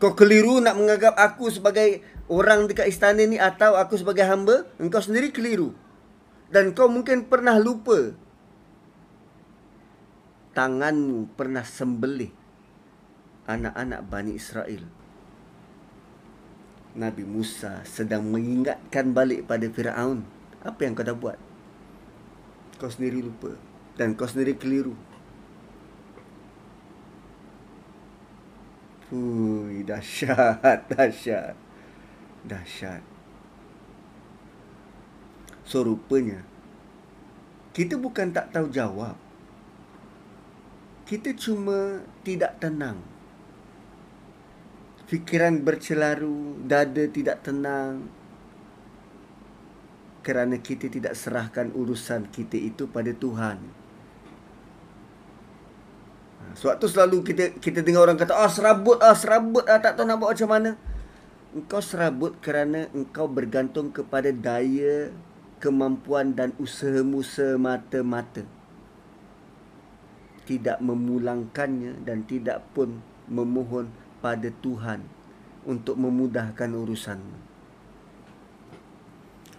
Kau 0.00 0.16
keliru 0.16 0.64
nak 0.64 0.80
menganggap 0.80 1.12
aku 1.12 1.52
sebagai 1.52 2.00
orang 2.30 2.70
dekat 2.70 2.86
istana 2.86 3.26
ni 3.26 3.36
atau 3.36 3.74
aku 3.74 3.98
sebagai 3.98 4.22
hamba, 4.22 4.70
engkau 4.78 5.02
sendiri 5.02 5.34
keliru. 5.34 5.74
Dan 6.46 6.72
kau 6.72 6.86
mungkin 6.86 7.26
pernah 7.26 7.58
lupa. 7.58 8.14
Tanganmu 10.54 11.34
pernah 11.34 11.66
sembelih 11.66 12.30
anak-anak 13.50 14.00
Bani 14.06 14.32
Israel. 14.38 14.82
Nabi 16.90 17.22
Musa 17.22 17.86
sedang 17.86 18.26
mengingatkan 18.26 19.14
balik 19.14 19.46
pada 19.46 19.66
Firaun. 19.70 20.26
Apa 20.62 20.86
yang 20.86 20.94
kau 20.98 21.06
dah 21.06 21.14
buat? 21.14 21.38
Kau 22.82 22.90
sendiri 22.90 23.22
lupa. 23.22 23.54
Dan 23.94 24.18
kau 24.18 24.26
sendiri 24.26 24.58
keliru. 24.58 24.94
Hui, 29.10 29.82
dahsyat, 29.86 30.86
dahsyat 30.94 31.58
dahsyat. 32.46 33.02
So 35.64 35.86
rupanya 35.86 36.50
kita 37.70 37.94
bukan 37.94 38.34
tak 38.34 38.50
tahu 38.50 38.66
jawab. 38.70 39.14
Kita 41.06 41.34
cuma 41.34 42.02
tidak 42.22 42.58
tenang. 42.62 42.98
Fikiran 45.10 45.62
bercelaru, 45.62 46.60
dada 46.66 47.08
tidak 47.10 47.42
tenang. 47.42 48.06
Kerana 50.22 50.58
kita 50.60 50.86
tidak 50.86 51.18
serahkan 51.18 51.74
urusan 51.74 52.30
kita 52.30 52.54
itu 52.58 52.86
pada 52.86 53.10
Tuhan. 53.10 53.58
Ha, 56.38 56.42
Suatu 56.54 56.86
selalu 56.86 57.26
kita 57.26 57.58
kita 57.58 57.82
dengar 57.82 58.06
orang 58.06 58.18
kata, 58.20 58.36
"Ah, 58.36 58.46
oh, 58.46 58.50
serabut 58.52 58.98
ah, 59.02 59.16
serabut 59.16 59.64
ah, 59.66 59.80
tak 59.82 59.98
tahu 59.98 60.06
nak 60.06 60.18
buat 60.20 60.36
macam 60.36 60.50
mana." 60.52 60.70
Engkau 61.50 61.82
serabut 61.82 62.38
kerana 62.38 62.86
engkau 62.94 63.26
bergantung 63.26 63.90
kepada 63.90 64.30
daya, 64.30 65.10
kemampuan 65.58 66.32
dan 66.34 66.54
usahamu 66.56 67.20
semata-mata. 67.26 68.46
Tidak 70.46 70.82
memulangkannya 70.82 72.02
dan 72.02 72.26
tidak 72.26 72.66
pun 72.74 73.02
memohon 73.30 73.90
pada 74.18 74.50
Tuhan 74.50 75.06
untuk 75.62 75.94
memudahkan 75.94 76.70
urusanmu. 76.74 77.38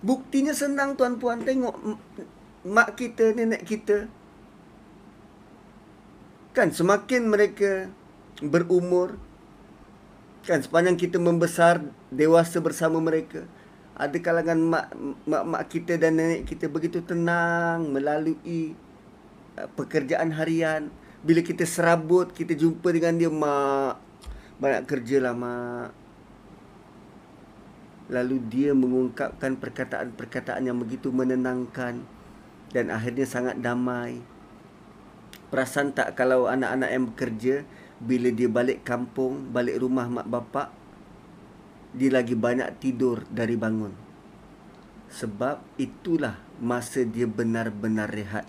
Buktinya 0.01 0.51
senang 0.51 0.97
tuan-puan 0.97 1.45
tengok 1.45 1.77
mak 2.65 2.97
kita, 2.97 3.37
nenek 3.37 3.63
kita. 3.63 4.09
Kan 6.51 6.73
semakin 6.73 7.29
mereka 7.29 7.87
berumur, 8.41 9.15
kan 10.41 10.59
sepanjang 10.61 10.97
kita 10.97 11.21
membesar 11.21 11.85
dewasa 12.09 12.57
bersama 12.57 12.97
mereka 12.97 13.45
ada 14.01 14.17
kalangan 14.17 14.57
mak 14.57 14.87
mak, 15.29 15.43
mak 15.45 15.63
kita 15.69 15.93
dan 15.99 16.17
nenek 16.17 16.49
kita 16.49 16.65
begitu 16.71 17.05
tenang 17.05 17.91
melalui 17.93 18.73
uh, 19.59 19.69
pekerjaan 19.77 20.33
harian. 20.33 20.89
Bila 21.21 21.45
kita 21.45 21.69
serabut 21.69 22.33
kita 22.33 22.57
jumpa 22.57 22.89
dengan 22.89 23.13
dia 23.19 23.29
mak 23.29 24.01
banyak 24.57 24.89
kerja 24.89 25.21
lah 25.21 25.37
mak. 25.37 25.93
Lalu 28.11 28.41
dia 28.49 28.73
mengungkapkan 28.73 29.55
perkataan-perkataan 29.55 30.65
yang 30.67 30.81
begitu 30.81 31.13
menenangkan 31.13 32.01
dan 32.73 32.89
akhirnya 32.89 33.29
sangat 33.29 33.61
damai. 33.61 34.19
Perasan 35.53 35.93
tak 35.93 36.17
kalau 36.17 36.49
anak-anak 36.49 36.89
yang 36.89 37.05
bekerja 37.13 37.55
bila 38.01 38.33
dia 38.33 38.49
balik 38.49 38.81
kampung, 38.81 39.53
balik 39.53 39.77
rumah 39.77 40.09
mak 40.09 40.25
bapak, 40.25 40.73
dia 41.93 42.09
lagi 42.09 42.33
banyak 42.33 42.81
tidur 42.81 43.21
dari 43.29 43.53
bangun. 43.53 43.93
Sebab 45.11 45.61
itulah 45.77 46.39
masa 46.57 47.03
dia 47.05 47.29
benar-benar 47.29 48.09
rehat. 48.09 48.47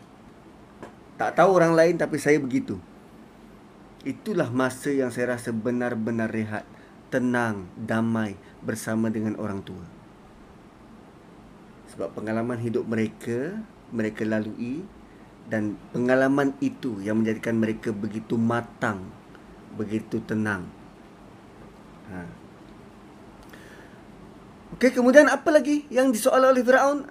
Tak 1.21 1.37
tahu 1.37 1.59
orang 1.59 1.77
lain 1.77 1.95
tapi 2.01 2.17
saya 2.17 2.41
begitu. 2.41 2.81
Itulah 4.03 4.51
masa 4.51 4.91
yang 4.91 5.13
saya 5.15 5.39
rasa 5.39 5.55
benar-benar 5.55 6.33
rehat, 6.33 6.67
tenang, 7.13 7.71
damai 7.79 8.35
bersama 8.65 9.13
dengan 9.13 9.39
orang 9.39 9.63
tua. 9.63 9.85
Sebab 11.93 12.17
pengalaman 12.17 12.57
hidup 12.57 12.89
mereka, 12.89 13.63
mereka 13.93 14.25
lalui 14.25 14.83
dan 15.47 15.77
pengalaman 15.93 16.57
itu 16.65 16.99
yang 17.05 17.21
menjadikan 17.21 17.59
mereka 17.59 17.93
begitu 17.93 18.41
matang, 18.41 19.13
begitu 19.77 20.21
tenang. 20.25 20.65
Ha. 22.13 22.43
Okey, 24.77 24.91
kemudian 24.93 25.29
apa 25.29 25.53
lagi 25.53 25.85
yang 25.93 26.11
disoal 26.11 26.49
oleh 26.49 26.65
Firaun? 26.65 27.05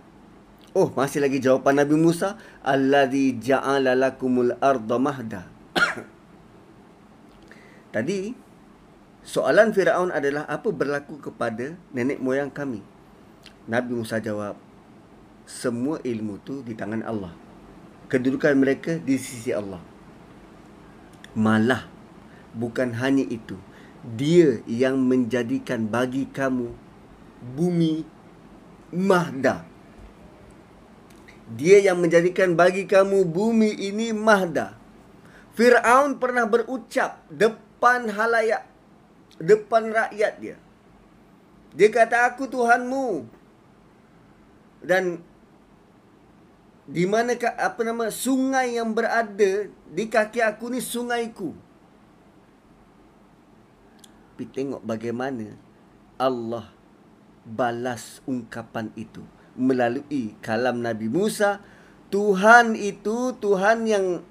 Oh, 0.72 0.90
masih 0.96 1.20
lagi 1.20 1.44
jawapan 1.44 1.84
Nabi 1.84 2.00
Musa, 2.00 2.40
allazi 2.64 3.38
ja'ala 3.38 3.94
lakumul 3.94 4.56
arda 4.58 4.98
mahda. 4.98 5.42
Tadi 7.94 8.34
soalan 9.22 9.76
Firaun 9.76 10.16
adalah 10.16 10.48
apa 10.48 10.72
berlaku 10.72 11.20
kepada 11.20 11.76
nenek 11.92 12.24
moyang 12.24 12.48
kami? 12.48 12.80
Nabi 13.68 14.00
Musa 14.00 14.18
jawab, 14.18 14.56
semua 15.44 16.00
ilmu 16.02 16.40
tu 16.42 16.64
di 16.64 16.74
tangan 16.74 17.04
Allah. 17.04 17.36
Kedudukan 18.08 18.56
mereka 18.56 18.96
di 19.00 19.20
sisi 19.20 19.52
Allah. 19.52 19.80
Malah 21.36 22.01
bukan 22.56 22.96
hanya 22.98 23.24
itu. 23.28 23.58
Dia 24.02 24.66
yang 24.66 24.98
menjadikan 24.98 25.86
bagi 25.86 26.26
kamu 26.26 26.74
bumi 27.54 28.04
mahda. 28.94 29.64
Dia 31.52 31.92
yang 31.92 32.00
menjadikan 32.00 32.56
bagi 32.56 32.88
kamu 32.88 33.28
bumi 33.28 33.76
ini 33.76 34.16
mahda. 34.16 34.80
Fir'aun 35.52 36.16
pernah 36.16 36.48
berucap 36.48 37.20
depan 37.28 38.08
halayak, 38.08 38.64
depan 39.36 39.92
rakyat 39.92 40.34
dia. 40.40 40.58
Dia 41.76 41.90
kata, 41.92 42.32
aku 42.32 42.48
Tuhanmu. 42.48 43.28
Dan 44.82 45.20
di 46.88 47.06
mana 47.06 47.38
apa 47.38 47.82
nama 47.86 48.10
sungai 48.10 48.76
yang 48.76 48.92
berada 48.92 49.70
di 49.70 50.06
kaki 50.10 50.40
aku 50.42 50.72
ni 50.74 50.82
sungaiku. 50.82 51.54
Tapi 54.42 54.58
tengok 54.58 54.82
bagaimana 54.82 55.54
Allah 56.18 56.66
balas 57.46 58.26
ungkapan 58.26 58.90
itu. 58.98 59.22
Melalui 59.54 60.34
kalam 60.42 60.82
Nabi 60.82 61.14
Musa 61.14 61.62
Tuhan 62.10 62.74
itu 62.74 63.38
Tuhan 63.38 63.86
yang 63.86 64.26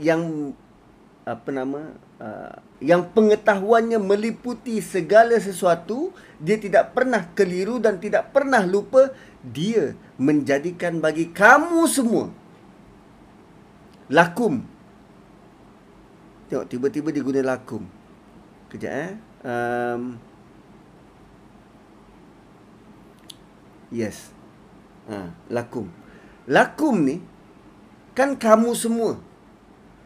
yang 0.00 0.56
apa 1.28 1.52
nama 1.52 1.92
uh, 2.24 2.56
yang 2.80 3.12
pengetahuannya 3.12 4.00
meliputi 4.00 4.80
segala 4.80 5.36
sesuatu 5.36 6.16
dia 6.40 6.56
tidak 6.56 6.96
pernah 6.96 7.20
keliru 7.36 7.76
dan 7.84 8.00
tidak 8.00 8.32
pernah 8.32 8.64
lupa 8.64 9.12
dia 9.44 9.92
menjadikan 10.16 11.04
bagi 11.04 11.36
kamu 11.36 11.84
semua 11.84 12.32
lakum. 14.08 14.64
Tengok 16.48 16.64
tiba-tiba 16.64 17.12
dia 17.12 17.20
guna 17.20 17.44
lakum 17.44 17.99
kejap 18.70 18.92
eh 18.94 19.12
um, 19.44 20.16
Yes. 23.90 24.30
Ha, 25.10 25.34
lakum. 25.50 25.90
Lakum 26.46 26.94
ni 27.02 27.18
kan 28.14 28.38
kamu 28.38 28.70
semua. 28.78 29.18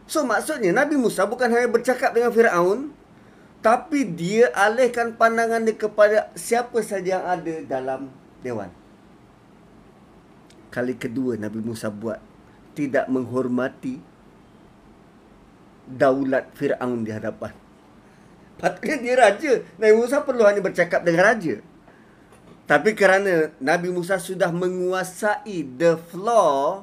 So 0.09 0.25
maksudnya 0.25 0.73
Nabi 0.73 0.97
Musa 0.97 1.25
bukan 1.25 1.49
hanya 1.49 1.69
bercakap 1.69 2.13
dengan 2.13 2.33
Firaun 2.33 2.93
tapi 3.61 4.05
dia 4.05 4.53
alihkan 4.53 5.17
pandangan 5.17 5.65
dia 5.65 5.73
kepada 5.73 6.29
siapa 6.37 6.77
saja 6.85 7.17
yang 7.17 7.25
ada 7.25 7.55
dalam 7.65 8.13
dewan. 8.45 8.69
Kali 10.69 10.93
kedua 10.97 11.37
Nabi 11.37 11.61
Musa 11.65 11.89
buat 11.89 12.21
tidak 12.77 13.09
menghormati 13.09 14.01
daulat 15.89 16.49
Firaun 16.57 17.05
di 17.05 17.13
hadapan. 17.13 17.64
Patutnya 18.55 18.95
dia 19.01 19.15
raja. 19.19 19.53
Nabi 19.75 19.93
Musa 19.99 20.23
perlu 20.23 20.43
hanya 20.47 20.63
bercakap 20.63 21.03
dengan 21.03 21.27
raja. 21.27 21.59
Tapi 22.65 22.97
kerana 22.97 23.53
Nabi 23.61 23.93
Musa 23.93 24.17
sudah 24.17 24.49
menguasai 24.49 25.77
the 25.77 26.01
floor, 26.09 26.81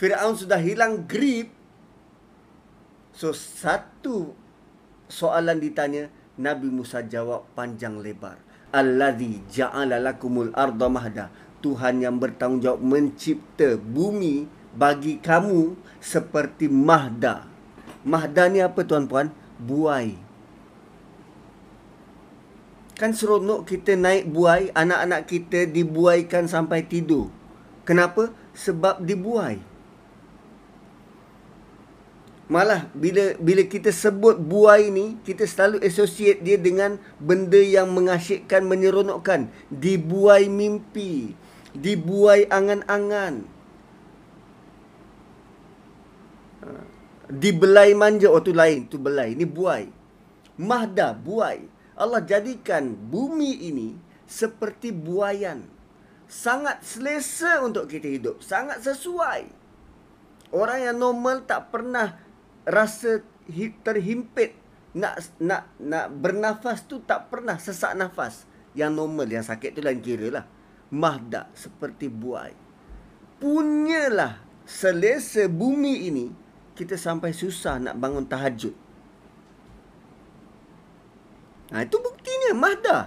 Firaun 0.00 0.34
sudah 0.34 0.58
hilang 0.58 1.06
grip. 1.06 1.54
So 3.14 3.30
satu 3.30 4.34
soalan 5.06 5.62
ditanya, 5.62 6.10
Nabi 6.34 6.68
Musa 6.68 7.00
jawab 7.06 7.46
panjang 7.54 8.02
lebar. 8.02 8.42
Allazi 8.74 9.40
ja'ala 9.48 10.02
lakumul 10.02 10.50
arda 10.52 10.90
mahda. 10.90 11.26
Tuhan 11.62 12.02
yang 12.04 12.18
bertanggungjawab 12.20 12.82
mencipta 12.82 13.78
bumi 13.80 14.44
bagi 14.76 15.22
kamu 15.22 15.78
seperti 16.02 16.68
mahda. 16.68 17.46
Mahda 18.04 18.50
ni 18.52 18.60
apa 18.60 18.84
tuan-puan? 18.84 19.32
Buai. 19.56 20.25
Kan 22.96 23.12
seronok 23.12 23.68
kita 23.68 23.92
naik 23.92 24.32
buai, 24.32 24.72
anak-anak 24.72 25.28
kita 25.28 25.68
dibuaikan 25.68 26.48
sampai 26.48 26.80
tidur. 26.80 27.28
Kenapa? 27.84 28.32
Sebab 28.56 29.04
dibuai. 29.04 29.60
Malah 32.46 32.86
bila 32.94 33.34
bila 33.42 33.66
kita 33.66 33.90
sebut 33.90 34.38
buai 34.38 34.88
ni, 34.88 35.18
kita 35.26 35.44
selalu 35.44 35.82
associate 35.82 36.40
dia 36.40 36.56
dengan 36.56 36.96
benda 37.20 37.58
yang 37.58 37.92
mengasyikkan, 37.92 38.64
menyeronokkan. 38.64 39.50
Dibuai 39.68 40.48
mimpi, 40.48 41.34
dibuai 41.76 42.48
angan-angan. 42.48 43.44
Ha. 46.64 46.68
Dibelai 47.26 47.92
manja, 47.98 48.30
oh 48.30 48.40
tu 48.40 48.54
lain, 48.54 48.86
tu 48.86 48.96
belai. 48.96 49.34
Ini 49.34 49.44
buai. 49.44 49.90
Mahda, 50.56 51.12
buai. 51.18 51.75
Allah 51.96 52.20
jadikan 52.20 52.92
bumi 52.92 53.72
ini 53.72 53.96
seperti 54.28 54.92
buayan. 54.92 55.64
Sangat 56.28 56.84
selesa 56.84 57.64
untuk 57.64 57.88
kita 57.88 58.04
hidup. 58.04 58.44
Sangat 58.44 58.84
sesuai. 58.84 59.48
Orang 60.52 60.78
yang 60.78 60.96
normal 61.00 61.48
tak 61.48 61.72
pernah 61.72 62.20
rasa 62.68 63.24
terhimpit. 63.82 64.52
Nak 64.96 65.40
nak 65.40 65.72
nak 65.76 66.06
bernafas 66.12 66.84
tu 66.84 67.00
tak 67.00 67.32
pernah 67.32 67.56
sesak 67.56 67.96
nafas. 67.96 68.44
Yang 68.76 68.92
normal, 68.92 69.28
yang 69.32 69.46
sakit 69.46 69.72
tu 69.72 69.80
lain 69.80 70.04
kira 70.04 70.28
lah. 70.28 70.44
Mahdak 70.92 71.48
seperti 71.56 72.12
buai. 72.12 72.52
Punyalah 73.40 74.36
selesa 74.68 75.48
bumi 75.48 76.12
ini, 76.12 76.26
kita 76.76 77.00
sampai 77.00 77.32
susah 77.32 77.80
nak 77.80 77.96
bangun 77.96 78.28
tahajud. 78.28 78.85
Ha, 81.74 81.82
itu 81.82 81.98
buktinya 81.98 82.50
mahda. 82.54 82.98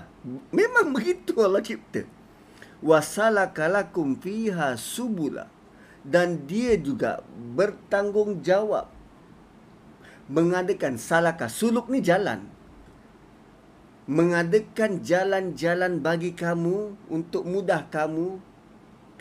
Memang 0.52 0.92
begitu 0.96 1.36
Allah 1.40 1.64
cipta. 1.64 2.04
Wasalakalakum 2.84 4.20
fiha 4.20 4.76
subula. 4.76 5.48
Dan 6.04 6.48
dia 6.48 6.80
juga 6.80 7.24
bertanggungjawab. 7.56 8.88
Mengadakan 10.32 10.96
salaka. 11.00 11.48
Suluk 11.48 11.88
ni 11.92 12.04
jalan. 12.04 12.48
Mengadakan 14.10 15.06
jalan-jalan 15.06 16.02
bagi 16.02 16.34
kamu 16.34 16.98
untuk 17.14 17.46
mudah 17.46 17.86
kamu 17.94 18.42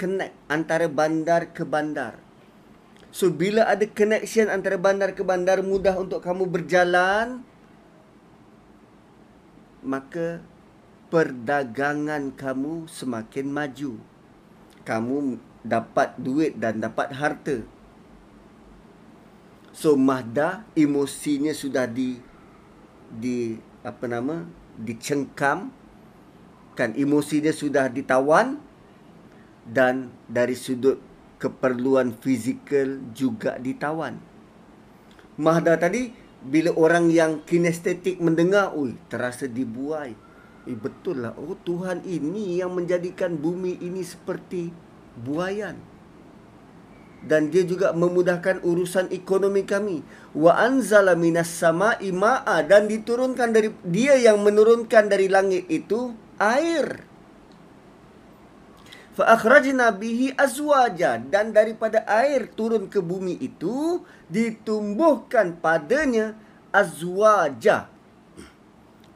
connect 0.00 0.32
antara 0.48 0.88
bandar 0.88 1.52
ke 1.52 1.66
bandar. 1.66 2.16
So 3.12 3.28
bila 3.28 3.68
ada 3.68 3.84
connection 3.84 4.48
antara 4.48 4.78
bandar 4.78 5.12
ke 5.12 5.26
bandar 5.26 5.60
mudah 5.60 5.96
untuk 5.98 6.22
kamu 6.24 6.48
berjalan, 6.48 7.42
maka 9.82 10.42
perdagangan 11.08 12.34
kamu 12.34 12.86
semakin 12.90 13.46
maju. 13.48 13.92
Kamu 14.84 15.16
dapat 15.64 16.16
duit 16.16 16.56
dan 16.56 16.80
dapat 16.80 17.12
harta. 17.12 17.64
So 19.72 19.94
mahda 19.94 20.66
emosinya 20.74 21.52
sudah 21.54 21.86
di 21.86 22.18
di 23.08 23.56
apa 23.84 24.04
nama? 24.10 24.44
dicengkam 24.78 25.74
kan 26.78 26.94
emosinya 26.94 27.50
sudah 27.50 27.90
ditawan 27.90 28.62
dan 29.66 30.14
dari 30.30 30.54
sudut 30.54 31.02
keperluan 31.42 32.14
fizikal 32.22 33.02
juga 33.10 33.58
ditawan. 33.58 34.22
Mahda 35.38 35.74
tadi 35.74 36.14
bila 36.44 36.70
orang 36.78 37.10
yang 37.10 37.42
kinestetik 37.42 38.22
mendengar, 38.22 38.70
ui, 38.78 38.94
terasa 39.10 39.50
dibuai. 39.50 40.14
Eh 40.68 40.76
betul 40.76 41.24
lah. 41.24 41.34
Oh 41.40 41.56
Tuhan 41.56 42.04
ini 42.04 42.60
yang 42.60 42.76
menjadikan 42.76 43.34
bumi 43.40 43.80
ini 43.80 44.04
seperti 44.04 44.70
buayan. 45.18 45.80
Dan 47.18 47.50
dia 47.50 47.66
juga 47.66 47.90
memudahkan 47.90 48.62
urusan 48.62 49.10
ekonomi 49.10 49.66
kami. 49.66 50.06
Wa 50.38 50.62
anzala 50.62 51.18
minas 51.18 51.50
sama'i 51.50 52.14
ma'a 52.14 52.62
dan 52.62 52.86
diturunkan 52.86 53.50
dari 53.50 53.74
dia 53.82 54.14
yang 54.14 54.38
menurunkan 54.44 55.10
dari 55.10 55.26
langit 55.26 55.66
itu 55.66 56.14
air. 56.38 57.07
Fa 59.18 59.34
akhrajna 59.34 59.90
bihi 59.98 60.30
azwaja 60.38 61.18
dan 61.18 61.50
daripada 61.50 62.06
air 62.06 62.46
turun 62.54 62.86
ke 62.86 63.02
bumi 63.02 63.34
itu 63.42 64.06
ditumbuhkan 64.30 65.58
padanya 65.58 66.38
azwaja 66.70 67.90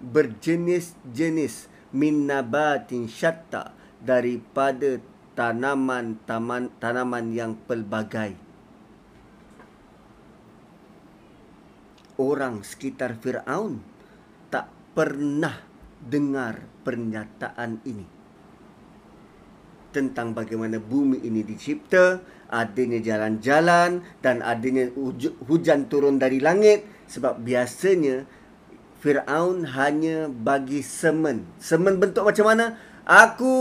berjenis-jenis 0.03 1.71
min 1.95 2.27
nabatin 2.27 3.07
syatta 3.07 3.71
daripada 4.03 4.99
tanaman 5.39 6.19
taman 6.27 6.75
tanaman 6.83 7.31
yang 7.31 7.55
pelbagai. 7.71 8.35
Orang 12.19 12.67
sekitar 12.67 13.15
Firaun 13.23 13.79
tak 14.51 14.67
pernah 14.99 15.63
dengar 16.03 16.59
pernyataan 16.83 17.79
ini 17.87 18.12
tentang 19.93 20.33
bagaimana 20.33 20.81
bumi 20.81 21.21
ini 21.23 21.45
dicipta, 21.45 22.25
adanya 22.49 22.99
jalan-jalan 23.01 24.05
dan 24.25 24.41
adanya 24.41 24.89
hujan 25.47 25.89
turun 25.93 26.17
dari 26.21 26.41
langit 26.41 26.85
sebab 27.09 27.41
biasanya 27.45 28.25
Firaun 29.03 29.67
hanya 29.75 30.31
bagi 30.31 30.79
semen. 30.79 31.49
Semen 31.59 31.99
bentuk 31.99 32.23
macam 32.23 32.47
mana? 32.47 32.79
Aku 33.03 33.55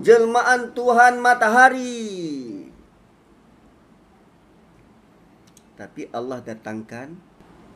jelmaan 0.00 0.72
Tuhan 0.72 1.20
matahari. 1.20 2.64
Tapi 5.76 6.08
Allah 6.08 6.40
datangkan 6.40 7.12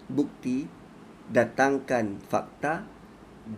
bukti, 0.08 0.64
datangkan 1.28 2.24
fakta, 2.24 2.88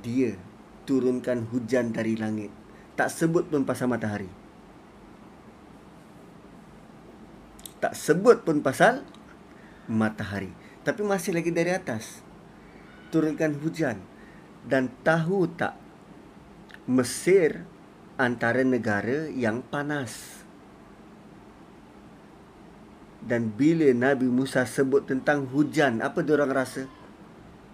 dia 0.03 0.35
turunkan 0.83 1.47
hujan 1.55 1.95
dari 1.95 2.19
langit. 2.19 2.51
Tak 2.99 3.15
sebut 3.15 3.47
pun 3.47 3.63
pasal 3.63 3.87
matahari. 3.87 4.42
Tak 7.83 7.99
sebut 7.99 8.47
pun 8.47 8.63
pasal 8.63 9.03
matahari. 9.91 10.55
Tapi 10.87 11.03
masih 11.03 11.35
lagi 11.35 11.51
dari 11.51 11.75
atas. 11.75 12.23
Turunkan 13.11 13.59
hujan. 13.59 13.99
Dan 14.63 14.95
tahu 15.03 15.51
tak 15.51 15.75
Mesir 16.87 17.67
antara 18.15 18.63
negara 18.63 19.27
yang 19.31 19.67
panas? 19.67 20.43
Dan 23.23 23.55
bila 23.55 23.87
Nabi 23.95 24.27
Musa 24.27 24.67
sebut 24.67 25.07
tentang 25.07 25.47
hujan 25.47 26.03
apa 26.03 26.23
orang 26.27 26.51
rasa? 26.51 26.91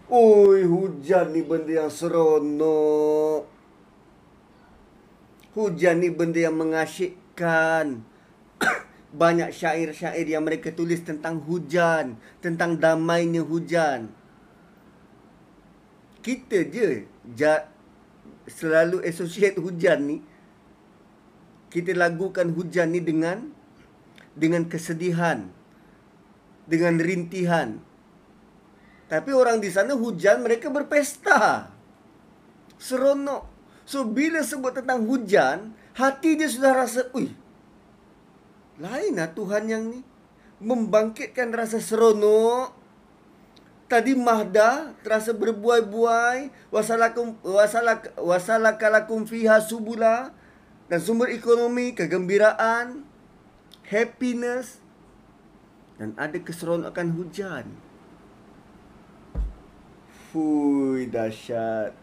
Oi 0.08 0.64
hujan 0.64 1.36
ni 1.36 1.40
benda 1.44 1.84
yang 1.84 1.92
seronok. 1.92 3.48
Hujan 5.56 6.04
ni 6.04 6.12
benda 6.12 6.40
yang 6.48 6.56
mengasyikkan 6.56 8.04
banyak 9.08 9.52
syair-syair 9.56 10.28
yang 10.28 10.44
mereka 10.44 10.68
tulis 10.68 11.00
tentang 11.00 11.40
hujan 11.40 12.20
tentang 12.44 12.76
damainya 12.76 13.40
hujan. 13.40 14.12
Kita 16.20 16.60
je 16.68 17.08
ja, 17.32 17.64
selalu 18.44 19.00
associate 19.06 19.56
hujan 19.56 20.00
ni. 20.04 20.18
Kita 21.68 21.92
lagukan 21.96 22.52
hujan 22.52 22.92
ni 22.92 23.00
dengan 23.00 23.48
dengan 24.36 24.68
kesedihan 24.68 25.48
dengan 26.68 27.00
rintihan. 27.00 27.80
Tapi 29.08 29.32
orang 29.32 29.64
di 29.64 29.72
sana 29.72 29.96
hujan 29.96 30.44
mereka 30.44 30.68
berpesta. 30.68 31.72
Seronok. 32.76 33.48
So 33.88 34.04
bila 34.04 34.44
sebut 34.44 34.76
tentang 34.76 35.08
hujan 35.08 35.72
hati 35.96 36.36
dia 36.36 36.46
sudah 36.46 36.76
rasa 36.76 37.08
ui 37.16 37.32
lainlah 38.78 39.34
Tuhan 39.34 39.66
yang 39.68 39.84
ni. 39.90 40.00
Membangkitkan 40.58 41.54
rasa 41.54 41.78
seronok. 41.78 42.74
Tadi 43.86 44.14
mahda 44.18 44.94
terasa 45.06 45.30
berbuai-buai. 45.34 46.70
Wasalakum 46.74 47.38
wasalak 47.46 48.14
wasalakalakum 48.18 49.26
fiha 49.26 49.62
subula. 49.62 50.34
Dan 50.88 50.98
sumber 50.98 51.30
ekonomi 51.30 51.94
kegembiraan 51.94 53.06
happiness. 53.86 54.82
Dan 55.98 56.14
ada 56.18 56.38
keseronokan 56.38 57.14
hujan. 57.14 57.66
Fui 60.30 61.06
dahsyat. 61.06 61.94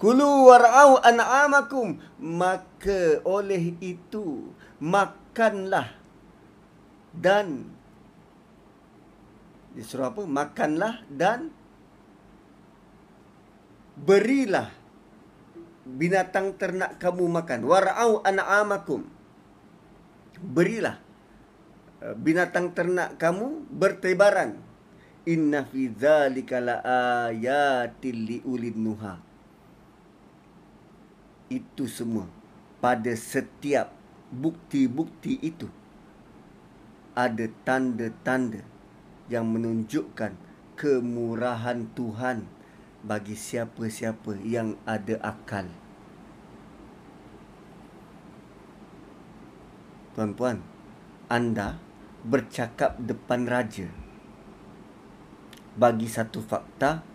Kulu 0.00 0.50
warau 0.50 0.98
an'amakum. 0.98 2.00
Maka 2.18 3.22
oleh 3.22 3.76
itu 3.78 4.50
makanlah 4.80 5.99
dan 7.14 7.66
disuruh 9.74 10.10
apa? 10.10 10.22
Makanlah 10.26 11.02
dan 11.10 11.50
berilah 13.98 14.70
binatang 15.86 16.54
ternak 16.54 16.98
kamu 17.02 17.26
makan. 17.26 17.66
Warau 17.66 18.22
an'amakum. 18.22 19.06
Berilah 20.40 20.96
eh, 22.00 22.14
binatang 22.16 22.72
ternak 22.72 23.18
kamu 23.18 23.66
bertebaran. 23.68 24.56
Inna 25.28 25.68
fi 25.68 25.92
dzalika 25.92 26.64
laayatil 26.64 28.20
liulil 28.24 28.78
nuha. 28.78 29.20
Itu 31.50 31.90
semua 31.90 32.24
pada 32.80 33.12
setiap 33.12 33.92
bukti-bukti 34.30 35.36
itu 35.42 35.79
ada 37.14 37.46
tanda-tanda 37.66 38.62
yang 39.30 39.46
menunjukkan 39.50 40.34
kemurahan 40.74 41.86
Tuhan 41.94 42.48
bagi 43.00 43.36
siapa-siapa 43.36 44.36
yang 44.44 44.76
ada 44.84 45.16
akal. 45.20 45.68
Tuan-puan, 50.16 50.60
anda 51.30 51.80
bercakap 52.26 53.00
depan 53.00 53.48
raja 53.48 53.88
bagi 55.78 56.10
satu 56.10 56.44
fakta. 56.44 57.06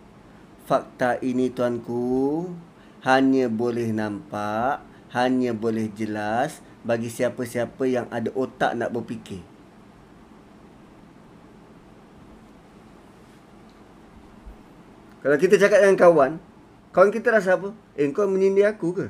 Fakta 0.66 1.22
ini 1.22 1.46
tuanku 1.54 2.50
hanya 3.06 3.46
boleh 3.46 3.94
nampak, 3.94 4.82
hanya 5.14 5.54
boleh 5.54 5.86
jelas 5.94 6.58
bagi 6.82 7.06
siapa-siapa 7.06 7.86
yang 7.86 8.10
ada 8.10 8.34
otak 8.34 8.74
nak 8.74 8.90
berfikir. 8.90 9.55
Kalau 15.26 15.42
kita 15.42 15.58
cakap 15.58 15.82
dengan 15.82 15.98
kawan, 15.98 16.32
kawan 16.94 17.10
kita 17.10 17.34
rasa 17.34 17.58
apa? 17.58 17.74
Eh, 17.98 18.06
kau 18.14 18.30
menyindir 18.30 18.70
aku 18.70 18.94
ke? 18.94 19.06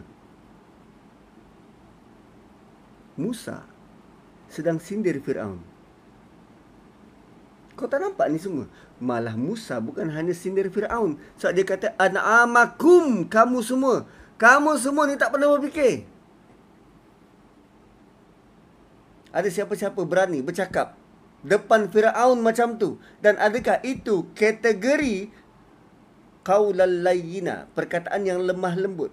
Musa 3.20 3.68
sedang 4.48 4.80
sindir 4.80 5.20
Fir'aun. 5.20 5.60
Kau 7.76 7.84
tak 7.84 8.00
nampak 8.00 8.32
ni 8.32 8.40
semua? 8.40 8.64
Malah 8.96 9.36
Musa 9.36 9.76
bukan 9.76 10.08
hanya 10.08 10.32
sindir 10.32 10.72
Fir'aun. 10.72 11.20
Sebab 11.36 11.52
dia 11.52 11.68
kata, 11.68 11.92
An'amakum 12.00 13.28
kamu 13.28 13.60
semua. 13.60 14.08
Kamu 14.40 14.72
semua 14.80 15.04
ni 15.04 15.20
tak 15.20 15.36
pernah 15.36 15.52
berfikir. 15.52 16.08
Ada 19.36 19.52
siapa-siapa 19.52 20.00
berani 20.08 20.40
bercakap 20.40 20.96
depan 21.44 21.92
Fir'aun 21.92 22.40
macam 22.40 22.80
tu? 22.80 22.96
Dan 23.20 23.36
adakah 23.36 23.84
itu 23.84 24.32
kategori 24.32 25.44
qaulal 26.46 27.02
layyina 27.02 27.66
perkataan 27.74 28.22
yang 28.22 28.38
lemah 28.38 28.78
lembut. 28.78 29.10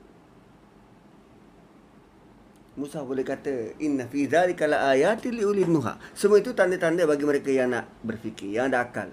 Musa 2.77 3.01
boleh 3.01 3.25
kata 3.25 3.73
inna 3.81 4.05
fi 4.05 4.29
dzalika 4.29 4.69
laayatil 4.69 5.41
liulil 5.41 5.69
nuha. 5.69 5.97
Semua 6.13 6.37
itu 6.37 6.53
tanda-tanda 6.53 7.09
bagi 7.09 7.25
mereka 7.25 7.49
yang 7.49 7.73
nak 7.73 7.89
berfikir 8.05 8.53
yang 8.53 8.69
ada 8.69 8.85
akal. 8.85 9.09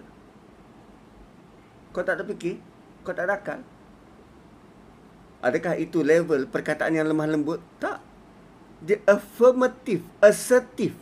Kau 1.97 2.05
tak 2.05 2.21
ada 2.21 2.25
fikir 2.29 2.61
kau 3.01 3.17
tak 3.17 3.25
ada 3.25 3.41
akal. 3.41 3.61
Adakah 5.41 5.81
itu 5.81 6.05
level 6.05 6.45
perkataan 6.53 7.01
yang 7.01 7.09
lemah 7.09 7.25
lembut? 7.25 7.65
Tak. 7.81 8.05
Dia 8.85 9.01
affirmative 9.09 10.05
assertive. 10.21 10.97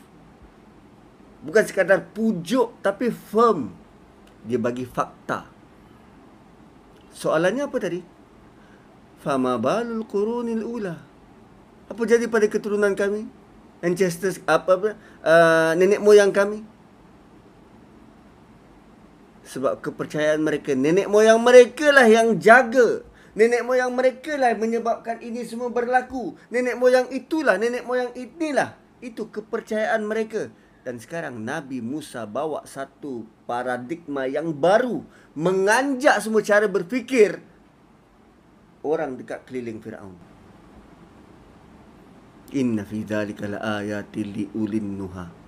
Bukan 1.43 1.67
sekadar 1.67 2.07
pujuk 2.15 2.79
tapi 2.83 3.11
firm. 3.11 3.75
Dia 4.47 4.59
bagi 4.59 4.87
fakta 4.87 5.58
Soalannya 7.19 7.67
apa 7.67 7.79
tadi? 7.83 8.01
fama 9.19 9.59
balul 9.59 10.07
qurunil 10.07 10.63
ula. 10.63 10.97
Apa 11.91 12.03
jadi 12.07 12.31
pada 12.31 12.47
keturunan 12.47 12.95
kami? 12.95 13.27
Ancestors 13.83 14.43
apa 14.47 14.75
apa 14.75 14.91
uh, 15.23 15.73
nenek 15.79 16.03
moyang 16.03 16.35
kami? 16.35 16.63
Sebab 19.49 19.81
kepercayaan 19.81 20.43
mereka 20.43 20.75
nenek 20.75 21.09
moyang 21.11 21.41
mereka 21.43 21.91
lah 21.91 22.07
yang 22.07 22.39
jaga. 22.39 23.03
Nenek 23.39 23.63
moyang 23.63 23.95
mereka 23.95 24.35
lah 24.35 24.55
menyebabkan 24.59 25.23
ini 25.23 25.47
semua 25.47 25.71
berlaku. 25.71 26.35
Nenek 26.51 26.75
moyang 26.75 27.07
itulah 27.15 27.55
nenek 27.55 27.87
moyang 27.87 28.11
inilah. 28.19 28.75
Itu 28.99 29.31
kepercayaan 29.31 30.03
mereka 30.03 30.51
dan 30.87 30.97
sekarang 31.03 31.43
Nabi 31.43 31.83
Musa 31.83 32.25
bawa 32.25 32.63
satu 32.65 33.27
paradigma 33.45 34.29
yang 34.29 34.55
baru 34.55 35.03
menganjak 35.35 36.23
semua 36.23 36.45
cara 36.45 36.71
berfikir 36.71 37.43
orang 38.87 39.19
dekat 39.19 39.43
keliling 39.49 39.83
Firaun 39.83 40.17
Inna 42.57 42.81
fi 42.87 43.05
dhalika 43.05 43.45
la 43.45 43.83
ayatin 43.83 44.27
li 44.33 44.45
ulin 44.57 44.97
nuha 44.97 45.39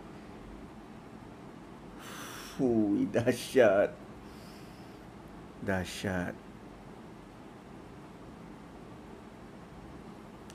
Fui, 2.60 3.08
dahsyat. 3.08 3.88
Dahsyat. 5.64 6.36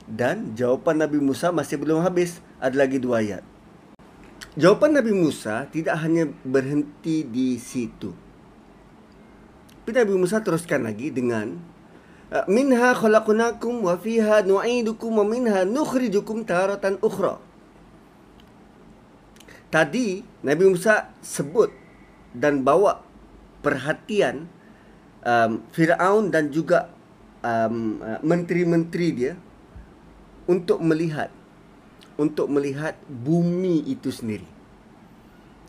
Dan 0.06 0.54
jawapan 0.54 1.02
Nabi 1.02 1.18
Musa 1.18 1.50
masih 1.50 1.82
belum 1.82 1.98
habis. 2.06 2.38
Ada 2.62 2.86
lagi 2.86 3.02
dua 3.02 3.26
ayat. 3.26 3.42
Jawapan 4.56 4.96
Nabi 4.96 5.12
Musa 5.12 5.68
tidak 5.68 6.00
hanya 6.00 6.32
berhenti 6.40 7.28
di 7.28 7.60
situ. 7.60 8.08
Tapi 9.84 9.92
Nabi 9.92 10.16
Musa 10.16 10.40
teruskan 10.40 10.88
lagi 10.88 11.12
dengan 11.12 11.60
ah, 12.32 12.48
minha 12.48 12.96
khalaqnakum 12.96 13.84
wa 13.84 14.00
fiha 14.00 14.40
nu'idukum 14.48 15.20
wa 15.20 15.28
minha 15.28 15.68
nukhrijukum 15.68 16.48
taratan 16.48 16.96
ukhra. 17.04 17.36
Tadi 19.68 20.24
Nabi 20.40 20.64
Musa 20.72 21.12
sebut 21.20 21.68
dan 22.32 22.64
bawa 22.64 23.04
perhatian 23.60 24.48
um, 25.20 25.60
Firaun 25.68 26.32
dan 26.32 26.48
juga 26.48 26.88
um, 27.44 28.00
uh, 28.00 28.24
menteri-menteri 28.24 29.08
dia 29.12 29.34
untuk 30.48 30.80
melihat 30.80 31.28
untuk 32.16 32.48
melihat 32.48 32.96
bumi 33.08 33.84
itu 33.84 34.08
sendiri. 34.12 34.48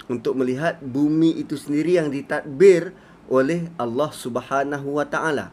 Untuk 0.08 0.40
melihat 0.40 0.80
bumi 0.80 1.36
itu 1.36 1.60
sendiri 1.60 2.00
yang 2.00 2.08
ditadbir 2.08 2.96
oleh 3.28 3.68
Allah 3.76 4.12
Subhanahu 4.12 5.00
wa 5.00 5.04
taala. 5.04 5.52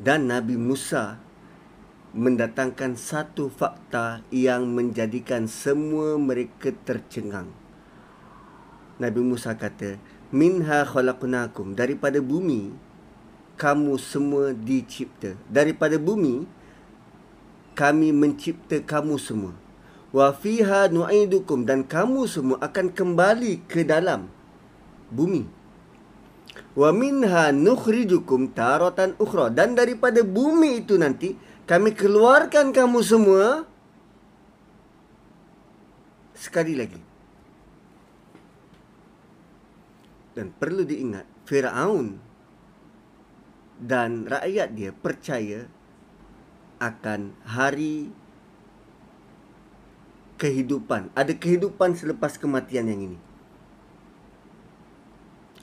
Dan 0.00 0.32
Nabi 0.32 0.56
Musa 0.56 1.20
mendatangkan 2.16 2.96
satu 2.96 3.52
fakta 3.52 4.24
yang 4.32 4.64
menjadikan 4.72 5.44
semua 5.44 6.16
mereka 6.16 6.72
tercengang. 6.72 7.52
Nabi 8.96 9.20
Musa 9.20 9.52
kata, 9.52 10.00
"Minha 10.32 10.88
khalaqnakum. 10.88 11.76
Daripada 11.76 12.24
bumi 12.24 12.72
kamu 13.58 13.98
semua 13.98 14.54
dicipta. 14.54 15.34
Daripada 15.50 15.98
bumi 15.98 16.46
kami 17.78 18.10
mencipta 18.10 18.82
kamu 18.82 19.14
semua. 19.22 19.54
Wa 20.10 20.34
fiha 20.34 20.90
nu'idukum 20.90 21.62
dan 21.62 21.86
kamu 21.86 22.26
semua 22.26 22.58
akan 22.58 22.90
kembali 22.90 23.62
ke 23.70 23.86
dalam 23.86 24.26
bumi. 25.14 25.46
Wa 26.74 26.90
minha 26.90 27.54
nukhrijukum 27.54 28.50
taratan 28.50 29.14
ukhra 29.22 29.54
dan 29.54 29.78
daripada 29.78 30.26
bumi 30.26 30.82
itu 30.82 30.98
nanti 30.98 31.38
kami 31.70 31.94
keluarkan 31.94 32.74
kamu 32.74 32.98
semua 33.06 33.62
sekali 36.34 36.74
lagi. 36.74 37.02
Dan 40.34 40.54
perlu 40.54 40.86
diingat, 40.86 41.26
Firaun 41.50 42.14
dan 43.78 44.26
rakyat 44.26 44.68
dia 44.74 44.90
percaya 44.90 45.66
akan 46.78 47.34
hari 47.42 48.10
kehidupan. 50.38 51.10
Ada 51.12 51.34
kehidupan 51.34 51.98
selepas 51.98 52.38
kematian 52.38 52.86
yang 52.86 53.02
ini. 53.12 53.18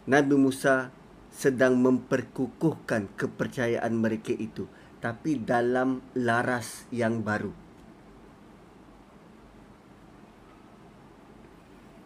Nabi 0.05 0.35
Musa 0.37 0.93
sedang 1.33 1.79
memperkukuhkan 1.81 3.09
kepercayaan 3.17 3.95
mereka 3.95 4.35
itu. 4.35 4.69
Tapi 5.01 5.41
dalam 5.41 6.01
laras 6.13 6.85
yang 6.91 7.21
baru. 7.21 7.53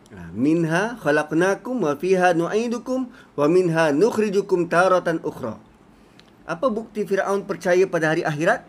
Ha, 0.10 0.34
minha 0.34 0.98
khalaqnakum 0.98 1.86
wa 1.86 1.94
fiha 1.94 2.34
nu'idukum 2.34 3.14
wa 3.38 3.46
minha 3.46 3.94
nukhrijukum 3.94 4.66
taratan 4.66 5.22
ukhra. 5.22 5.62
Apa 6.50 6.66
bukti 6.74 7.06
Firaun 7.06 7.46
percaya 7.46 7.86
pada 7.86 8.10
hari 8.10 8.26
akhirat? 8.26 8.66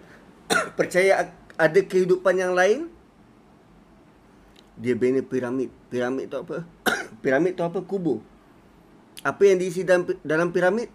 percaya 0.79 1.31
ada 1.55 1.81
kehidupan 1.81 2.35
yang 2.37 2.53
lain? 2.53 2.91
Dia 4.81 4.97
bina 4.97 5.21
piramid. 5.23 5.71
Piramid 5.93 6.33
tu 6.33 6.41
apa? 6.41 6.65
piramid 7.23 7.55
tu 7.55 7.63
apa? 7.63 7.79
Kubur. 7.85 8.25
Apa 9.21 9.45
yang 9.45 9.61
diisi 9.61 9.85
dalam, 9.85 10.09
dalam 10.25 10.51
piramid? 10.51 10.89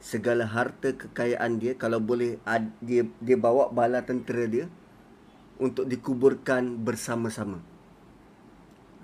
Segala 0.00 0.46
harta 0.46 0.94
kekayaan 0.94 1.58
dia 1.58 1.74
kalau 1.74 1.98
boleh 1.98 2.38
dia 2.78 3.04
dia 3.18 3.36
bawa 3.36 3.74
bala 3.74 4.06
tentera 4.06 4.46
dia 4.46 4.66
untuk 5.58 5.88
dikuburkan 5.88 6.78
bersama-sama 6.78 7.58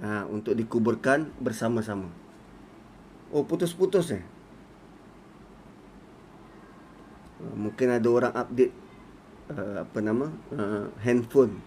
ha, 0.03 0.27
untuk 0.27 0.59
dikuburkan 0.59 1.31
bersama-sama. 1.39 2.11
Oh, 3.33 3.47
putus-putus 3.47 4.13
eh? 4.13 4.25
Ha, 7.41 7.55
mungkin 7.57 7.89
ada 7.93 8.09
orang 8.11 8.35
update 8.35 8.75
uh, 9.51 9.83
apa 9.83 9.99
nama 9.99 10.31
uh, 10.55 10.87
handphone 11.03 11.59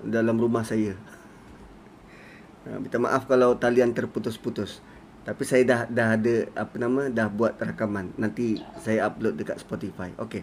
dalam 0.00 0.40
rumah 0.40 0.64
saya. 0.64 0.96
Uh, 2.64 2.78
minta 2.80 2.96
maaf 2.96 3.28
kalau 3.28 3.56
talian 3.60 3.92
terputus-putus. 3.92 4.80
Tapi 5.20 5.42
saya 5.44 5.62
dah 5.68 5.80
dah 5.84 6.08
ada 6.16 6.48
apa 6.56 6.74
nama 6.80 7.12
dah 7.12 7.28
buat 7.28 7.60
rakaman. 7.60 8.16
Nanti 8.16 8.56
saya 8.80 9.12
upload 9.12 9.36
dekat 9.36 9.60
Spotify. 9.60 10.16
Okey. 10.16 10.40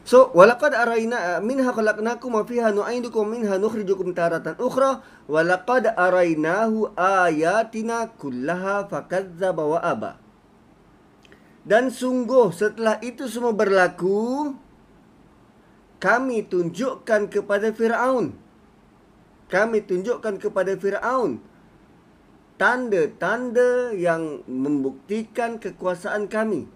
So, 0.00 0.32
walaqad 0.32 0.72
araina 0.72 1.44
minha 1.44 1.68
khalaqnakum 1.68 2.32
wa 2.32 2.42
fiha 2.48 2.72
nu'idukum 2.72 3.28
minha 3.28 3.60
nukhrijukum 3.60 4.16
taratan 4.16 4.56
ukhra 4.56 5.04
walaqad 5.28 5.92
arainahu 5.92 6.88
ayatina 6.96 8.08
kullaha 8.16 8.88
fakadzdzaba 8.88 9.60
wa 9.60 9.78
aba. 9.84 10.16
Dan 11.60 11.92
sungguh 11.92 12.48
setelah 12.56 12.96
itu 13.04 13.28
semua 13.28 13.52
berlaku 13.52 14.56
kami 16.00 16.48
tunjukkan 16.48 17.28
kepada 17.28 17.70
Firaun. 17.70 18.34
Kami 19.52 19.78
tunjukkan 19.84 20.40
kepada 20.40 20.74
Firaun. 20.80 21.38
Tanda-tanda 22.56 23.92
yang 23.96 24.44
membuktikan 24.48 25.60
kekuasaan 25.60 26.26
kami. 26.26 26.66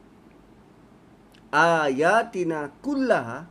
Ayatina 1.49 2.73
kullaha. 2.85 3.49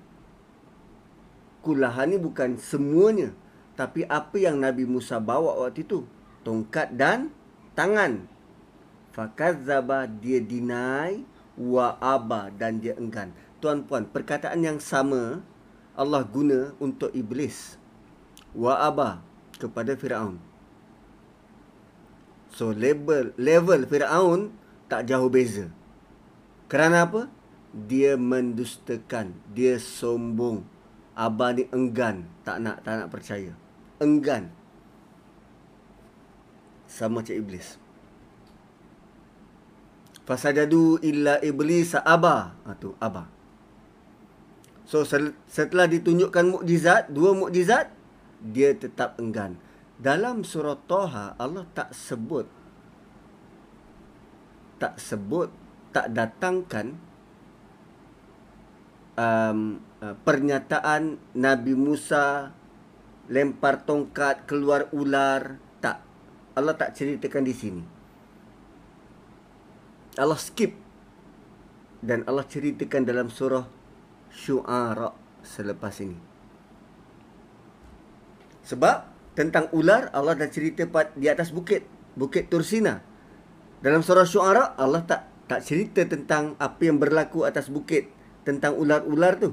Kullaha 1.63 2.03
ni 2.05 2.19
bukan 2.19 2.59
semuanya 2.59 3.31
tapi 3.73 4.05
apa 4.05 4.37
yang 4.37 4.61
Nabi 4.61 4.85
Musa 4.85 5.17
bawa 5.17 5.57
waktu 5.65 5.81
itu? 5.85 6.05
Tongkat 6.45 6.93
dan 6.93 7.33
tangan. 7.73 8.29
Fakadzaba 9.13 10.05
dia 10.05 10.41
deny 10.41 11.25
wa 11.57 11.97
aba 11.97 12.53
dan 12.53 12.81
dia 12.81 12.93
enggan. 12.97 13.33
Tuan-puan 13.61 14.05
perkataan 14.09 14.61
yang 14.61 14.77
sama 14.77 15.41
Allah 15.93 16.25
guna 16.25 16.73
untuk 16.81 17.13
iblis 17.13 17.77
wa 18.53 18.77
aba 18.81 19.21
kepada 19.57 19.93
Firaun 19.93 20.41
so 22.53 22.73
level 22.73 23.33
level 23.37 23.81
Firaun 23.85 24.53
tak 24.89 25.09
jauh 25.09 25.29
beza 25.29 25.69
kerana 26.73 27.05
apa 27.05 27.29
dia 27.73 28.13
mendustakan, 28.13 29.33
dia 29.49 29.81
sombong. 29.81 30.61
Abah 31.17 31.53
ni 31.53 31.65
enggan, 31.73 32.29
tak 32.45 32.61
nak 32.61 32.85
tak 32.85 32.93
nak 33.01 33.09
percaya. 33.09 33.53
Enggan. 33.97 34.49
Sama 36.89 37.21
macam 37.21 37.33
iblis. 37.37 37.81
Fasajadu 40.25 41.01
illa 41.01 41.41
iblis 41.41 41.93
aba. 41.97 42.57
Ha 42.65 42.73
tu, 42.77 42.93
aba. 43.01 43.29
So 44.93 45.01
setelah 45.49 45.89
ditunjukkan 45.89 46.53
mukjizat, 46.53 47.09
dua 47.09 47.33
mukjizat, 47.33 47.89
dia 48.45 48.77
tetap 48.77 49.17
enggan. 49.17 49.57
Dalam 49.97 50.45
surah 50.45 50.77
Toha 50.85 51.33
Allah 51.41 51.65
tak 51.73 51.97
sebut 51.97 52.45
tak 54.77 55.01
sebut 55.01 55.49
tak 55.89 56.13
datangkan 56.13 56.93
um, 59.17 59.81
uh, 59.97 60.13
pernyataan 60.21 61.17
Nabi 61.41 61.73
Musa 61.73 62.53
lempar 63.33 63.81
tongkat 63.89 64.45
keluar 64.45 64.93
ular 64.93 65.57
tak. 65.81 66.05
Allah 66.53 66.77
tak 66.77 66.93
ceritakan 66.93 67.41
di 67.41 67.53
sini. 67.57 67.83
Allah 70.21 70.37
skip. 70.37 70.77
Dan 71.97 72.21
Allah 72.29 72.45
ceritakan 72.45 73.09
dalam 73.09 73.33
surah 73.33 73.81
Syu'ara 74.33 75.13
selepas 75.45 75.93
ini 76.01 76.17
sebab 78.65 79.13
tentang 79.37 79.69
ular 79.77 80.09
Allah 80.09 80.33
dah 80.33 80.49
cerita 80.49 80.83
di 81.13 81.29
atas 81.29 81.53
bukit 81.53 81.85
bukit 82.17 82.49
Tursina 82.49 82.99
dalam 83.83 84.01
surah 84.01 84.25
Syu'ara 84.25 84.73
Allah 84.79 85.05
tak 85.05 85.33
tak 85.47 85.59
cerita 85.61 86.01
tentang 86.07 86.55
apa 86.57 86.81
yang 86.87 86.97
berlaku 86.97 87.43
atas 87.43 87.67
bukit 87.67 88.07
tentang 88.47 88.75
ular-ular 88.79 89.39
tu. 89.39 89.51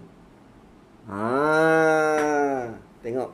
Ha, 1.10 2.70
tengok 3.02 3.30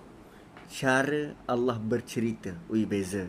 cara 0.66 1.36
Allah 1.44 1.76
bercerita. 1.76 2.56
Ui 2.72 2.88
beza. 2.88 3.28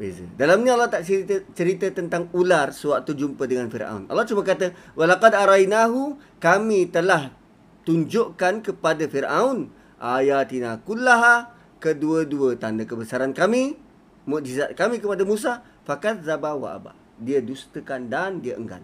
Beza. 0.00 0.24
Dalam 0.40 0.64
ni 0.64 0.72
Allah 0.72 0.88
tak 0.88 1.04
cerita 1.04 1.44
cerita 1.52 1.84
tentang 1.92 2.32
ular 2.32 2.72
sewaktu 2.72 3.12
jumpa 3.20 3.44
dengan 3.44 3.68
Firaun. 3.68 4.08
Allah 4.08 4.24
cuma 4.24 4.40
kata 4.40 4.72
walaqad 4.96 5.36
arainahu 5.36 6.16
kami 6.40 6.88
telah 6.88 7.36
tunjukkan 7.84 8.64
kepada 8.64 9.04
Firaun 9.04 9.68
ayatina 10.00 10.80
kullaha 10.88 11.52
kedua-dua 11.84 12.56
tanda 12.56 12.88
kebesaran 12.88 13.36
kami 13.36 13.76
mukjizat 14.24 14.72
kami 14.72 15.04
kepada 15.04 15.20
Musa 15.28 15.60
fakat 15.84 16.24
zabawa 16.24 16.80
aba. 16.80 16.92
Dia 17.20 17.44
dustakan 17.44 18.08
dan 18.08 18.40
dia 18.40 18.56
enggan. 18.56 18.80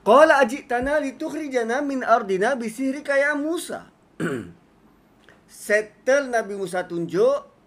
Qala 0.00 0.40
ajitana 0.40 0.96
litukhrijana 0.96 1.84
min 1.84 2.00
ardina 2.00 2.56
bisihrika 2.56 3.20
ya 3.20 3.36
Musa. 3.36 3.92
Settle 5.44 6.32
Nabi 6.32 6.56
Musa 6.56 6.88
tunjuk 6.88 7.57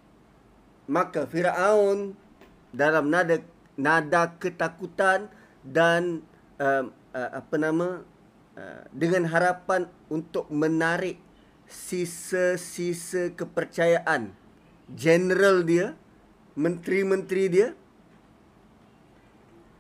maka 0.90 1.30
Firaun 1.30 2.16
dalam 2.72 3.12
nada 3.12 3.44
nada 3.76 4.32
ketakutan 4.40 5.28
dan 5.62 6.26
uh, 6.58 6.90
uh, 7.14 7.30
apa 7.38 7.56
nama 7.60 8.02
uh, 8.58 8.82
dengan 8.96 9.28
harapan 9.30 9.86
untuk 10.10 10.48
menarik 10.50 11.20
sisa-sisa 11.70 13.32
kepercayaan 13.36 14.36
general 14.92 15.64
dia 15.64 15.96
menteri-menteri 16.58 17.44
dia 17.48 17.68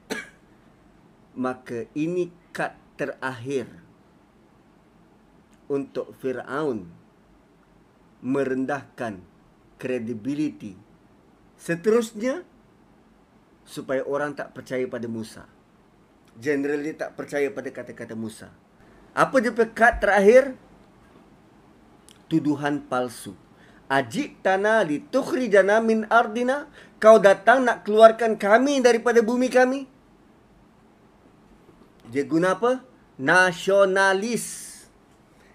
maka 1.44 1.88
ini 1.98 2.32
kad 2.56 2.76
terakhir 2.95 3.68
untuk 5.72 6.15
Firaun 6.19 6.88
merendahkan 8.22 9.23
kredibiliti 9.82 10.90
seterusnya 11.61 12.41
supaya 13.61 14.01
orang 14.09 14.33
tak 14.33 14.57
percaya 14.57 14.89
pada 14.89 15.05
Musa. 15.05 15.45
General 16.41 16.81
dia 16.81 16.97
tak 16.97 17.13
percaya 17.13 17.53
pada 17.53 17.69
kata-kata 17.69 18.17
Musa. 18.17 18.49
Apa 19.13 19.38
dia 19.38 19.53
kad 19.53 20.01
terakhir? 20.01 20.57
Tuduhan 22.25 22.81
palsu. 22.89 23.38
Ajik 23.91 24.39
tanah 24.39 24.88
li 24.88 25.03
tukhrijana 25.03 25.83
min 25.83 26.07
ardina. 26.07 26.71
Kau 26.97 27.19
datang 27.19 27.67
nak 27.67 27.83
keluarkan 27.83 28.39
kami 28.39 28.79
daripada 28.79 29.19
bumi 29.19 29.51
kami. 29.51 29.85
Dia 32.07 32.23
guna 32.23 32.55
apa? 32.55 32.79
Nasionalis. 33.19 34.79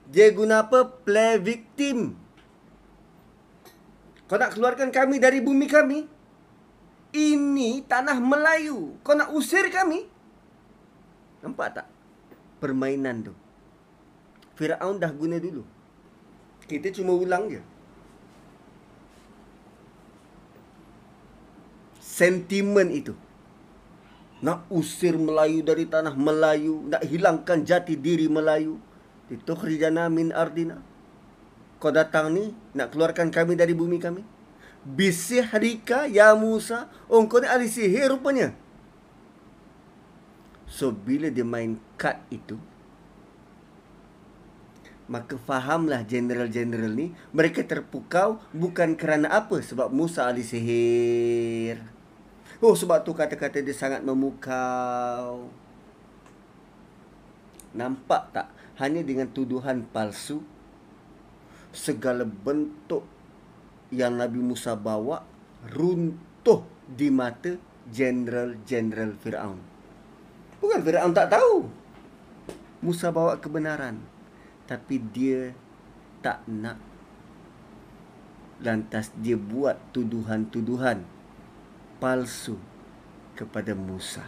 Dia 0.06 0.28
guna 0.36 0.68
apa? 0.68 0.84
Play 0.84 1.40
victim. 1.40 2.25
Kau 4.26 4.38
nak 4.38 4.58
keluarkan 4.58 4.90
kami 4.90 5.22
dari 5.22 5.38
bumi 5.38 5.66
kami? 5.70 6.02
Ini 7.14 7.86
tanah 7.86 8.18
Melayu. 8.18 8.98
Kau 9.06 9.14
nak 9.14 9.30
usir 9.30 9.70
kami? 9.70 10.10
Nampak 11.46 11.78
tak? 11.78 11.86
Permainan 12.58 13.30
tu. 13.30 13.34
Fir'aun 14.58 14.98
dah 14.98 15.12
guna 15.14 15.38
dulu. 15.38 15.62
Kita 16.66 16.90
cuma 16.90 17.14
ulang 17.14 17.46
je. 17.46 17.62
Sentimen 22.02 22.90
itu. 22.90 23.14
Nak 24.42 24.66
usir 24.72 25.14
Melayu 25.14 25.62
dari 25.62 25.86
tanah 25.86 26.18
Melayu. 26.18 26.82
Nak 26.90 27.06
hilangkan 27.06 27.62
jati 27.62 27.94
diri 27.94 28.26
Melayu. 28.26 28.82
Ditukhrijana 29.30 30.10
min 30.10 30.34
ardina. 30.34 30.82
Kau 31.86 31.94
datang 31.94 32.34
ni 32.34 32.50
nak 32.74 32.90
keluarkan 32.90 33.30
kami 33.30 33.54
dari 33.54 33.70
bumi 33.70 34.02
kami. 34.02 34.26
Bisihrika 34.82 36.10
ya 36.10 36.34
Musa. 36.34 36.90
Oh 37.06 37.22
kau 37.30 37.38
ni 37.38 37.46
ahli 37.46 37.70
sihir 37.70 38.10
rupanya. 38.10 38.50
So 40.66 40.90
bila 40.90 41.30
dia 41.30 41.46
main 41.46 41.78
kad 41.94 42.26
itu. 42.26 42.58
Maka 45.06 45.38
fahamlah 45.38 46.02
general-general 46.02 46.90
ni. 46.90 47.14
Mereka 47.30 47.62
terpukau 47.62 48.42
bukan 48.50 48.98
kerana 48.98 49.30
apa. 49.30 49.62
Sebab 49.62 49.86
Musa 49.94 50.26
ahli 50.26 50.42
sihir. 50.42 51.86
Oh 52.58 52.74
sebab 52.74 53.06
tu 53.06 53.14
kata-kata 53.14 53.62
dia 53.62 53.78
sangat 53.78 54.02
memukau. 54.02 55.54
Nampak 57.78 58.34
tak? 58.34 58.50
Hanya 58.74 59.06
dengan 59.06 59.30
tuduhan 59.30 59.86
palsu 59.86 60.55
segala 61.76 62.24
bentuk 62.24 63.04
yang 63.92 64.16
Nabi 64.16 64.40
Musa 64.40 64.72
bawa 64.72 65.20
runtuh 65.68 66.64
di 66.88 67.12
mata 67.12 67.52
general-general 67.92 69.12
Firaun. 69.20 69.60
Bukan 70.58 70.80
Firaun 70.80 71.12
tak 71.12 71.36
tahu. 71.36 71.68
Musa 72.80 73.12
bawa 73.12 73.36
kebenaran. 73.36 74.00
Tapi 74.64 74.96
dia 75.12 75.52
tak 76.24 76.42
nak. 76.48 76.80
Lantas 78.64 79.12
dia 79.20 79.36
buat 79.36 79.76
tuduhan-tuduhan 79.92 81.04
palsu 82.00 82.56
kepada 83.36 83.76
Musa. 83.76 84.24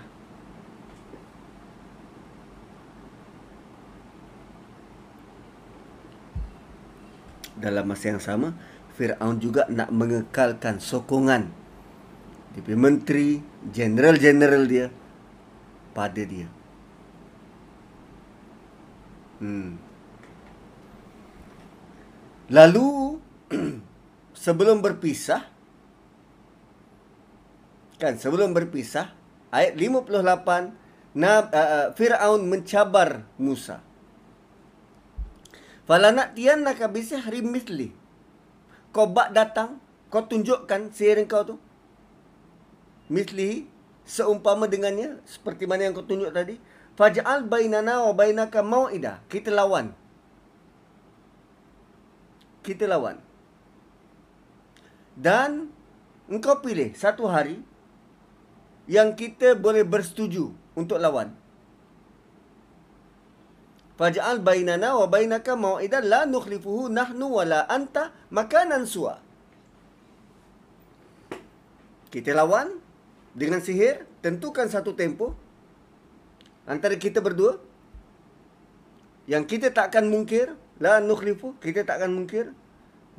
Dalam 7.59 7.91
masa 7.91 8.15
yang 8.15 8.23
sama, 8.23 8.55
Firaun 8.95 9.43
juga 9.43 9.67
nak 9.71 9.91
mengekalkan 9.91 10.79
sokongan 10.79 11.51
di 12.59 12.75
menteri, 12.75 13.39
general-general 13.71 14.65
dia 14.67 14.87
pada 15.95 16.23
dia. 16.23 16.49
Hmm. 19.39 19.79
Lalu 22.51 23.19
sebelum 24.45 24.83
berpisah, 24.83 25.47
kan 27.99 28.19
sebelum 28.19 28.51
berpisah 28.55 29.15
ayat 29.55 29.79
58 29.79 30.89
Nab, 31.19 31.51
uh, 31.51 31.59
uh, 31.59 31.87
Firaun 31.99 32.47
mencabar 32.47 33.27
Musa. 33.41 33.83
Falana 35.89 36.29
tian 36.37 36.69
nak 36.69 36.85
habis 36.85 37.17
hari 37.17 37.41
misli. 37.41 37.97
Kau 38.93 39.09
bak 39.09 39.33
datang, 39.33 39.81
kau 40.13 40.21
tunjukkan 40.21 40.93
sihir 40.93 41.25
kau 41.25 41.49
tu. 41.49 41.57
Misli 43.09 43.65
seumpama 44.05 44.69
dengannya 44.69 45.17
seperti 45.25 45.65
mana 45.65 45.89
yang 45.89 45.97
kau 45.97 46.05
tunjuk 46.05 46.29
tadi. 46.29 46.61
Faj'al 46.93 47.49
bainana 47.49 48.05
wa 48.05 48.13
bainaka 48.13 48.61
mau'ida. 48.61 49.25
Kita 49.33 49.49
lawan. 49.49 49.97
Kita 52.61 52.85
lawan. 52.85 53.17
Dan 55.17 55.73
engkau 56.29 56.61
pilih 56.61 56.93
satu 56.93 57.25
hari 57.33 57.65
yang 58.85 59.17
kita 59.17 59.57
boleh 59.57 59.89
bersetuju 59.89 60.53
untuk 60.77 61.01
lawan. 61.01 61.33
Faj'al 63.99 64.39
bainana 64.39 64.95
wa 64.95 65.07
bainaka 65.11 65.59
mau'idan 65.59 66.07
la 66.07 66.23
nukhlifuhu 66.23 66.87
nahnu 66.87 67.35
wa 67.35 67.43
la 67.43 67.61
anta 67.67 68.15
makanan 68.31 68.87
suwa. 68.87 69.19
Kita 72.15 72.33
lawan 72.33 72.79
dengan 73.35 73.59
sihir, 73.59 74.07
tentukan 74.23 74.71
satu 74.71 74.95
tempo 74.95 75.35
antara 76.65 76.95
kita 76.95 77.19
berdua. 77.19 77.59
Yang 79.29 79.45
kita 79.59 79.69
takkan 79.75 80.09
mungkir, 80.09 80.57
la 80.81 81.05
nukhlifu, 81.05 81.53
kita 81.61 81.85
takkan 81.85 82.09
mungkir 82.09 82.57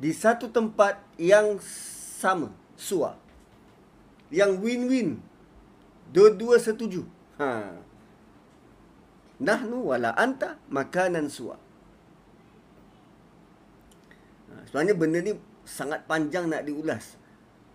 di 0.00 0.10
satu 0.10 0.50
tempat 0.50 0.98
yang 1.20 1.60
sama, 2.18 2.50
suwa. 2.74 3.14
Yang 4.32 4.52
win-win 4.58 5.10
Dua-dua 6.10 6.58
setuju. 6.58 7.06
Ha. 7.38 7.78
Nahnu 9.40 9.90
wala 9.90 10.12
anta 10.14 10.60
makanan 10.68 11.32
suwa. 11.32 11.56
Ha, 14.52 14.68
sebenarnya 14.68 14.94
benda 14.94 15.18
ni 15.24 15.32
sangat 15.64 16.04
panjang 16.04 16.46
nak 16.46 16.68
diulas. 16.68 17.16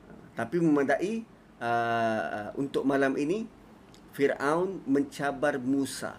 Ha, 0.05 0.39
tapi 0.45 0.61
memadai 0.61 1.25
uh, 1.59 2.53
untuk 2.55 2.85
malam 2.85 3.17
ini 3.17 3.49
Firaun 4.15 4.79
mencabar 4.87 5.59
Musa 5.59 6.15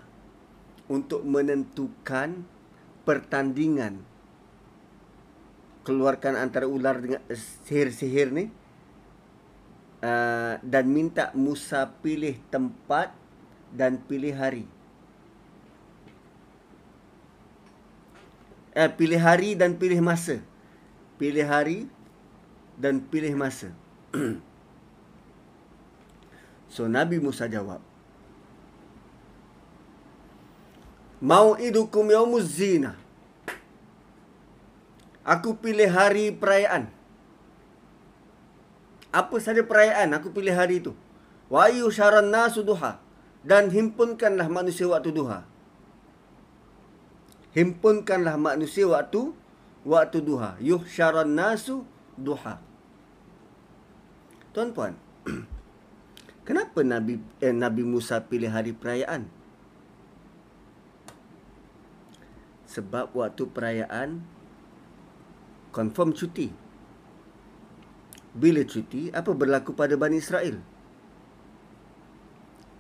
untuk 0.86 1.24
menentukan 1.24 2.44
pertandingan 3.06 4.04
keluarkan 5.86 6.34
antara 6.34 6.66
ular 6.66 6.98
dengan 6.98 7.22
sihir-sihir 7.30 8.34
ni 8.34 8.50
uh, 10.02 10.58
dan 10.58 10.84
minta 10.90 11.30
Musa 11.38 11.86
pilih 12.02 12.34
tempat 12.50 13.14
dan 13.70 14.02
pilih 14.02 14.34
hari. 14.34 14.66
Eh, 18.76 18.92
pilih 18.92 19.16
hari 19.16 19.56
dan 19.56 19.80
pilih 19.80 20.04
masa. 20.04 20.44
Pilih 21.16 21.48
hari 21.48 21.88
dan 22.76 23.00
pilih 23.00 23.32
masa. 23.32 23.72
so 26.74 26.84
Nabi 26.84 27.16
Musa 27.16 27.48
jawab. 27.48 27.80
Mau 31.24 31.56
idukum 31.56 32.04
yaumuz 32.12 32.60
zinah. 32.60 33.00
Aku 35.24 35.56
pilih 35.56 35.88
hari 35.88 36.28
perayaan. 36.36 36.92
Apa 39.08 39.40
saja 39.40 39.64
perayaan, 39.64 40.12
aku 40.12 40.28
pilih 40.36 40.52
hari 40.52 40.84
itu. 40.84 40.92
Wa 41.48 41.72
yusharan 41.72 42.28
nasu 42.28 42.60
duha. 42.60 43.00
Dan 43.40 43.72
himpunkanlah 43.72 44.52
manusia 44.52 44.84
waktu 44.84 45.16
duha. 45.16 45.55
Himpunkanlah 47.56 48.36
manusia 48.36 48.84
waktu 48.84 49.32
waktu 49.80 50.20
duha. 50.20 50.60
Yuhsharan 50.60 51.32
nasu 51.32 51.88
duha. 52.20 52.60
Tuan-puan, 54.52 54.92
kenapa 56.48 56.84
Nabi 56.84 57.16
eh, 57.40 57.56
Nabi 57.56 57.80
Musa 57.80 58.20
pilih 58.20 58.52
hari 58.52 58.76
perayaan? 58.76 59.24
Sebab 62.68 63.16
waktu 63.16 63.48
perayaan 63.48 64.20
confirm 65.72 66.12
cuti. 66.12 66.52
Bila 68.36 68.60
cuti, 68.68 69.08
apa 69.16 69.32
berlaku 69.32 69.72
pada 69.72 69.96
Bani 69.96 70.20
Israel? 70.20 70.60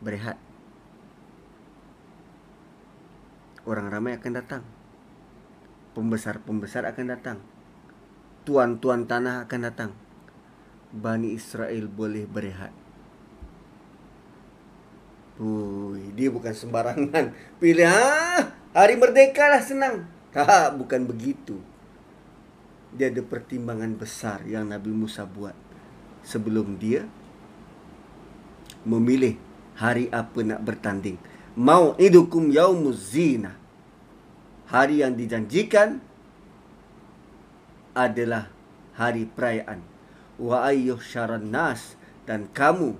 Berehat. 0.04 0.45
Orang 3.66 3.90
ramai 3.90 4.14
akan 4.14 4.32
datang. 4.32 4.62
Pembesar-pembesar 5.98 6.86
akan 6.86 7.06
datang. 7.10 7.38
Tuan-tuan 8.46 9.10
tanah 9.10 9.44
akan 9.44 9.60
datang. 9.66 9.90
Bani 10.94 11.34
Israel 11.34 11.90
boleh 11.90 12.24
berehat. 12.30 12.70
Ui, 15.42 16.14
dia 16.14 16.30
bukan 16.30 16.54
sembarangan. 16.54 17.34
Pilih, 17.60 17.90
ha? 17.90 18.54
Hari 18.72 18.94
merdeka 18.96 19.50
lah 19.50 19.60
senang. 19.60 20.06
Ha, 20.32 20.70
bukan 20.70 21.04
begitu 21.04 21.58
dia 22.96 23.12
ada 23.12 23.20
pertimbangan 23.20 23.92
besar 23.92 24.40
yang 24.48 24.72
Nabi 24.72 24.88
Musa 24.88 25.28
buat 25.28 25.52
sebelum 26.24 26.80
dia 26.80 27.04
memilih 28.88 29.36
hari 29.76 30.08
apa 30.08 30.40
nak 30.40 30.64
bertanding. 30.64 31.20
Mau 31.56 31.96
idukum 31.96 32.52
yaumuz 32.52 33.16
zina. 33.16 33.56
Hari 34.68 35.00
yang 35.00 35.16
dijanjikan 35.16 36.04
adalah 37.96 38.52
hari 38.92 39.24
perayaan. 39.24 39.80
Wa 40.36 40.68
ayyuh 40.68 41.00
syaran 41.00 41.48
nas 41.48 41.96
dan 42.28 42.44
kamu 42.52 42.92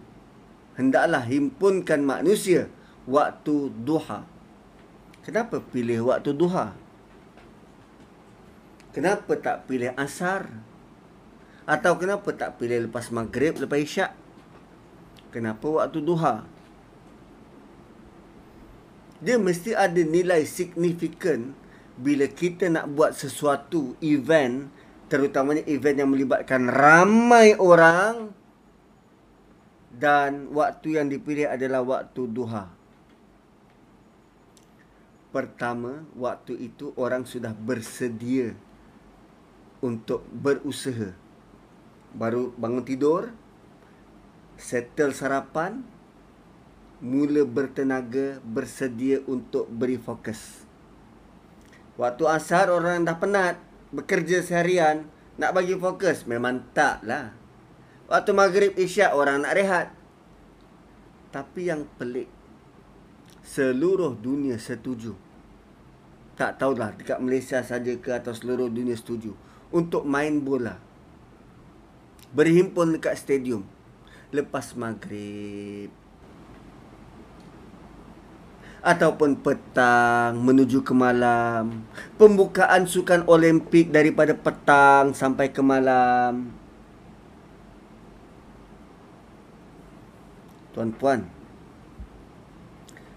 hendaklah 0.80 1.20
himpunkan 1.20 2.00
manusia 2.00 2.72
waktu 3.04 3.68
duha. 3.84 4.24
Kenapa 5.20 5.60
pilih 5.60 6.08
waktu 6.08 6.32
duha? 6.32 6.72
Kenapa 8.96 9.36
tak 9.36 9.68
pilih 9.68 9.92
asar? 10.00 10.48
Atau 11.68 12.00
kenapa 12.00 12.32
tak 12.32 12.56
pilih 12.56 12.88
lepas 12.88 13.12
maghrib, 13.12 13.60
lepas 13.60 13.76
isyak? 13.76 14.16
Kenapa 15.28 15.66
waktu 15.68 16.00
duha? 16.00 16.55
Dia 19.20 19.40
mesti 19.40 19.72
ada 19.72 20.01
nilai 20.01 20.44
signifikan 20.44 21.56
bila 21.97 22.28
kita 22.28 22.68
nak 22.68 22.93
buat 22.93 23.16
sesuatu 23.16 23.97
event, 24.05 24.68
terutamanya 25.09 25.64
event 25.64 25.97
yang 26.05 26.10
melibatkan 26.12 26.68
ramai 26.68 27.56
orang 27.56 28.36
dan 29.97 30.52
waktu 30.52 31.01
yang 31.01 31.09
dipilih 31.09 31.48
adalah 31.48 31.80
waktu 31.80 32.28
duha. 32.28 32.68
Pertama, 35.32 36.05
waktu 36.16 36.68
itu 36.68 36.93
orang 36.97 37.24
sudah 37.24 37.52
bersedia 37.56 38.52
untuk 39.80 40.24
berusaha. 40.32 41.12
Baru 42.16 42.52
bangun 42.56 42.84
tidur, 42.84 43.32
settle 44.56 45.12
sarapan, 45.12 45.84
mula 47.01 47.44
bertenaga, 47.44 48.40
bersedia 48.40 49.20
untuk 49.28 49.68
beri 49.68 50.01
fokus. 50.01 50.64
Waktu 51.97 52.24
asar 52.28 52.68
orang 52.68 53.09
dah 53.09 53.16
penat, 53.16 53.56
bekerja 53.93 54.44
seharian, 54.44 55.09
nak 55.40 55.56
bagi 55.56 55.77
fokus, 55.77 56.28
memang 56.28 56.64
taklah. 56.77 57.32
Waktu 58.09 58.31
maghrib 58.36 58.73
isyak 58.77 59.16
orang 59.16 59.44
nak 59.44 59.56
rehat. 59.56 59.89
Tapi 61.32 61.68
yang 61.68 61.85
pelik, 62.01 62.28
seluruh 63.44 64.16
dunia 64.16 64.56
setuju. 64.56 65.16
Tak 66.36 66.60
tahulah 66.60 66.93
dekat 66.97 67.16
Malaysia 67.20 67.64
saja 67.64 67.97
ke 67.97 68.12
atau 68.12 68.36
seluruh 68.36 68.68
dunia 68.68 68.97
setuju 68.97 69.32
untuk 69.73 70.05
main 70.05 70.36
bola. 70.40 70.77
Berhimpun 72.36 72.97
dekat 72.97 73.16
stadium 73.16 73.64
lepas 74.36 74.77
maghrib. 74.77 76.05
Ataupun 78.86 79.42
petang 79.42 80.38
menuju 80.38 80.86
ke 80.86 80.94
malam. 80.94 81.82
Pembukaan 82.14 82.86
sukan 82.86 83.26
Olimpik 83.26 83.90
daripada 83.90 84.30
petang 84.30 85.10
sampai 85.10 85.50
ke 85.50 85.58
malam. 85.58 86.54
Tuan-puan, 90.70 91.26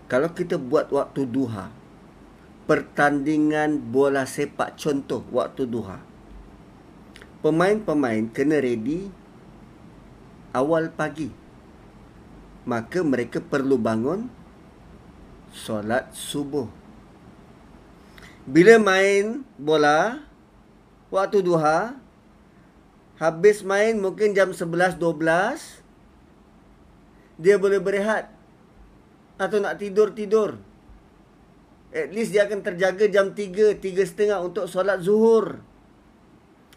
kalau 0.09 0.33
kita 0.33 0.57
buat 0.57 0.89
waktu 0.89 1.29
duha, 1.29 1.69
pertandingan 2.65 3.77
bola 3.93 4.25
sepak 4.25 4.73
contoh 4.73 5.21
waktu 5.29 5.69
duha, 5.69 6.01
pemain-pemain 7.45 8.25
kena 8.33 8.57
ready 8.57 9.11
awal 10.55 10.89
pagi. 10.89 11.29
Maka 12.63 13.03
mereka 13.03 13.37
perlu 13.43 13.75
bangun 13.75 14.31
solat 15.53 16.11
subuh. 16.13 16.69
Bila 18.49 18.81
main 18.81 19.45
bola 19.61 20.25
waktu 21.13 21.45
duha 21.45 21.93
habis 23.21 23.61
main 23.61 23.99
mungkin 23.99 24.33
jam 24.33 24.55
11 24.55 24.97
12 24.97 25.83
dia 27.39 27.55
boleh 27.55 27.79
berehat 27.79 28.33
atau 29.39 29.63
nak 29.63 29.79
tidur-tidur. 29.79 30.59
At 31.89 32.13
least 32.13 32.35
dia 32.35 32.45
akan 32.45 32.61
terjaga 32.61 33.07
jam 33.09 33.33
3 33.33 33.79
3.30 33.81 34.45
untuk 34.45 34.69
solat 34.69 35.01
zuhur 35.01 35.63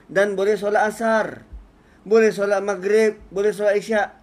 dan 0.09 0.39
boleh 0.39 0.55
solat 0.57 0.89
asar. 0.89 1.45
Boleh 2.03 2.35
solat 2.35 2.63
maghrib, 2.63 3.19
boleh 3.31 3.53
solat 3.55 3.79
isyak. 3.79 4.22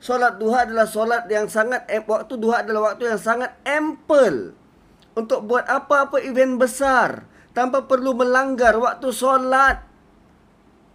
Solat 0.00 0.40
duha 0.40 0.64
adalah 0.64 0.88
solat 0.88 1.28
yang 1.28 1.44
sangat 1.44 1.84
waktu 2.08 2.34
duha 2.40 2.64
adalah 2.64 2.92
waktu 2.92 3.12
yang 3.12 3.20
sangat 3.20 3.52
ample 3.68 4.56
untuk 5.12 5.44
buat 5.44 5.68
apa-apa 5.68 6.24
event 6.24 6.56
besar 6.56 7.28
tanpa 7.52 7.84
perlu 7.84 8.16
melanggar 8.16 8.80
waktu 8.80 9.12
solat. 9.12 9.84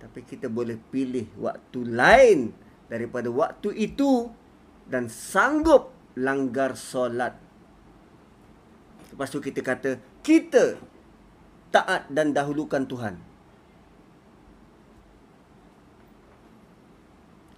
Tapi 0.01 0.19
kita 0.25 0.49
boleh 0.49 0.81
pilih 0.89 1.29
waktu 1.37 1.85
lain 1.85 2.49
daripada 2.89 3.29
waktu 3.29 3.77
itu 3.77 4.25
dan 4.89 5.05
sanggup 5.05 5.93
langgar 6.17 6.73
solat. 6.73 7.37
Lepas 9.13 9.29
tu 9.29 9.37
kita 9.37 9.61
kata 9.61 10.01
kita 10.25 10.81
taat 11.69 12.09
dan 12.09 12.33
dahulukan 12.33 12.89
Tuhan. 12.89 13.34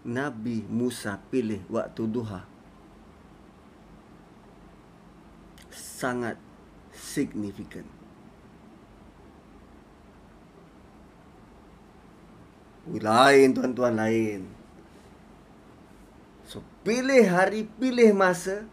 Nabi 0.07 0.63
Musa 0.71 1.19
pilih 1.27 1.61
waktu 1.67 2.07
duha. 2.07 2.57
sangat 5.97 6.38
signifikan. 6.93 7.85
Lain 12.88 13.51
tuan-tuan 13.51 13.97
lain. 13.97 14.47
So 16.47 16.63
pilih 16.85 17.25
hari, 17.27 17.67
pilih 17.67 18.15
masa, 18.15 18.63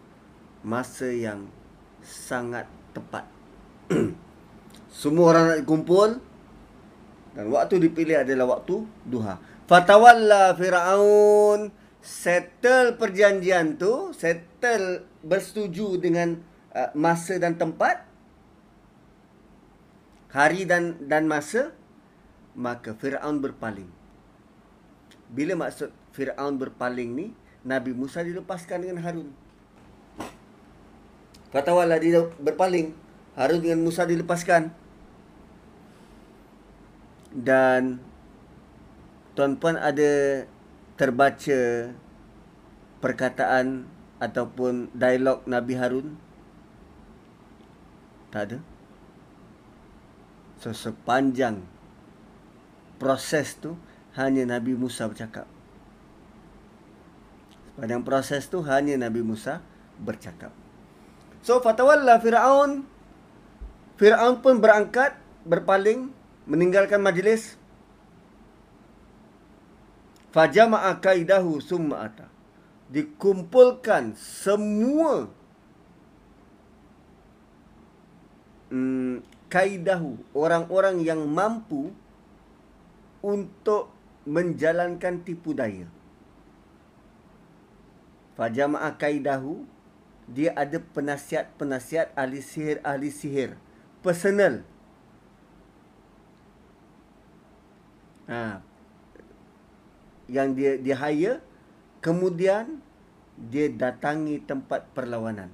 masa 0.62 1.11
yang 1.11 1.51
sangat 2.05 2.69
tepat. 2.94 3.27
Semua 5.01 5.35
orang 5.35 5.44
nak 5.51 5.66
kumpul 5.66 6.23
dan 7.35 7.51
waktu 7.51 7.82
dipilih 7.82 8.23
adalah 8.23 8.61
waktu 8.61 8.86
duha. 9.02 9.40
Fatawalla 9.65 10.53
Fir'aun 10.53 11.73
settle 12.05 13.01
perjanjian 13.01 13.81
tu, 13.81 14.12
settle 14.12 15.09
bersetuju 15.24 15.97
dengan 15.97 16.36
uh, 16.77 16.93
masa 16.93 17.41
dan 17.41 17.57
tempat 17.57 18.05
hari 20.35 20.69
dan 20.69 20.99
dan 21.09 21.24
masa 21.24 21.73
maka 22.59 22.95
Firaun 22.95 23.41
berpaling. 23.41 23.89
Bila 25.31 25.59
maksud 25.59 25.91
Firaun 26.15 26.61
berpaling 26.61 27.11
ni 27.11 27.27
Nabi 27.65 27.97
Musa 27.97 28.20
dilepaskan 28.20 28.85
dengan 28.85 29.01
Harun. 29.01 29.32
Fatawalla 31.51 31.97
dia 31.99 32.20
berpaling. 32.39 32.93
Harun 33.35 33.62
dengan 33.62 33.81
Musa 33.82 34.07
dilepaskan. 34.07 34.70
Dan 37.35 37.99
tuan-puan 39.35 39.78
ada 39.78 40.44
terbaca 40.98 41.90
perkataan 43.02 43.86
ataupun 44.23 44.94
dialog 44.94 45.43
Nabi 45.44 45.74
Harun? 45.77 46.09
Tak 48.31 48.43
ada. 48.51 48.59
So, 50.59 50.73
sepanjang 50.73 51.61
proses 52.97 53.59
tu 53.59 53.77
hanya 54.16 54.47
Nabi 54.47 54.78
Musa 54.78 55.05
bercakap. 55.11 55.47
Sepanjang 57.74 58.02
proses 58.06 58.47
tu 58.47 58.62
hanya 58.62 58.94
Nabi 58.97 59.20
Musa 59.27 59.59
bercakap. 59.98 60.55
So 61.44 61.61
fatawalla 61.61 62.16
Firaun 62.24 62.89
Firaun 64.01 64.40
pun 64.40 64.59
berangkat 64.59 65.12
berpaling 65.44 66.09
meninggalkan 66.48 67.05
majlis 67.05 67.61
Fajama'a 70.35 70.98
kaidahu 70.98 71.62
summa 71.62 72.11
ata. 72.11 72.27
Dikumpulkan 72.90 74.19
semua 74.19 75.31
hmm, 78.74 79.23
kaidahu 79.47 80.19
orang-orang 80.35 81.06
yang 81.06 81.23
mampu 81.23 81.94
untuk 83.23 83.94
menjalankan 84.27 85.23
tipu 85.23 85.55
daya. 85.55 85.86
Fajama'a 88.35 88.98
kaidahu 88.98 89.62
dia 90.27 90.51
ada 90.59 90.82
penasihat-penasihat 90.82 92.11
ahli 92.19 92.43
sihir 92.43 92.82
ahli 92.82 93.15
sihir 93.15 93.55
personal. 94.02 94.66
Ha, 98.27 98.65
yang 100.31 100.57
dia 100.57 100.81
dia 100.81 100.97
hire 100.97 101.41
kemudian 102.01 102.81
dia 103.37 103.67
datangi 103.73 104.39
tempat 104.45 104.87
perlawanan. 104.95 105.51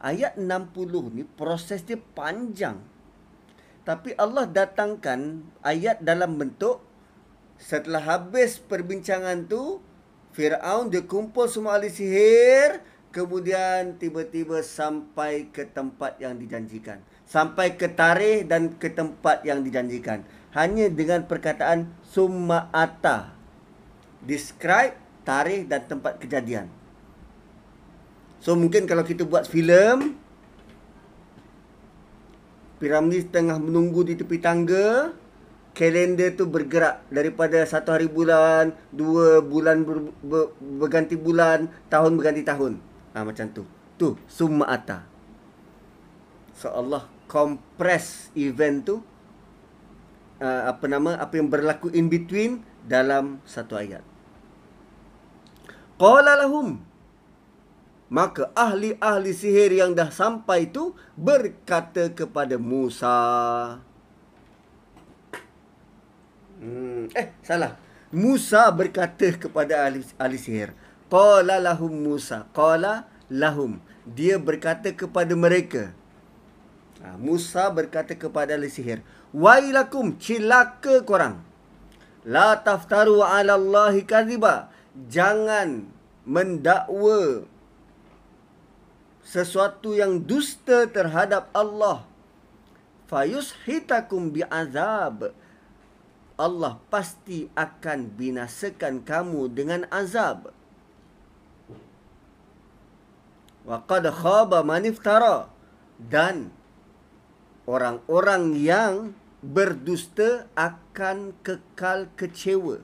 Ayat 0.00 0.40
60 0.40 1.12
ni 1.12 1.22
proses 1.22 1.84
dia 1.84 2.00
panjang. 2.16 2.80
Tapi 3.84 4.16
Allah 4.16 4.48
datangkan 4.48 5.44
ayat 5.60 6.00
dalam 6.00 6.40
bentuk 6.40 6.80
setelah 7.60 8.00
habis 8.00 8.56
perbincangan 8.56 9.44
tu 9.44 9.84
Firaun 10.32 10.88
dia 10.88 11.04
kumpul 11.04 11.44
semua 11.44 11.76
ahli 11.76 11.92
sihir 11.92 12.80
kemudian 13.12 14.00
tiba-tiba 14.00 14.64
sampai 14.64 15.52
ke 15.52 15.68
tempat 15.68 16.16
yang 16.22 16.38
dijanjikan 16.38 17.02
sampai 17.28 17.76
ke 17.76 17.90
tarikh 17.92 18.46
dan 18.48 18.72
ke 18.78 18.88
tempat 18.94 19.44
yang 19.44 19.60
dijanjikan 19.60 20.24
hanya 20.56 20.88
dengan 20.88 21.26
perkataan 21.26 21.90
summa 22.06 22.70
ata 22.72 23.34
describe 24.24 24.96
tarikh 25.24 25.68
dan 25.68 25.84
tempat 25.86 26.20
kejadian. 26.20 26.68
So 28.40 28.56
mungkin 28.56 28.88
kalau 28.88 29.04
kita 29.04 29.28
buat 29.28 29.44
filem 29.44 30.16
Piramli 32.80 33.20
tengah 33.28 33.60
menunggu 33.60 34.00
di 34.00 34.16
tepi 34.16 34.40
tangga 34.40 35.12
Kalender 35.76 36.32
tu 36.32 36.48
bergerak 36.48 37.04
daripada 37.12 37.60
satu 37.68 37.92
hari 37.92 38.08
bulan 38.08 38.72
Dua 38.88 39.44
bulan 39.44 39.84
ber, 39.84 40.08
ber, 40.24 40.56
berganti 40.56 41.20
bulan 41.20 41.68
Tahun 41.92 42.16
berganti 42.16 42.40
tahun. 42.40 42.80
Ha, 43.12 43.22
Macam 43.22 43.46
tu. 43.52 43.68
Tu 44.00 44.16
Summa 44.24 44.64
Ata. 44.72 45.04
So 46.56 46.72
Allah 46.72 47.04
compress 47.28 48.32
event 48.32 48.88
tu 48.88 48.96
uh, 50.40 50.62
Apa 50.72 50.88
nama 50.88 51.20
Apa 51.20 51.36
yang 51.36 51.52
berlaku 51.52 51.92
in 51.92 52.08
between 52.08 52.64
Dalam 52.88 53.44
satu 53.44 53.76
ayat 53.76 54.09
Qala 56.00 56.32
lahum 56.40 56.80
Maka 58.08 58.48
ahli-ahli 58.56 59.36
sihir 59.36 59.70
yang 59.76 59.92
dah 59.92 60.08
sampai 60.10 60.66
tu 60.66 60.98
berkata 61.14 62.10
kepada 62.10 62.58
Musa. 62.58 63.14
Hmm, 66.58 67.06
eh, 67.14 67.30
salah. 67.46 67.78
Musa 68.10 68.66
berkata 68.74 69.30
kepada 69.38 69.86
ahli, 69.86 70.02
ahli 70.18 70.42
sihir. 70.42 70.74
Qala 71.06 71.62
lahum 71.62 71.94
Musa. 71.94 72.50
Qala 72.50 73.06
lahum. 73.30 73.78
Dia 74.02 74.42
berkata 74.42 74.90
kepada 74.90 75.30
mereka. 75.38 75.94
Ha, 77.06 77.14
Musa 77.14 77.70
berkata 77.70 78.18
kepada 78.18 78.58
ahli 78.58 78.74
sihir. 78.74 79.06
Wailakum, 79.30 80.18
cilaka 80.18 81.06
korang. 81.06 81.46
La 82.26 82.58
taftaru 82.58 83.22
ala 83.22 83.54
Allahi 83.54 84.02
kadhiba 84.02 84.69
jangan 84.94 85.86
mendakwa 86.26 87.46
sesuatu 89.30 89.94
yang 89.94 90.22
dusta 90.26 90.90
terhadap 90.90 91.46
Allah. 91.54 92.02
Fayushitakum 93.06 94.34
bi'azab. 94.34 95.34
Allah 96.40 96.80
pasti 96.88 97.52
akan 97.52 98.10
binasakan 98.16 99.04
kamu 99.04 99.52
dengan 99.52 99.84
azab. 99.92 100.50
Wa 103.66 103.84
qad 103.84 104.08
khaba 104.08 104.64
man 104.64 104.88
iftara. 104.88 105.52
Dan 106.00 106.48
orang-orang 107.68 108.56
yang 108.56 109.12
berdusta 109.44 110.48
akan 110.56 111.36
kekal 111.44 112.08
kecewa. 112.16 112.80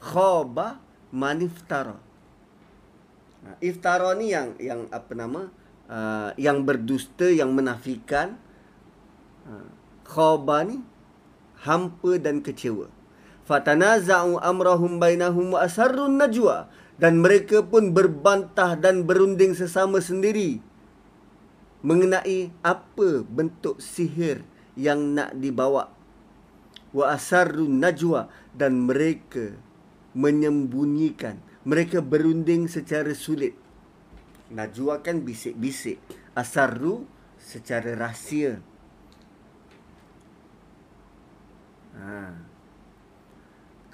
Khaba 0.00 0.80
maniftara. 1.14 1.96
Ha, 3.44 3.56
iftara 3.62 4.12
ni 4.18 4.34
yang 4.34 4.58
yang 4.60 4.86
apa 4.90 5.12
nama? 5.14 5.48
Uh, 5.88 6.36
yang 6.36 6.68
berdusta, 6.68 7.28
yang 7.28 7.56
menafikan. 7.56 8.36
Uh, 9.48 9.68
khaba 10.08 10.64
ni 10.64 10.80
hampa 11.64 12.16
dan 12.20 12.40
kecewa. 12.40 12.88
Fatanaza'u 13.48 14.40
amrahum 14.44 15.00
bainahum 15.00 15.56
wa 15.56 15.64
asarrun 15.64 16.20
najwa 16.20 16.68
dan 17.00 17.24
mereka 17.24 17.64
pun 17.64 17.96
berbantah 17.96 18.76
dan 18.76 19.08
berunding 19.08 19.56
sesama 19.56 20.02
sendiri 20.04 20.60
mengenai 21.80 22.50
apa 22.60 23.22
bentuk 23.22 23.78
sihir 23.78 24.42
yang 24.74 25.14
nak 25.14 25.32
dibawa 25.38 25.94
wa 26.90 27.04
asarrun 27.14 27.78
najwa 27.78 28.26
dan 28.50 28.84
mereka 28.84 29.54
menyembunyikan. 30.18 31.38
Mereka 31.62 32.02
berunding 32.02 32.66
secara 32.66 33.14
sulit. 33.14 33.54
Najwa 34.50 34.98
kan 34.98 35.22
bisik-bisik. 35.22 36.02
Asarru 36.34 37.06
secara 37.38 37.94
rahsia. 37.94 38.58
Ha. 41.94 42.34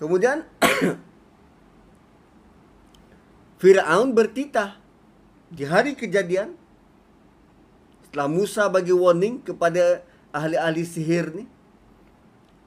Kemudian 0.00 0.48
Fir'aun 3.60 4.16
bertitah 4.16 4.80
di 5.48 5.64
hari 5.64 5.94
kejadian 5.94 6.58
setelah 8.04 8.28
Musa 8.28 8.68
bagi 8.68 8.92
warning 8.92 9.40
kepada 9.40 10.02
ahli-ahli 10.34 10.82
sihir 10.82 11.30
ni 11.32 11.46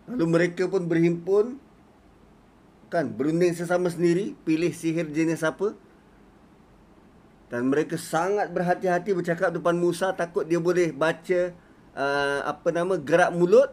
lalu 0.07 0.25
mereka 0.25 0.71
pun 0.71 0.87
berhimpun 0.87 1.59
kan 2.87 3.11
berunding 3.11 3.51
sesama 3.51 3.91
sendiri 3.91 4.35
pilih 4.47 4.71
sihir 4.71 5.07
jenis 5.11 5.43
apa 5.43 5.75
Dan 7.47 7.71
mereka 7.71 7.95
sangat 7.95 8.51
berhati-hati 8.51 9.15
bercakap 9.15 9.55
depan 9.55 9.79
Musa 9.79 10.11
takut 10.11 10.43
dia 10.43 10.59
boleh 10.59 10.91
baca 10.91 11.55
uh, 11.95 12.43
apa 12.43 12.67
nama 12.75 12.99
gerak 12.99 13.31
mulut. 13.31 13.71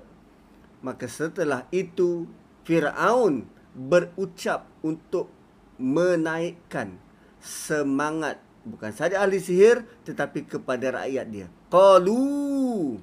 Maka 0.78 1.10
setelah 1.10 1.66
itu 1.74 2.30
Firaun 2.62 3.50
berucap 3.74 4.70
untuk 4.86 5.26
menaikkan 5.74 7.02
semangat 7.42 8.38
bukan 8.62 8.94
saja 8.94 9.20
ahli 9.20 9.42
sihir 9.42 9.82
tetapi 10.06 10.46
kepada 10.46 11.02
rakyat 11.02 11.26
dia. 11.34 11.46
Qalu 11.66 13.02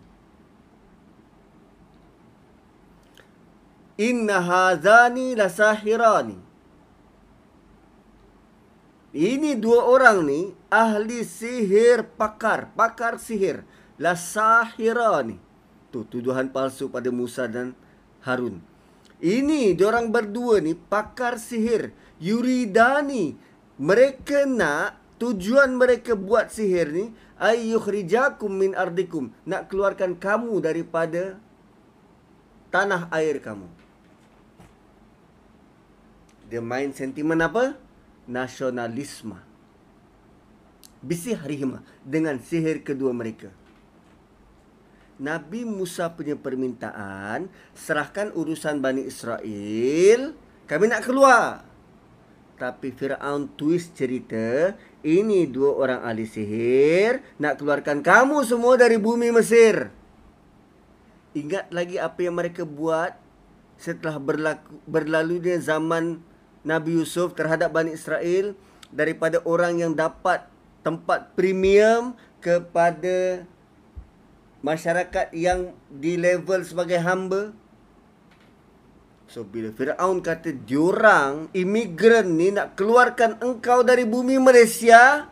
Inna 4.02 4.42
hazani 4.42 5.38
lasahirani. 5.38 6.38
Ini 9.12 9.60
dua 9.60 9.92
orang 9.92 10.26
ni 10.26 10.42
ahli 10.74 11.22
sihir 11.22 12.10
pakar, 12.18 12.74
pakar 12.74 13.22
sihir. 13.22 13.62
Lasahirani. 14.02 15.38
Tu 15.94 16.02
tuduhan 16.08 16.50
palsu 16.50 16.90
pada 16.90 17.12
Musa 17.14 17.46
dan 17.46 17.78
Harun. 18.26 18.64
Ini 19.22 19.78
orang 19.86 20.10
berdua 20.10 20.64
ni 20.64 20.74
pakar 20.74 21.38
sihir. 21.38 21.94
Yuridani. 22.18 23.38
Mereka 23.78 24.50
nak 24.50 24.98
tujuan 25.22 25.78
mereka 25.78 26.18
buat 26.18 26.50
sihir 26.50 26.90
ni 26.90 27.06
ayyukhrijakum 27.38 28.50
min 28.50 28.72
ardikum. 28.74 29.30
Nak 29.46 29.70
keluarkan 29.70 30.18
kamu 30.18 30.58
daripada 30.64 31.38
tanah 32.74 33.12
air 33.12 33.38
kamu. 33.44 33.81
Dia 36.52 36.60
main 36.60 36.92
sentimen 36.92 37.40
apa? 37.40 37.80
Nasionalisme. 38.28 39.40
Bisih 41.00 41.40
rihma 41.40 41.80
dengan 42.04 42.36
sihir 42.44 42.84
kedua 42.84 43.16
mereka. 43.16 43.56
Nabi 45.22 45.64
Musa 45.64 46.12
punya 46.12 46.36
permintaan 46.36 47.48
serahkan 47.78 48.34
urusan 48.34 48.82
Bani 48.82 49.06
Israel 49.06 50.34
kami 50.66 50.86
nak 50.90 51.06
keluar 51.06 51.62
tapi 52.58 52.90
Firaun 52.90 53.54
twist 53.54 53.94
cerita 53.94 54.74
ini 55.06 55.46
dua 55.46 55.78
orang 55.78 56.02
ahli 56.02 56.26
sihir 56.26 57.22
nak 57.38 57.62
keluarkan 57.62 58.02
kamu 58.02 58.42
semua 58.50 58.82
dari 58.82 58.98
bumi 58.98 59.30
Mesir 59.30 59.94
ingat 61.38 61.70
lagi 61.70 62.02
apa 62.02 62.18
yang 62.26 62.42
mereka 62.42 62.66
buat 62.66 63.14
setelah 63.78 64.18
berlaku, 64.18 64.74
berlalu 64.90 65.38
dia 65.38 65.62
zaman 65.62 66.18
Nabi 66.62 67.02
Yusuf 67.02 67.34
terhadap 67.34 67.74
Bani 67.74 67.98
Israel 67.98 68.54
daripada 68.94 69.42
orang 69.48 69.82
yang 69.82 69.94
dapat 69.98 70.46
tempat 70.86 71.34
premium 71.34 72.14
kepada 72.38 73.46
masyarakat 74.62 75.34
yang 75.34 75.74
di 75.90 76.18
level 76.22 76.62
sebagai 76.62 77.02
hamba. 77.02 77.54
So 79.32 79.48
bila 79.48 79.72
Firaun 79.72 80.20
kata 80.22 80.54
diorang 80.54 81.50
imigran 81.56 82.36
ni 82.36 82.52
nak 82.52 82.76
keluarkan 82.76 83.40
engkau 83.40 83.82
dari 83.82 84.04
bumi 84.04 84.38
Malaysia 84.38 85.26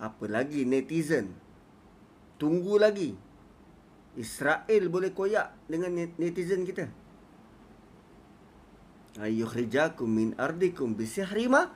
apa 0.00 0.24
lagi 0.26 0.64
netizen? 0.64 1.30
Tunggu 2.40 2.80
lagi. 2.80 3.14
Israel 4.14 4.82
boleh 4.90 5.10
koyak 5.12 5.54
dengan 5.68 5.92
netizen 6.18 6.66
kita 6.66 7.03
ayyukhrijakum 9.18 10.08
min 10.10 10.28
ardikum 10.34 10.94
bisihrima 10.94 11.70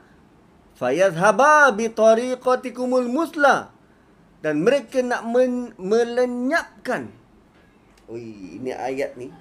fayadhhaba 0.75 1.71
bi 1.75 1.91
tariqatikumul 1.91 3.07
musla. 3.07 3.71
Dan 4.39 4.63
mereka 4.63 5.03
nak 5.03 5.27
men- 5.27 5.75
melenyapkan. 5.75 7.11
Ui, 8.07 8.55
ini 8.55 8.71
ayat 8.71 9.19
ni. 9.19 9.35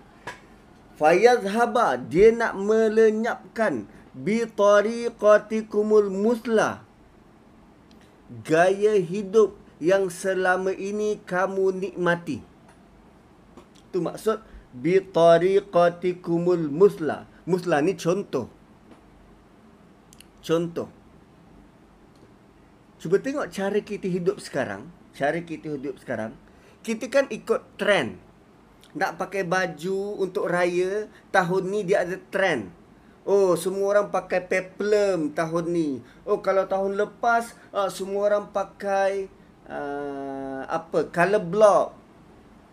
Fayadhhaba 0.99 1.95
dia 1.95 2.35
nak 2.35 2.59
melenyapkan 2.59 3.87
bi 4.11 4.43
tariqatikumul 4.43 6.11
musla. 6.11 6.83
Gaya 8.43 8.99
hidup 8.99 9.55
yang 9.79 10.11
selama 10.11 10.75
ini 10.75 11.23
kamu 11.23 11.79
nikmati. 11.79 12.43
Tu 13.95 14.03
maksud 14.03 14.43
bi 14.75 14.99
tariqatikumul 14.99 16.67
musla 16.67 17.28
musla 17.49 17.81
ni 17.81 17.97
contoh 17.97 18.53
contoh 20.45 20.99
Cuba 22.99 23.23
tengok 23.23 23.47
cara 23.55 23.79
kita 23.79 24.11
hidup 24.11 24.43
sekarang. 24.43 24.91
Cara 25.15 25.39
kita 25.39 25.71
hidup 25.71 26.03
sekarang. 26.03 26.35
Kita 26.83 27.07
kan 27.07 27.31
ikut 27.31 27.79
trend. 27.79 28.19
Nak 28.99 29.23
pakai 29.23 29.47
baju 29.47 30.19
untuk 30.19 30.51
raya. 30.51 31.07
Tahun 31.31 31.63
ni 31.63 31.87
dia 31.87 32.03
ada 32.03 32.19
trend. 32.35 32.75
Oh, 33.23 33.55
semua 33.55 33.95
orang 33.95 34.11
pakai 34.11 34.43
peplum 34.43 35.31
tahun 35.31 35.65
ni. 35.71 35.91
Oh, 36.27 36.43
kalau 36.43 36.67
tahun 36.67 36.99
lepas, 36.99 37.55
uh, 37.71 37.87
semua 37.87 38.35
orang 38.35 38.51
pakai 38.51 39.31
uh, 39.71 40.67
apa? 40.67 41.07
Color 41.15 41.45
block. 41.47 41.87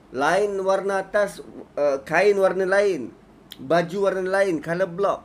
Lain 0.09 0.57
warna 0.65 1.05
atas, 1.05 1.43
uh, 1.77 2.01
kain 2.01 2.33
warna 2.39 2.65
lain. 2.65 3.13
Baju 3.55 3.97
warna 4.03 4.27
lain, 4.27 4.59
color 4.59 4.89
block. 4.91 5.19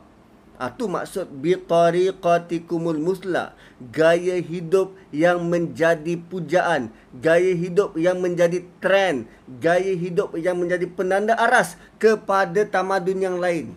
Ah 0.61 0.69
tu 0.69 0.85
maksud 0.85 1.41
bi 1.41 1.57
tariqatikumul 1.57 3.01
musla, 3.01 3.57
gaya 3.81 4.37
hidup 4.37 4.93
yang 5.09 5.49
menjadi 5.49 6.21
pujaan, 6.21 6.93
gaya 7.17 7.57
hidup 7.57 7.97
yang 7.97 8.21
menjadi 8.21 8.61
trend, 8.77 9.25
gaya 9.57 9.97
hidup 9.97 10.37
yang 10.37 10.61
menjadi 10.61 10.85
penanda 10.85 11.33
aras 11.33 11.81
kepada 11.97 12.61
tamadun 12.69 13.25
yang 13.25 13.41
lain. 13.41 13.73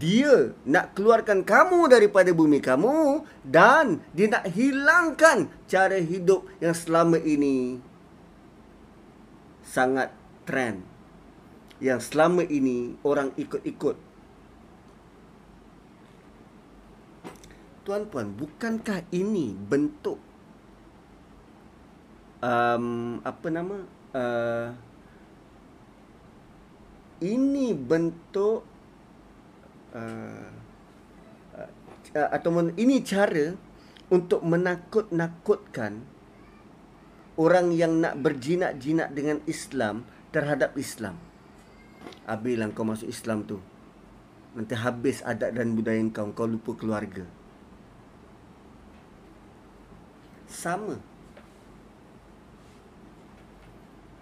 Dia 0.00 0.56
nak 0.64 0.96
keluarkan 0.96 1.44
kamu 1.44 1.92
daripada 1.92 2.32
bumi 2.32 2.64
kamu 2.64 3.28
dan 3.44 4.00
dia 4.16 4.32
nak 4.32 4.48
hilangkan 4.48 5.52
cara 5.68 6.00
hidup 6.00 6.48
yang 6.56 6.72
selama 6.72 7.20
ini 7.20 7.84
sangat 9.60 10.08
trend. 10.48 10.95
Yang 11.76 12.12
selama 12.12 12.42
ini 12.48 12.96
orang 13.04 13.36
ikut-ikut 13.36 13.96
tuan-tuan, 17.86 18.34
bukankah 18.34 19.06
ini 19.14 19.54
bentuk 19.54 20.18
um, 22.42 23.22
apa 23.22 23.46
nama? 23.46 23.78
Uh, 24.16 24.68
ini 27.22 27.72
bentuk 27.76 28.66
uh, 29.94 30.50
uh, 31.54 32.28
atau 32.34 32.50
ini 32.74 33.04
cara 33.06 33.54
untuk 34.10 34.42
menakut-nakutkan 34.42 36.02
orang 37.36 37.70
yang 37.70 38.00
nak 38.00 38.18
berjinak-jinak 38.18 39.12
dengan 39.12 39.38
Islam 39.44 40.08
terhadap 40.32 40.74
Islam. 40.74 41.25
Abilah 42.26 42.68
kau 42.74 42.82
masuk 42.82 43.06
Islam 43.06 43.46
tu. 43.46 43.62
Nanti 44.58 44.74
habis 44.74 45.22
adat 45.22 45.54
dan 45.54 45.78
budaya 45.78 46.02
kau, 46.10 46.34
kau 46.34 46.50
lupa 46.50 46.74
keluarga 46.74 47.22
sama. 50.56 50.96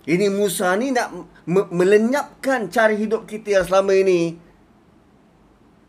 Ini 0.04 0.28
Musa 0.28 0.76
ni 0.76 0.92
nak 0.92 1.08
me- 1.48 1.70
melenyapkan 1.72 2.68
cara 2.68 2.92
hidup 2.92 3.24
kita 3.24 3.56
yang 3.56 3.64
selama 3.64 3.96
ini 3.96 4.36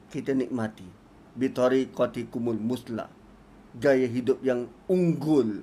kita 0.07 0.31
nikmati. 0.31 0.87
Bitori 1.35 1.91
koti 1.91 2.31
kumul 2.31 2.55
musla. 2.55 3.11
Gaya 3.75 4.07
hidup 4.07 4.39
yang 4.39 4.71
unggul. 4.87 5.59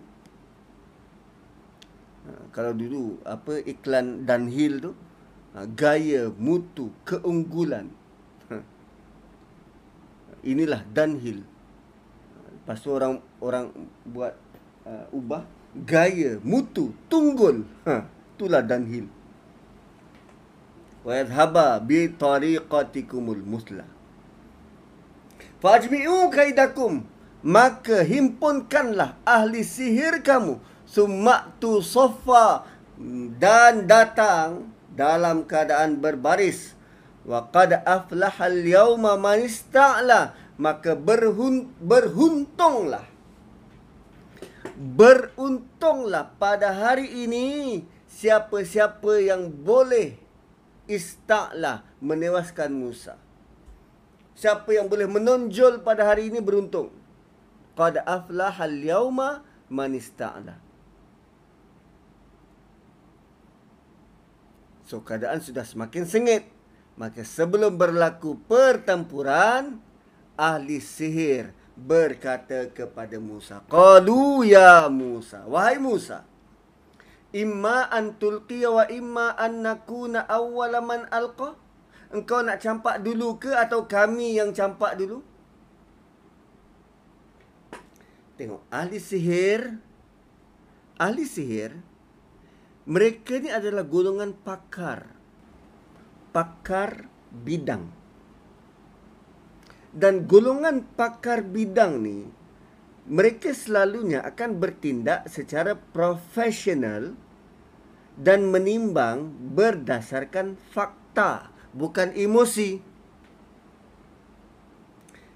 Ha, 2.29 2.53
kalau 2.53 2.77
dulu 2.77 3.25
apa 3.25 3.57
iklan 3.65 4.29
Dunhill 4.29 4.85
tu 4.85 4.93
gaya 5.77 6.33
mutu 6.39 6.91
keunggulan. 7.05 7.93
Ha. 8.49 8.59
Inilah 10.45 10.83
Dunhill. 10.91 11.45
Lepas 12.63 12.79
tu 12.81 12.91
orang 12.95 13.21
orang 13.43 13.69
buat 14.09 14.35
uh, 14.89 15.07
ubah. 15.13 15.45
Gaya 15.73 16.37
mutu 16.41 16.97
tunggul. 17.09 17.65
Ha 17.85 18.23
itulah 18.43 18.59
danhil 18.59 19.07
wa 21.07 21.15
yadhhaba 21.15 21.79
bi 21.79 22.11
tariqatikumul 22.11 23.39
musla. 23.47 23.87
Fajmi'u 25.63 26.27
kaidakum. 26.35 27.07
Maka 27.43 28.03
himpunkanlah 28.03 29.19
ahli 29.23 29.63
sihir 29.63 30.27
kamu. 30.27 30.59
Summa 30.87 31.55
tu 31.63 31.79
sofa. 31.79 32.67
Dan 33.39 33.87
datang 33.87 34.72
dalam 34.95 35.49
keadaan 35.49 35.99
berbaris. 35.99 36.77
Wa 37.23 37.49
qad 37.55 37.87
aflaha 37.87 38.51
al-yawma 38.51 39.15
man 39.15 39.47
ista'la 39.47 40.35
maka 40.59 40.95
berhun, 40.99 41.71
berhuntunglah. 41.79 43.07
Beruntunglah 44.75 46.35
pada 46.39 46.75
hari 46.75 47.27
ini 47.27 47.83
siapa-siapa 48.11 49.23
yang 49.23 49.51
boleh 49.51 50.19
istaklah 50.91 51.87
menewaskan 52.03 52.75
Musa. 52.75 53.15
Siapa 54.35 54.75
yang 54.75 54.91
boleh 54.91 55.07
menonjol 55.07 55.87
pada 55.87 56.09
hari 56.09 56.33
ini 56.33 56.43
beruntung. 56.43 56.91
Qad 57.79 58.03
aflahal 58.03 58.83
yauma 58.83 59.47
man 59.71 59.95
ista'la 59.95 60.72
So 64.93 65.01
keadaan 65.01 65.41
sudah 65.41 65.65
semakin 65.65 66.05
sengit. 66.05 66.45
Maka 67.01 67.25
sebelum 67.25 67.81
berlaku 67.81 68.37
pertempuran, 68.45 69.81
ahli 70.37 70.85
sihir 70.85 71.57
berkata 71.73 72.69
kepada 72.69 73.17
Musa, 73.17 73.65
"Qalu 73.73 74.53
ya 74.53 74.93
Musa, 74.93 75.49
wahai 75.49 75.81
Musa, 75.81 76.29
imma 77.33 77.89
an 77.89 78.21
tulqiya 78.21 78.69
wa 78.69 78.85
imma 78.93 79.33
an 79.41 79.65
nakuna 79.65 80.29
awwala 80.29 80.85
man 80.85 81.09
alqa?" 81.09 81.57
Engkau 82.13 82.45
nak 82.45 82.61
campak 82.61 83.01
dulu 83.01 83.41
ke 83.41 83.49
atau 83.49 83.89
kami 83.89 84.37
yang 84.37 84.53
campak 84.53 85.01
dulu? 85.01 85.25
Tengok, 88.37 88.61
ahli 88.69 89.01
sihir 89.01 89.81
ahli 91.01 91.25
sihir 91.25 91.81
mereka 92.83 93.39
ni 93.39 93.51
adalah 93.51 93.87
golongan 93.87 94.35
pakar. 94.35 95.07
Pakar 96.35 97.07
bidang. 97.31 97.87
Dan 99.93 100.25
golongan 100.25 100.83
pakar 100.97 101.45
bidang 101.45 102.01
ni, 102.01 102.25
mereka 103.07 103.53
selalunya 103.53 104.25
akan 104.25 104.57
bertindak 104.57 105.29
secara 105.29 105.77
profesional 105.77 107.13
dan 108.17 108.49
menimbang 108.49 109.29
berdasarkan 109.53 110.57
fakta, 110.73 111.53
bukan 111.77 112.17
emosi. 112.17 112.81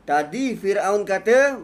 Tadi 0.08 0.54
Fir'aun 0.56 1.02
kata, 1.04 1.60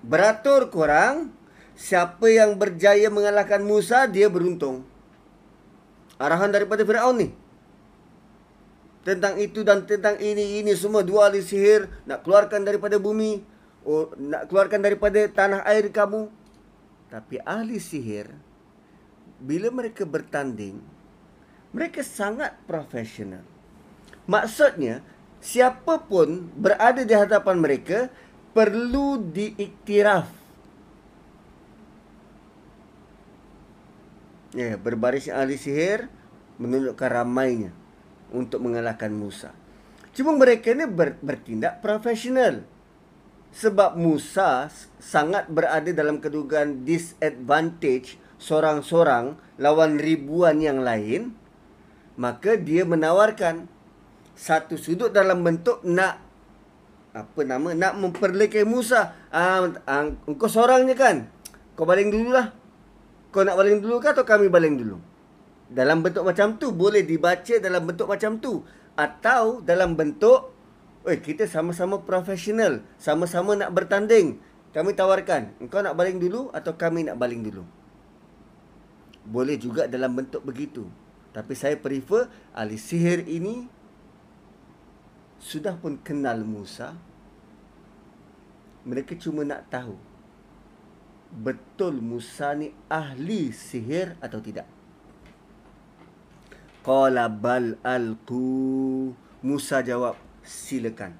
beratur 0.00 0.72
korang, 0.72 1.34
siapa 1.76 2.28
yang 2.28 2.56
berjaya 2.56 3.08
mengalahkan 3.08 3.60
Musa 3.64 4.04
dia 4.08 4.28
beruntung. 4.28 4.84
Arahan 6.20 6.52
daripada 6.54 6.86
Firaun 6.86 7.18
ni. 7.18 7.28
Tentang 9.02 9.34
itu 9.42 9.66
dan 9.66 9.82
tentang 9.82 10.14
ini 10.22 10.62
ini 10.62 10.72
semua 10.78 11.02
dua 11.02 11.26
ahli 11.26 11.42
sihir 11.42 11.90
nak 12.06 12.22
keluarkan 12.22 12.62
daripada 12.62 13.02
bumi, 13.02 13.42
oh, 13.82 14.14
nak 14.14 14.46
keluarkan 14.46 14.78
daripada 14.78 15.26
tanah 15.26 15.66
air 15.66 15.90
kamu. 15.90 16.30
Tapi 17.10 17.42
ahli 17.42 17.82
sihir 17.82 18.30
bila 19.42 19.74
mereka 19.74 20.06
bertanding 20.06 20.78
mereka 21.74 22.04
sangat 22.04 22.54
profesional. 22.68 23.42
Maksudnya 24.28 25.02
siapa 25.42 25.98
pun 26.06 26.46
berada 26.54 27.02
di 27.02 27.10
hadapan 27.10 27.58
mereka 27.58 28.06
perlu 28.54 29.18
diiktiraf 29.18 30.41
ya, 34.56 34.76
berbaris 34.76 35.28
ahli 35.32 35.56
sihir 35.56 36.08
menunjukkan 36.60 37.10
ramainya 37.10 37.72
untuk 38.32 38.64
mengalahkan 38.64 39.12
Musa. 39.12 39.52
Cuma 40.12 40.36
mereka 40.36 40.72
ni 40.76 40.84
ber, 40.84 41.16
bertindak 41.20 41.80
profesional. 41.80 42.64
Sebab 43.52 44.00
Musa 44.00 44.72
sangat 44.96 45.52
berada 45.52 45.92
dalam 45.92 46.24
kedudukan 46.24 46.88
disadvantage 46.88 48.16
seorang-seorang 48.40 49.36
lawan 49.60 50.00
ribuan 50.00 50.56
yang 50.64 50.80
lain, 50.80 51.36
maka 52.16 52.56
dia 52.56 52.88
menawarkan 52.88 53.68
satu 54.32 54.80
sudut 54.80 55.12
dalam 55.12 55.44
bentuk 55.44 55.84
nak 55.84 56.16
apa 57.12 57.44
nama 57.44 57.76
nak 57.76 58.00
memperlekai 58.00 58.64
Musa. 58.64 59.12
Ah, 59.28 59.68
ah 59.84 60.08
engkau 60.24 60.48
seorangnya 60.48 60.96
kan? 60.96 61.28
Kau 61.76 61.84
baling 61.84 62.08
dululah 62.08 62.61
kau 63.32 63.42
nak 63.42 63.56
baling 63.56 63.80
dulu 63.80 63.96
ke 63.98 64.12
atau 64.12 64.28
kami 64.28 64.52
baling 64.52 64.76
dulu? 64.76 65.00
Dalam 65.72 66.04
bentuk 66.04 66.28
macam 66.28 66.60
tu 66.60 66.68
boleh 66.68 67.00
dibaca 67.00 67.56
dalam 67.56 67.88
bentuk 67.88 68.04
macam 68.04 68.36
tu 68.36 68.60
atau 68.92 69.64
dalam 69.64 69.96
bentuk 69.96 70.52
Oi, 71.02 71.18
kita 71.18 71.50
sama-sama 71.50 71.98
profesional, 72.06 72.78
sama-sama 72.94 73.58
nak 73.58 73.74
bertanding. 73.74 74.38
Kami 74.70 74.94
tawarkan, 74.94 75.50
engkau 75.58 75.82
nak 75.82 75.98
baling 75.98 76.22
dulu 76.22 76.46
atau 76.54 76.78
kami 76.78 77.02
nak 77.02 77.18
baling 77.18 77.42
dulu? 77.42 77.66
Boleh 79.26 79.58
juga 79.58 79.90
dalam 79.90 80.14
bentuk 80.14 80.46
begitu. 80.46 80.86
Tapi 81.34 81.58
saya 81.58 81.74
prefer 81.74 82.30
ahli 82.54 82.78
sihir 82.78 83.26
ini 83.26 83.66
sudah 85.42 85.74
pun 85.74 85.98
kenal 85.98 86.46
Musa. 86.46 86.94
Mereka 88.86 89.18
cuma 89.18 89.42
nak 89.42 89.66
tahu 89.74 90.11
betul 91.32 92.04
Musa 92.04 92.52
ni 92.52 92.68
ahli 92.92 93.50
sihir 93.50 94.20
atau 94.20 94.38
tidak? 94.44 94.68
Qala 96.84 97.32
bal 97.32 97.80
alqu. 97.80 99.16
Musa 99.42 99.82
jawab, 99.82 100.14
silakan. 100.44 101.16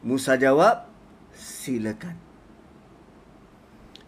Musa 0.00 0.40
jawab, 0.40 0.88
silakan. 1.36 2.16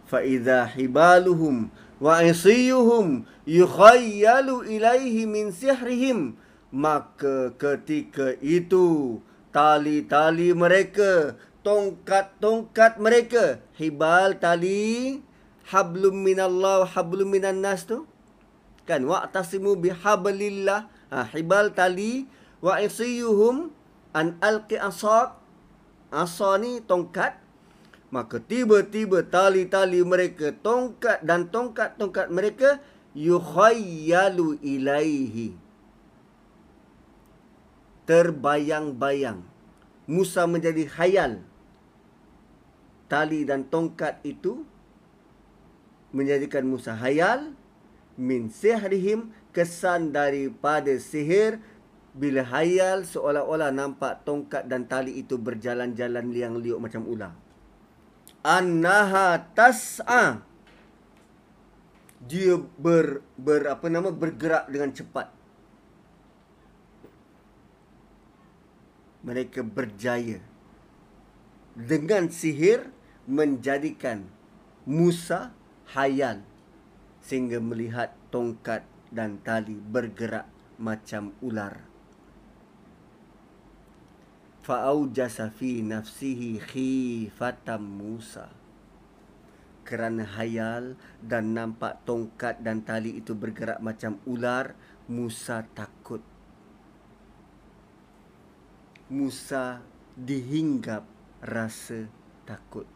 Fa 0.09 0.25
idza 0.25 0.65
hibaluhum 0.65 1.69
wa 2.01 2.21
isiyuhum 2.25 3.29
yukhayyalu 3.45 4.65
ilaihi 4.69 5.29
min 5.29 5.53
sihrihim 5.53 6.37
maka 6.75 7.55
ketika 7.55 8.35
itu 8.43 9.21
tali-tali 9.55 10.51
mereka 10.51 11.39
tongkat-tongkat 11.65 13.01
mereka. 13.01 13.59
Hibal 13.81 14.37
tali 14.37 15.19
hablum 15.73 16.21
minallah 16.23 16.85
hablum 16.85 17.33
minan 17.33 17.65
nas 17.65 17.89
tu. 17.89 18.05
Kan? 18.85 19.09
Wa 19.09 19.25
tasimu 19.27 19.75
bihablillah. 19.81 20.93
Ha, 21.09 21.25
hibal 21.33 21.73
tali 21.73 22.29
wa 22.61 22.77
isiyuhum 22.77 23.73
an 24.13 24.37
alqi 24.45 24.77
asaq. 24.77 25.41
Asa 26.13 26.61
ni 26.61 26.85
tongkat. 26.85 27.41
Maka 28.15 28.39
tiba-tiba 28.39 29.27
tali-tali 29.27 30.07
mereka 30.07 30.55
tongkat 30.55 31.27
dan 31.27 31.51
tongkat-tongkat 31.51 32.31
mereka 32.31 32.79
yukhayyalu 33.17 34.63
ilaihi. 34.63 35.59
Terbayang-bayang. 38.07 39.43
Musa 40.05 40.45
menjadi 40.45 40.85
khayal 40.85 41.41
tali 43.11 43.45
dan 43.45 43.69
tongkat 43.69 44.21
itu 44.25 44.65
menjadikan 46.15 46.65
Musa 46.65 46.95
hayal 46.95 47.53
min 48.15 48.47
sihrihim 48.49 49.35
kesan 49.51 50.15
daripada 50.15 50.95
sihir 50.95 51.59
bila 52.15 52.47
hayal 52.47 53.03
seolah-olah 53.03 53.75
nampak 53.75 54.23
tongkat 54.23 54.71
dan 54.71 54.87
tali 54.87 55.19
itu 55.19 55.35
berjalan-jalan 55.35 56.31
liang 56.31 56.63
liuk 56.63 56.79
macam 56.79 57.03
ular. 57.11 57.35
Annaha 58.47 59.43
tas'a 59.59 60.47
dia 62.25 62.57
ber, 62.57 63.21
ber 63.35 63.67
apa 63.69 63.91
nama 63.91 64.15
bergerak 64.15 64.71
dengan 64.71 64.95
cepat. 64.95 65.29
Mereka 69.25 69.65
berjaya 69.65 70.39
dengan 71.75 72.31
sihir 72.31 72.94
menjadikan 73.25 74.29
Musa 74.85 75.57
hayal 75.97 76.45
sehingga 77.25 77.57
melihat 77.57 78.13
tongkat 78.29 78.85
dan 79.09 79.41
tali 79.41 79.81
bergerak 79.81 80.45
macam 80.77 81.33
ular. 81.41 81.81
Fa'aujasa 84.65 85.53
fi 85.53 85.81
nafsihi 85.81 86.61
khifatam 86.61 87.85
Musa. 87.85 88.49
Kerana 89.85 90.25
hayal 90.25 90.97
dan 91.21 91.53
nampak 91.53 92.01
tongkat 92.09 92.65
dan 92.65 92.81
tali 92.81 93.21
itu 93.21 93.37
bergerak 93.37 93.81
macam 93.85 94.17
ular, 94.25 94.73
Musa 95.09 95.69
takut. 95.77 96.25
Musa 99.13 99.85
dihinggap 100.17 101.05
rasa 101.45 102.09
takut. 102.49 102.94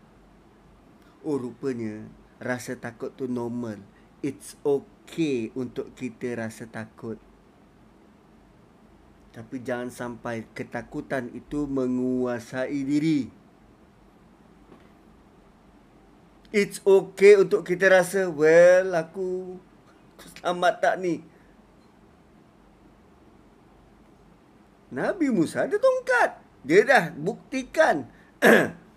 Oh 1.27 1.35
rupanya 1.35 2.07
rasa 2.39 2.79
takut 2.79 3.11
tu 3.15 3.27
normal. 3.27 3.83
It's 4.23 4.55
okay 4.63 5.51
untuk 5.55 5.95
kita 5.95 6.39
rasa 6.39 6.67
takut. 6.71 7.19
Tapi 9.35 9.63
jangan 9.63 9.91
sampai 9.91 10.47
ketakutan 10.55 11.31
itu 11.31 11.67
menguasai 11.67 12.83
diri. 12.83 13.31
It's 16.49 16.81
okay 16.83 17.37
untuk 17.37 17.63
kita 17.63 17.93
rasa, 17.93 18.27
well, 18.27 18.97
aku, 18.97 19.61
aku 20.17 20.25
selamat 20.41 20.75
tak 20.81 20.95
ni? 20.99 21.21
Nabi 24.89 25.29
Musa 25.29 25.69
ada 25.69 25.77
tongkat. 25.77 26.41
Dia 26.65 26.81
dah 26.89 27.05
buktikan. 27.13 28.09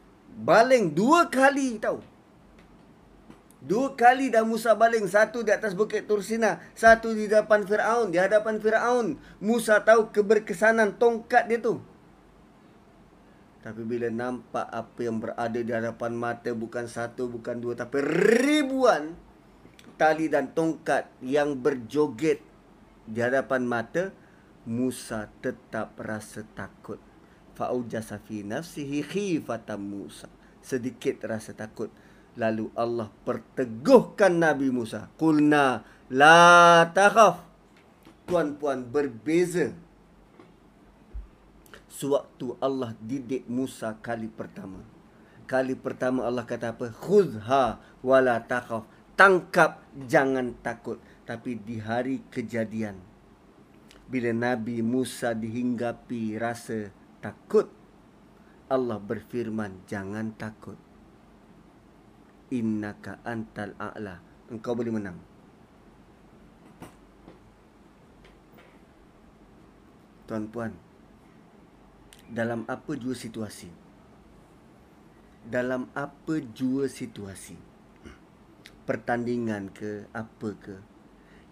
baling 0.41 0.91
dua 0.91 1.27
kali 1.27 1.77
tahu. 1.77 1.99
Dua 3.61 3.93
kali 3.93 4.33
dah 4.33 4.41
Musa 4.41 4.73
baling. 4.73 5.05
Satu 5.05 5.45
di 5.45 5.53
atas 5.53 5.77
bukit 5.77 6.09
Tursina. 6.09 6.57
Satu 6.73 7.13
di 7.13 7.29
hadapan 7.29 7.61
Fir'aun. 7.61 8.09
Di 8.09 8.17
hadapan 8.17 8.57
Fir'aun. 8.57 9.21
Musa 9.38 9.85
tahu 9.85 10.09
keberkesanan 10.09 10.97
tongkat 10.97 11.45
dia 11.45 11.61
tu. 11.61 11.77
Tapi 13.61 13.85
bila 13.85 14.09
nampak 14.09 14.65
apa 14.73 14.99
yang 15.05 15.21
berada 15.21 15.61
di 15.61 15.69
hadapan 15.69 16.17
mata 16.17 16.49
bukan 16.49 16.89
satu, 16.89 17.29
bukan 17.29 17.61
dua, 17.61 17.77
tapi 17.77 18.01
ribuan 18.41 19.13
tali 20.01 20.33
dan 20.33 20.49
tongkat 20.57 21.05
yang 21.21 21.61
berjoget 21.61 22.41
di 23.05 23.21
hadapan 23.21 23.61
mata, 23.69 24.09
Musa 24.65 25.29
tetap 25.45 25.93
rasa 26.01 26.41
takut. 26.57 26.97
Fa'ujasa 27.53 28.17
fi 28.17 28.41
nafsihi 28.41 29.05
khifatan 29.05 29.77
Musa. 29.77 30.25
Sedikit 30.65 31.21
rasa 31.29 31.53
takut. 31.53 31.93
Lalu 32.39 32.71
Allah 32.75 33.11
perteguhkan 33.27 34.39
Nabi 34.39 34.71
Musa. 34.71 35.11
Kulna 35.19 35.83
la 36.07 36.87
takhaf. 36.91 37.43
Tuan-puan 38.27 38.87
berbeza 38.87 39.75
sewaktu 41.91 42.55
Allah 42.63 42.95
didik 43.03 43.43
Musa 43.51 43.99
kali 43.99 44.31
pertama. 44.31 44.79
Kali 45.43 45.75
pertama 45.75 46.23
Allah 46.23 46.47
kata 46.47 46.71
apa? 46.71 46.87
Khudha 46.95 47.79
wala 47.99 48.39
takhaf. 48.47 48.87
Tangkap 49.19 49.83
jangan 50.07 50.55
takut. 50.63 50.97
Tapi 51.27 51.59
di 51.59 51.77
hari 51.83 52.23
kejadian 52.31 53.11
bila 54.11 54.35
Nabi 54.35 54.83
Musa 54.83 55.31
dihinggapi 55.31 56.35
rasa 56.35 56.91
takut 57.23 57.71
Allah 58.67 58.99
berfirman 58.99 59.87
jangan 59.87 60.35
takut. 60.35 60.75
Innaka 62.52 63.23
antal 63.23 63.73
a'la. 63.80 64.19
Engkau 64.52 64.76
boleh 64.76 64.91
menang. 64.91 65.18
Tuan-puan, 70.28 70.72
dalam 72.32 72.64
apa 72.72 72.95
jua 72.95 73.11
situasi 73.11 73.68
dalam 75.44 75.91
apa 75.91 76.40
jua 76.56 76.88
situasi 76.88 77.60
pertandingan 78.88 79.68
ke 79.76 80.07
apa 80.15 80.49
ke 80.56 80.76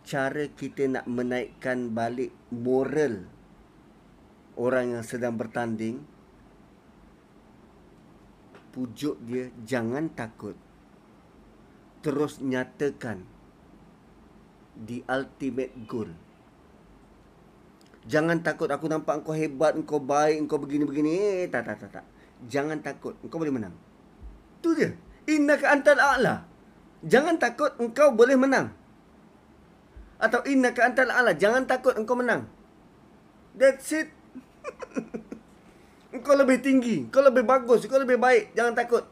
cara 0.07 0.47
kita 0.55 0.87
nak 0.87 1.05
menaikkan 1.09 1.91
balik 1.91 2.31
moral 2.53 3.27
orang 4.55 4.95
yang 4.95 5.03
sedang 5.03 5.35
bertanding 5.35 5.99
pujuk 8.71 9.19
dia 9.27 9.51
jangan 9.67 10.07
takut 10.15 10.55
terus 11.99 12.39
nyatakan 12.39 13.27
the 14.79 15.03
ultimate 15.07 15.75
goal 15.87 16.07
Jangan 18.09 18.41
takut 18.41 18.65
aku 18.73 18.89
nampak 18.89 19.21
engkau 19.21 19.37
hebat, 19.37 19.77
engkau 19.77 20.01
baik, 20.01 20.41
engkau 20.41 20.57
begini-begini. 20.57 21.45
Eh, 21.45 21.47
tak, 21.51 21.69
tak, 21.69 21.77
tak, 21.77 22.01
tak. 22.01 22.05
Jangan 22.49 22.81
takut, 22.81 23.13
engkau 23.21 23.37
boleh 23.37 23.53
menang. 23.53 23.75
Tu 24.65 24.73
dia. 24.73 24.97
Inna 25.29 25.59
ka 25.61 25.69
antal 25.69 26.01
a'la. 26.01 26.41
Jangan 27.05 27.37
takut, 27.37 27.69
engkau 27.77 28.09
boleh 28.15 28.33
menang. 28.33 28.73
Atau 30.17 30.41
inna 30.49 30.73
ka 30.73 30.89
antal 30.89 31.13
a'la. 31.13 31.37
Jangan 31.37 31.69
takut, 31.69 31.93
engkau 31.93 32.17
menang. 32.17 32.49
That's 33.53 33.93
it. 33.93 34.09
engkau 36.15 36.33
lebih 36.33 36.65
tinggi, 36.65 37.05
engkau 37.05 37.21
lebih 37.21 37.45
bagus, 37.45 37.85
engkau 37.85 38.01
lebih 38.01 38.17
baik. 38.17 38.57
Jangan 38.57 38.73
takut. 38.73 39.05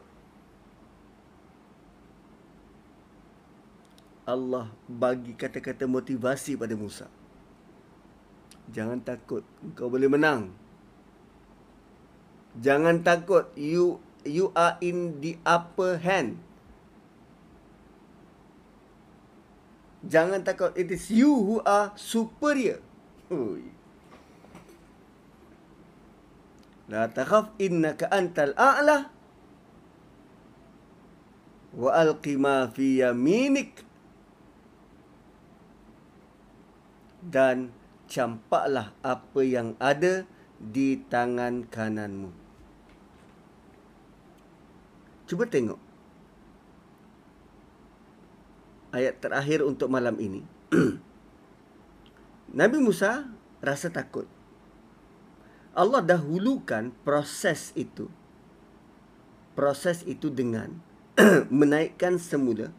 Allah 4.28 4.68
bagi 4.84 5.32
kata-kata 5.32 5.88
motivasi 5.88 6.60
pada 6.60 6.76
Musa. 6.76 7.08
Jangan 8.68 9.00
takut, 9.00 9.40
kau 9.72 9.88
boleh 9.88 10.12
menang. 10.12 10.52
Jangan 12.60 13.00
takut, 13.00 13.48
you 13.56 13.96
you 14.28 14.52
are 14.52 14.76
in 14.84 15.24
the 15.24 15.40
upper 15.48 15.96
hand. 15.96 16.36
Jangan 20.04 20.44
takut, 20.44 20.76
it 20.76 20.92
is 20.92 21.08
you 21.08 21.32
who 21.32 21.56
are 21.64 21.96
superior. 21.96 22.84
La 26.92 27.08
takhaf 27.08 27.56
innaka 27.56 28.12
antal 28.12 28.52
a'la 28.56 29.08
wa 31.72 31.90
alqi 31.96 32.36
ma 32.36 32.68
fi 32.68 33.04
yaminik 33.04 33.87
dan 37.28 37.70
campaklah 38.08 38.96
apa 39.04 39.40
yang 39.44 39.76
ada 39.76 40.24
di 40.58 40.98
tangan 41.06 41.68
kananmu. 41.68 42.32
Cuba 45.28 45.44
tengok. 45.44 45.76
Ayat 48.96 49.20
terakhir 49.20 49.60
untuk 49.60 49.92
malam 49.92 50.16
ini. 50.16 50.40
Nabi 52.58 52.80
Musa 52.80 53.28
rasa 53.60 53.92
takut. 53.92 54.24
Allah 55.76 56.00
dahulukan 56.00 56.90
proses 57.04 57.76
itu. 57.76 58.08
Proses 59.52 60.00
itu 60.08 60.32
dengan 60.32 60.80
menaikkan 61.52 62.16
semula 62.16 62.72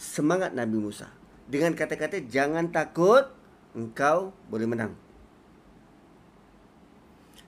semangat 0.00 0.56
Nabi 0.56 0.80
Musa. 0.80 1.12
Dengan 1.44 1.76
kata-kata 1.76 2.24
jangan 2.24 2.72
takut, 2.72 3.28
engkau 3.72 4.32
boleh 4.48 4.68
menang. 4.68 4.92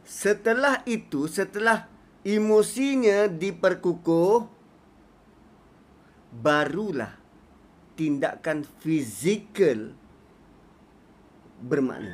Setelah 0.04 0.84
itu, 0.84 1.24
setelah 1.28 1.88
emosinya 2.24 3.28
diperkukuh, 3.28 4.48
barulah 6.34 7.16
tindakan 7.96 8.68
fizikal 8.82 9.96
bermakna. 11.64 12.12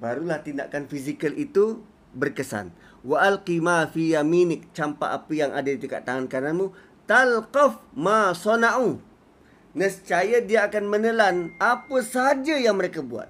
Barulah 0.00 0.42
tindakan 0.42 0.88
fizikal 0.90 1.36
itu 1.36 1.84
berkesan. 2.16 2.74
Wa 3.02 3.22
alqi 3.22 3.58
ma 3.58 3.86
fi 3.86 4.14
yaminik 4.14 4.70
campak 4.74 5.10
apa 5.10 5.32
yang 5.34 5.50
ada 5.54 5.68
di 5.68 5.78
dekat 5.78 6.06
tangan 6.06 6.26
kananmu 6.30 6.70
talqaf 7.06 7.82
ma 7.98 8.30
sana'u 8.30 9.11
nescaya 9.72 10.40
dia 10.40 10.68
akan 10.68 10.84
menelan 10.88 11.36
apa 11.56 12.00
sahaja 12.04 12.56
yang 12.56 12.76
mereka 12.80 13.00
buat. 13.00 13.28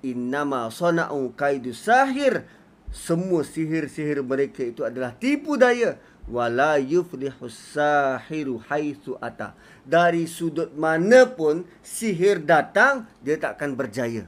Innama 0.00 0.72
sana'u 0.72 1.32
kaidu 1.36 1.76
sahir. 1.76 2.48
Semua 2.90 3.46
sihir-sihir 3.46 4.24
mereka 4.24 4.66
itu 4.66 4.82
adalah 4.82 5.14
tipu 5.14 5.54
daya. 5.54 6.00
Wala 6.26 6.78
yuflihu 6.78 7.46
sahiru 7.50 8.62
haithu 8.66 9.18
ata. 9.18 9.54
Dari 9.86 10.26
sudut 10.26 10.74
mana 10.74 11.26
pun 11.26 11.66
sihir 11.82 12.42
datang, 12.42 13.06
dia 13.22 13.38
tak 13.38 13.58
akan 13.58 13.74
berjaya. 13.78 14.24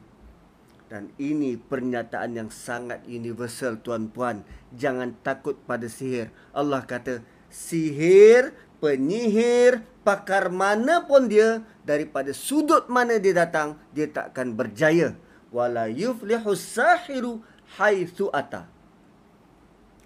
Dan 0.92 1.08
ini 1.16 1.56
pernyataan 1.56 2.36
yang 2.36 2.50
sangat 2.52 3.00
universal 3.08 3.80
tuan-puan. 3.80 4.44
Jangan 4.76 5.16
takut 5.24 5.56
pada 5.64 5.88
sihir. 5.88 6.28
Allah 6.52 6.84
kata, 6.84 7.24
sihir, 7.48 8.52
penyihir, 8.76 9.80
pakar 10.02 10.50
mana 10.50 11.06
pun 11.06 11.30
dia 11.30 11.62
daripada 11.86 12.34
sudut 12.34 12.86
mana 12.90 13.18
dia 13.18 13.34
datang 13.34 13.78
dia 13.94 14.06
tak 14.10 14.34
akan 14.34 14.54
berjaya. 14.58 15.14
Wala 15.54 15.86
yuflihu 15.90 16.52
sahiru 16.58 17.42
haitsu 17.78 18.28
ata. 18.30 18.68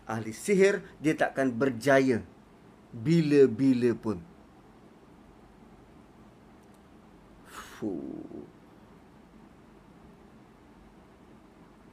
Ahli 0.07 0.31
sihir 0.31 0.87
dia 1.03 1.19
tak 1.19 1.35
akan 1.35 1.51
berjaya. 1.51 2.23
Bila-bila 2.95 3.93
pun. 3.99 4.19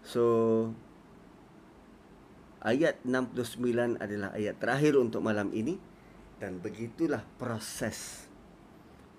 So 0.07 0.23
ayat 2.63 3.03
69 3.03 3.99
adalah 3.99 4.31
ayat 4.31 4.55
terakhir 4.61 4.95
untuk 4.95 5.19
malam 5.19 5.51
ini 5.51 5.75
dan 6.43 6.59
begitulah 6.59 7.23
proses 7.39 8.27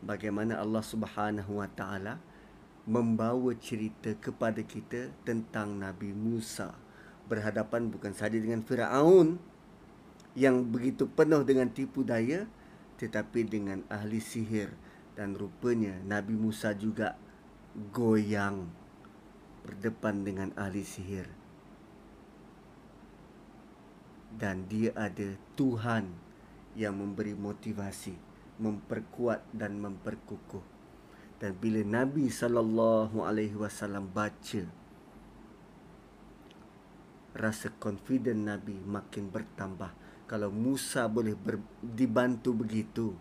bagaimana 0.05 0.61
Allah 0.61 0.85
Subhanahu 0.85 1.57
Wa 1.57 1.73
Taala 1.73 2.21
membawa 2.85 3.57
cerita 3.57 4.13
kepada 4.21 4.61
kita 4.61 5.09
tentang 5.25 5.81
Nabi 5.81 6.13
Musa. 6.13 6.77
Berhadapan 7.25 7.89
bukan 7.89 8.13
saja 8.13 8.37
dengan 8.37 8.61
Firaun 8.61 9.41
yang 10.37 10.69
begitu 10.69 11.09
penuh 11.09 11.41
dengan 11.49 11.73
tipu 11.73 12.05
daya 12.05 12.45
tetapi 13.01 13.49
dengan 13.49 13.81
ahli 13.89 14.21
sihir. 14.21 14.77
Dan 15.17 15.33
rupanya 15.33 15.97
Nabi 16.05 16.37
Musa 16.37 16.77
juga 16.77 17.17
goyang 17.89 18.69
berdepan 19.65 20.29
dengan 20.29 20.53
ahli 20.61 20.85
sihir. 20.85 21.25
Dan 24.37 24.69
dia 24.69 24.93
ada 24.93 25.41
Tuhan 25.57 26.24
yang 26.75 26.99
memberi 26.99 27.35
motivasi 27.35 28.35
memperkuat 28.59 29.51
dan 29.51 29.79
memperkukuh. 29.83 30.63
Dan 31.43 31.59
bila 31.59 31.83
Nabi 31.83 32.31
sallallahu 32.31 33.27
alaihi 33.27 33.59
wasallam 33.59 34.09
baca 34.15 34.63
rasa 37.35 37.75
confident 37.83 38.47
Nabi 38.47 38.79
makin 38.79 39.29
bertambah. 39.29 39.91
Kalau 40.25 40.49
Musa 40.49 41.05
boleh 41.11 41.37
ber, 41.37 41.61
dibantu 41.83 42.57
begitu 42.57 43.13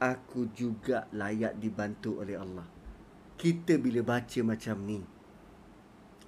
aku 0.00 0.50
juga 0.56 1.06
layak 1.14 1.60
dibantu 1.60 2.24
oleh 2.24 2.34
Allah. 2.34 2.66
Kita 3.38 3.78
bila 3.78 4.02
baca 4.02 4.40
macam 4.42 4.82
ni 4.82 4.98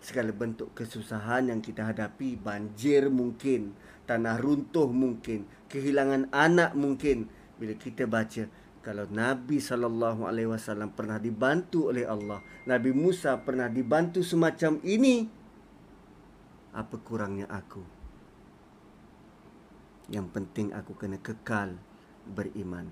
segala 0.00 0.32
bentuk 0.32 0.72
kesusahan 0.72 1.52
yang 1.52 1.60
kita 1.60 1.84
hadapi 1.84 2.38
banjir 2.38 3.12
mungkin 3.12 3.76
tanah 4.08 4.36
runtuh 4.40 4.88
mungkin 4.88 5.48
kehilangan 5.70 6.32
anak 6.32 6.76
mungkin 6.76 7.30
bila 7.60 7.74
kita 7.76 8.08
baca 8.08 8.48
kalau 8.80 9.04
Nabi 9.12 9.60
sallallahu 9.60 10.24
alaihi 10.24 10.48
wasallam 10.48 10.88
pernah 10.96 11.20
dibantu 11.20 11.92
oleh 11.92 12.08
Allah, 12.08 12.40
Nabi 12.64 12.96
Musa 12.96 13.36
pernah 13.36 13.68
dibantu 13.68 14.24
semacam 14.24 14.80
ini, 14.80 15.28
apa 16.72 16.96
kurangnya 17.04 17.44
aku? 17.52 17.84
Yang 20.08 20.26
penting 20.32 20.72
aku 20.72 20.96
kena 20.96 21.20
kekal 21.20 21.76
beriman. 22.24 22.88